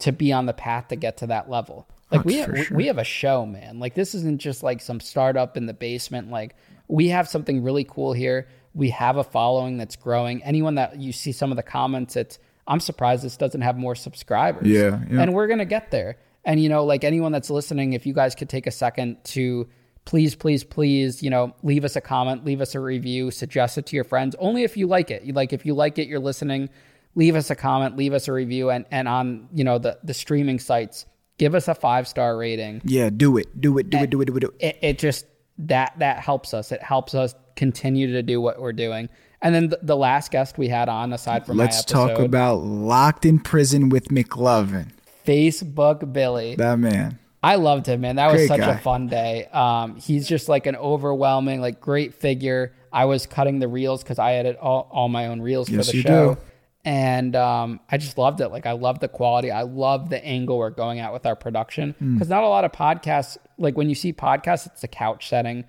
to 0.00 0.12
be 0.12 0.30
on 0.30 0.44
the 0.44 0.52
path 0.52 0.88
to 0.88 0.96
get 0.96 1.16
to 1.18 1.26
that 1.28 1.48
level. 1.48 1.88
Like 2.10 2.24
we 2.24 2.36
have, 2.36 2.66
sure. 2.66 2.76
we 2.76 2.86
have 2.86 2.98
a 2.98 3.04
show, 3.04 3.44
man. 3.46 3.78
Like 3.78 3.94
this 3.94 4.14
isn't 4.14 4.40
just 4.40 4.62
like 4.62 4.80
some 4.80 5.00
startup 5.00 5.56
in 5.56 5.66
the 5.66 5.74
basement. 5.74 6.30
Like 6.30 6.54
we 6.88 7.08
have 7.08 7.28
something 7.28 7.62
really 7.62 7.84
cool 7.84 8.12
here. 8.12 8.48
We 8.74 8.90
have 8.90 9.16
a 9.16 9.24
following 9.24 9.76
that's 9.78 9.96
growing. 9.96 10.42
Anyone 10.44 10.76
that 10.76 10.98
you 10.98 11.12
see 11.12 11.32
some 11.32 11.50
of 11.50 11.56
the 11.56 11.62
comments, 11.62 12.14
it's 12.14 12.38
I'm 12.68 12.80
surprised 12.80 13.24
this 13.24 13.36
doesn't 13.36 13.62
have 13.62 13.76
more 13.76 13.94
subscribers. 13.94 14.66
Yeah, 14.66 15.00
yeah. 15.10 15.22
And 15.22 15.34
we're 15.34 15.46
gonna 15.46 15.64
get 15.64 15.90
there. 15.90 16.18
And 16.44 16.62
you 16.62 16.68
know, 16.68 16.84
like 16.84 17.02
anyone 17.02 17.32
that's 17.32 17.50
listening, 17.50 17.94
if 17.94 18.06
you 18.06 18.12
guys 18.12 18.34
could 18.34 18.48
take 18.48 18.66
a 18.66 18.70
second 18.70 19.16
to 19.24 19.68
please, 20.04 20.36
please, 20.36 20.62
please, 20.62 21.22
you 21.22 21.28
know, 21.28 21.54
leave 21.62 21.84
us 21.84 21.96
a 21.96 22.00
comment, 22.00 22.44
leave 22.44 22.60
us 22.60 22.74
a 22.74 22.80
review, 22.80 23.30
suggest 23.32 23.76
it 23.76 23.86
to 23.86 23.96
your 23.96 24.04
friends. 24.04 24.36
Only 24.38 24.62
if 24.62 24.76
you 24.76 24.86
like 24.86 25.10
it. 25.10 25.24
You 25.24 25.32
Like 25.32 25.52
if 25.52 25.66
you 25.66 25.74
like 25.74 25.98
it, 25.98 26.06
you're 26.06 26.20
listening, 26.20 26.70
leave 27.16 27.34
us 27.34 27.50
a 27.50 27.56
comment, 27.56 27.96
leave 27.96 28.12
us 28.12 28.28
a 28.28 28.32
review, 28.32 28.70
and 28.70 28.86
and 28.90 29.08
on 29.08 29.48
you 29.52 29.64
know 29.64 29.78
the 29.78 29.98
the 30.04 30.14
streaming 30.14 30.60
sites, 30.60 31.04
give 31.38 31.54
us 31.54 31.68
a 31.68 31.74
five 31.74 32.06
star 32.08 32.36
rating 32.36 32.80
Yeah, 32.84 33.10
do 33.10 33.36
it, 33.36 33.60
do 33.60 33.78
it, 33.78 33.90
do 33.90 33.98
it, 33.98 34.10
do 34.10 34.20
it, 34.20 34.24
do 34.26 34.36
it. 34.36 34.40
Do 34.40 34.46
it. 34.58 34.66
it, 34.66 34.78
it 34.82 34.98
just 34.98 35.26
that 35.58 35.94
that 35.98 36.18
helps 36.20 36.52
us. 36.54 36.72
It 36.72 36.82
helps 36.82 37.14
us 37.14 37.34
continue 37.56 38.12
to 38.12 38.22
do 38.22 38.40
what 38.40 38.60
we're 38.60 38.72
doing. 38.72 39.08
And 39.42 39.54
then 39.54 39.68
the, 39.68 39.78
the 39.82 39.96
last 39.96 40.30
guest 40.30 40.58
we 40.58 40.68
had 40.68 40.88
on, 40.88 41.12
aside 41.12 41.46
from 41.46 41.56
Let's 41.58 41.76
my 41.76 41.80
episode, 42.00 42.08
talk 42.16 42.18
about 42.24 42.56
locked 42.64 43.24
in 43.24 43.38
prison 43.38 43.88
with 43.90 44.08
McLovin. 44.08 44.88
Facebook 45.26 46.12
Billy. 46.12 46.54
That 46.56 46.78
man. 46.78 47.18
I 47.42 47.56
loved 47.56 47.86
him, 47.86 48.00
man. 48.00 48.16
That 48.16 48.32
was 48.32 48.40
Great 48.40 48.48
such 48.48 48.60
guy. 48.60 48.70
a 48.72 48.78
fun 48.78 49.06
day. 49.08 49.46
Um, 49.52 49.96
he's 49.96 50.26
just 50.26 50.48
like 50.48 50.66
an 50.66 50.74
overwhelming, 50.74 51.60
like 51.60 51.80
great 51.80 52.14
figure. 52.14 52.72
I 52.92 53.04
was 53.04 53.26
cutting 53.26 53.58
the 53.60 53.68
reels 53.68 54.02
because 54.02 54.18
I 54.18 54.34
edit 54.34 54.56
all, 54.56 54.88
all 54.90 55.08
my 55.08 55.26
own 55.26 55.40
reels 55.42 55.68
Yes, 55.68 55.86
for 55.86 55.92
the 55.92 55.96
you 55.98 56.02
show. 56.02 56.34
do. 56.34 56.40
And 56.86 57.34
um, 57.34 57.80
I 57.90 57.98
just 57.98 58.16
loved 58.16 58.40
it. 58.40 58.48
Like 58.48 58.64
I 58.64 58.70
love 58.72 59.00
the 59.00 59.08
quality. 59.08 59.50
I 59.50 59.62
love 59.62 60.08
the 60.08 60.24
angle 60.24 60.56
we're 60.58 60.70
going 60.70 61.00
at 61.00 61.12
with 61.12 61.26
our 61.26 61.34
production 61.34 61.96
because 61.98 62.28
not 62.28 62.44
a 62.44 62.48
lot 62.48 62.64
of 62.64 62.70
podcasts. 62.70 63.36
Like 63.58 63.76
when 63.76 63.88
you 63.88 63.96
see 63.96 64.12
podcasts, 64.12 64.66
it's 64.68 64.84
a 64.84 64.88
couch 64.88 65.28
setting, 65.28 65.64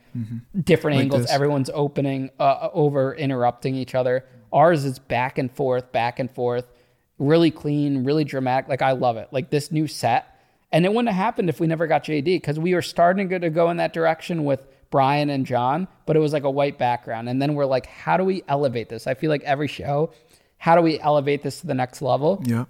different 0.63 0.97
Like 0.97 1.03
angles. 1.05 1.23
this. 1.23 1.31
Everyone's 1.31 1.71
opening, 1.73 2.29
uh, 2.39 2.69
over 2.71 3.15
interrupting 3.15 3.75
each 3.75 3.95
other. 3.95 4.25
Ours 4.53 4.85
is 4.85 4.99
back 4.99 5.39
and 5.39 5.51
forth, 5.51 5.91
back 5.91 6.19
and 6.19 6.29
forth, 6.29 6.71
really 7.17 7.49
clean, 7.49 8.03
really 8.03 8.23
dramatic. 8.23 8.69
Like 8.69 8.83
I 8.83 8.91
love 8.91 9.17
it. 9.17 9.29
Like 9.31 9.49
this 9.49 9.71
new 9.71 9.87
set. 9.87 10.27
And 10.71 10.85
it 10.85 10.89
wouldn't 10.89 11.07
have 11.07 11.15
happened 11.15 11.49
if 11.49 11.59
we 11.59 11.65
never 11.65 11.87
got 11.87 12.03
JD 12.03 12.25
because 12.25 12.59
we 12.59 12.75
were 12.75 12.81
starting 12.83 13.29
to 13.29 13.49
go 13.49 13.71
in 13.71 13.77
that 13.77 13.91
direction 13.91 14.43
with 14.43 14.67
Brian 14.89 15.29
and 15.29 15.45
John, 15.45 15.87
but 16.05 16.15
it 16.15 16.19
was 16.19 16.31
like 16.33 16.43
a 16.43 16.51
white 16.51 16.77
background. 16.77 17.27
And 17.27 17.41
then 17.41 17.55
we're 17.55 17.65
like, 17.65 17.87
how 17.87 18.17
do 18.17 18.23
we 18.23 18.43
elevate 18.47 18.87
this? 18.89 19.07
I 19.07 19.13
feel 19.15 19.29
like 19.29 19.43
every 19.43 19.67
show, 19.67 20.11
how 20.57 20.75
do 20.75 20.81
we 20.81 20.99
elevate 20.99 21.43
this 21.43 21.61
to 21.61 21.67
the 21.67 21.73
next 21.73 22.01
level? 22.01 22.43
Yeah. 22.45 22.65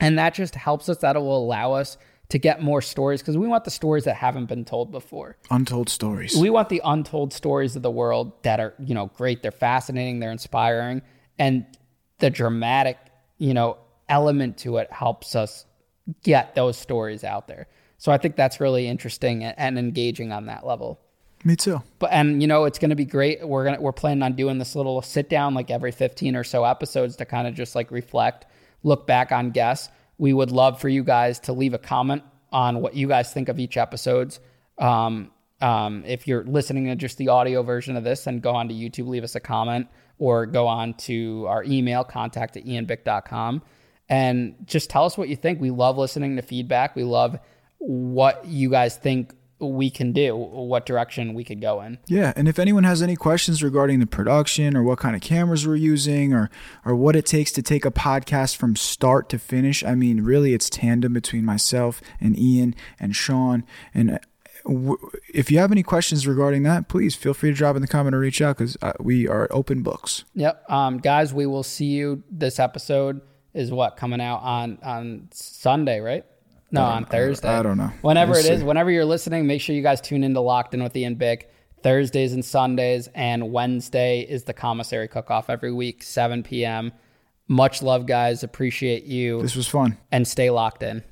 And 0.00 0.18
that 0.18 0.34
just 0.34 0.54
helps 0.54 0.88
us. 0.88 0.98
That 0.98 1.16
will 1.16 1.36
allow 1.36 1.72
us 1.72 1.96
to 2.30 2.38
get 2.38 2.62
more 2.62 2.80
stories 2.80 3.20
because 3.20 3.36
we 3.36 3.46
want 3.46 3.64
the 3.64 3.70
stories 3.70 4.04
that 4.04 4.16
haven't 4.16 4.46
been 4.46 4.64
told 4.64 4.90
before. 4.90 5.36
Untold 5.50 5.88
stories. 5.88 6.34
We 6.36 6.50
want 6.50 6.70
the 6.70 6.80
untold 6.82 7.32
stories 7.32 7.76
of 7.76 7.82
the 7.82 7.90
world 7.90 8.32
that 8.42 8.58
are, 8.58 8.74
you 8.78 8.94
know, 8.94 9.10
great. 9.14 9.42
They're 9.42 9.50
fascinating. 9.50 10.18
They're 10.18 10.32
inspiring. 10.32 11.02
And 11.38 11.66
the 12.20 12.30
dramatic, 12.30 12.96
you 13.38 13.52
know, 13.52 13.76
element 14.08 14.56
to 14.58 14.78
it 14.78 14.90
helps 14.90 15.36
us 15.36 15.66
get 16.22 16.54
those 16.54 16.76
stories 16.78 17.22
out 17.22 17.48
there. 17.48 17.68
So 17.98 18.10
I 18.10 18.18
think 18.18 18.34
that's 18.34 18.60
really 18.60 18.88
interesting 18.88 19.44
and, 19.44 19.54
and 19.58 19.78
engaging 19.78 20.32
on 20.32 20.46
that 20.46 20.66
level. 20.66 21.00
Me 21.44 21.56
too. 21.56 21.82
But 21.98 22.12
and 22.12 22.40
you 22.40 22.46
know 22.46 22.64
it's 22.64 22.78
going 22.78 22.90
to 22.90 22.96
be 22.96 23.04
great. 23.04 23.46
We're 23.46 23.64
gonna 23.64 23.80
we're 23.80 23.92
planning 23.92 24.22
on 24.22 24.34
doing 24.34 24.58
this 24.58 24.76
little 24.76 25.02
sit 25.02 25.28
down 25.28 25.54
like 25.54 25.70
every 25.70 25.90
fifteen 25.90 26.36
or 26.36 26.44
so 26.44 26.64
episodes 26.64 27.16
to 27.16 27.24
kind 27.24 27.48
of 27.48 27.54
just 27.54 27.74
like 27.74 27.90
reflect, 27.90 28.46
look 28.82 29.06
back 29.06 29.32
on 29.32 29.50
guests. 29.50 29.88
We 30.18 30.32
would 30.32 30.52
love 30.52 30.80
for 30.80 30.88
you 30.88 31.02
guys 31.02 31.40
to 31.40 31.52
leave 31.52 31.74
a 31.74 31.78
comment 31.78 32.22
on 32.52 32.80
what 32.80 32.94
you 32.94 33.08
guys 33.08 33.32
think 33.32 33.48
of 33.48 33.58
each 33.58 33.76
episodes. 33.76 34.38
Um, 34.78 35.32
um, 35.60 36.04
if 36.06 36.28
you're 36.28 36.44
listening 36.44 36.86
to 36.86 36.96
just 36.96 37.18
the 37.18 37.28
audio 37.28 37.62
version 37.62 37.96
of 37.96 38.04
this, 38.04 38.24
then 38.24 38.40
go 38.40 38.52
on 38.52 38.68
to 38.68 38.74
YouTube, 38.74 39.08
leave 39.08 39.24
us 39.24 39.34
a 39.34 39.40
comment, 39.40 39.86
or 40.18 40.44
go 40.46 40.66
on 40.66 40.94
to 40.94 41.46
our 41.48 41.64
email 41.64 42.04
contact 42.04 42.56
at 42.56 42.64
ianbick.com 42.64 43.62
and 44.08 44.54
just 44.66 44.90
tell 44.90 45.04
us 45.04 45.16
what 45.16 45.28
you 45.28 45.36
think. 45.36 45.60
We 45.60 45.70
love 45.70 45.98
listening 45.98 46.36
to 46.36 46.42
feedback. 46.42 46.94
We 46.94 47.04
love 47.04 47.38
what 47.78 48.44
you 48.44 48.70
guys 48.70 48.96
think 48.96 49.34
we 49.70 49.90
can 49.90 50.12
do, 50.12 50.34
what 50.34 50.86
direction 50.86 51.34
we 51.34 51.44
could 51.44 51.60
go 51.60 51.80
in. 51.80 51.98
Yeah, 52.06 52.32
and 52.36 52.48
if 52.48 52.58
anyone 52.58 52.84
has 52.84 53.02
any 53.02 53.16
questions 53.16 53.62
regarding 53.62 54.00
the 54.00 54.06
production 54.06 54.76
or 54.76 54.82
what 54.82 54.98
kind 54.98 55.14
of 55.14 55.22
cameras 55.22 55.66
we're 55.66 55.76
using 55.76 56.32
or 56.32 56.50
or 56.84 56.94
what 56.94 57.16
it 57.16 57.26
takes 57.26 57.52
to 57.52 57.62
take 57.62 57.84
a 57.84 57.90
podcast 57.90 58.56
from 58.56 58.76
start 58.76 59.28
to 59.30 59.38
finish, 59.38 59.84
I 59.84 59.94
mean, 59.94 60.22
really 60.22 60.54
it's 60.54 60.68
tandem 60.68 61.12
between 61.12 61.44
myself 61.44 62.00
and 62.20 62.38
Ian 62.38 62.74
and 62.98 63.14
Sean 63.14 63.64
and 63.94 64.12
uh, 64.12 64.18
w- 64.64 64.98
if 65.32 65.50
you 65.50 65.58
have 65.58 65.72
any 65.72 65.82
questions 65.82 66.26
regarding 66.26 66.62
that, 66.64 66.88
please 66.88 67.14
feel 67.14 67.34
free 67.34 67.50
to 67.50 67.56
drop 67.56 67.76
in 67.76 67.82
the 67.82 67.88
comment 67.88 68.14
or 68.14 68.18
reach 68.18 68.40
out 68.40 68.58
because 68.58 68.76
uh, 68.82 68.92
we 69.00 69.28
are 69.28 69.48
open 69.50 69.82
books. 69.82 70.24
Yep. 70.34 70.70
Um, 70.70 70.98
guys, 70.98 71.32
we 71.34 71.46
will 71.46 71.62
see 71.62 71.86
you. 71.86 72.22
This 72.30 72.58
episode 72.58 73.20
is 73.54 73.70
what 73.70 73.96
coming 73.96 74.20
out 74.20 74.42
on 74.42 74.78
on 74.82 75.28
Sunday, 75.32 76.00
right? 76.00 76.24
No, 76.72 76.82
on 76.84 77.04
Thursday. 77.04 77.48
I 77.48 77.62
don't 77.62 77.76
know. 77.78 77.92
Whenever 78.00 78.32
We'll 78.32 78.40
it 78.44 78.50
is, 78.50 78.60
see. 78.60 78.66
whenever 78.66 78.90
you're 78.90 79.04
listening, 79.04 79.46
make 79.46 79.60
sure 79.60 79.76
you 79.76 79.82
guys 79.82 80.00
tune 80.00 80.24
into 80.24 80.40
Locked 80.40 80.74
In 80.74 80.82
with 80.82 80.96
Ian 80.96 81.14
Bick. 81.16 81.52
Thursdays 81.82 82.32
and 82.32 82.44
Sundays, 82.44 83.08
and 83.14 83.50
Wednesday 83.52 84.20
is 84.20 84.44
the 84.44 84.52
commissary 84.54 85.08
cook 85.08 85.30
off 85.32 85.50
every 85.50 85.72
week, 85.72 86.02
7 86.04 86.44
p.m. 86.44 86.92
Much 87.48 87.82
love, 87.82 88.06
guys. 88.06 88.44
Appreciate 88.44 89.04
you, 89.04 89.42
This 89.42 89.56
was 89.56 89.66
fun. 89.66 89.98
and 90.12 90.26
stay 90.26 90.48
locked 90.50 90.82
in. 90.84 91.02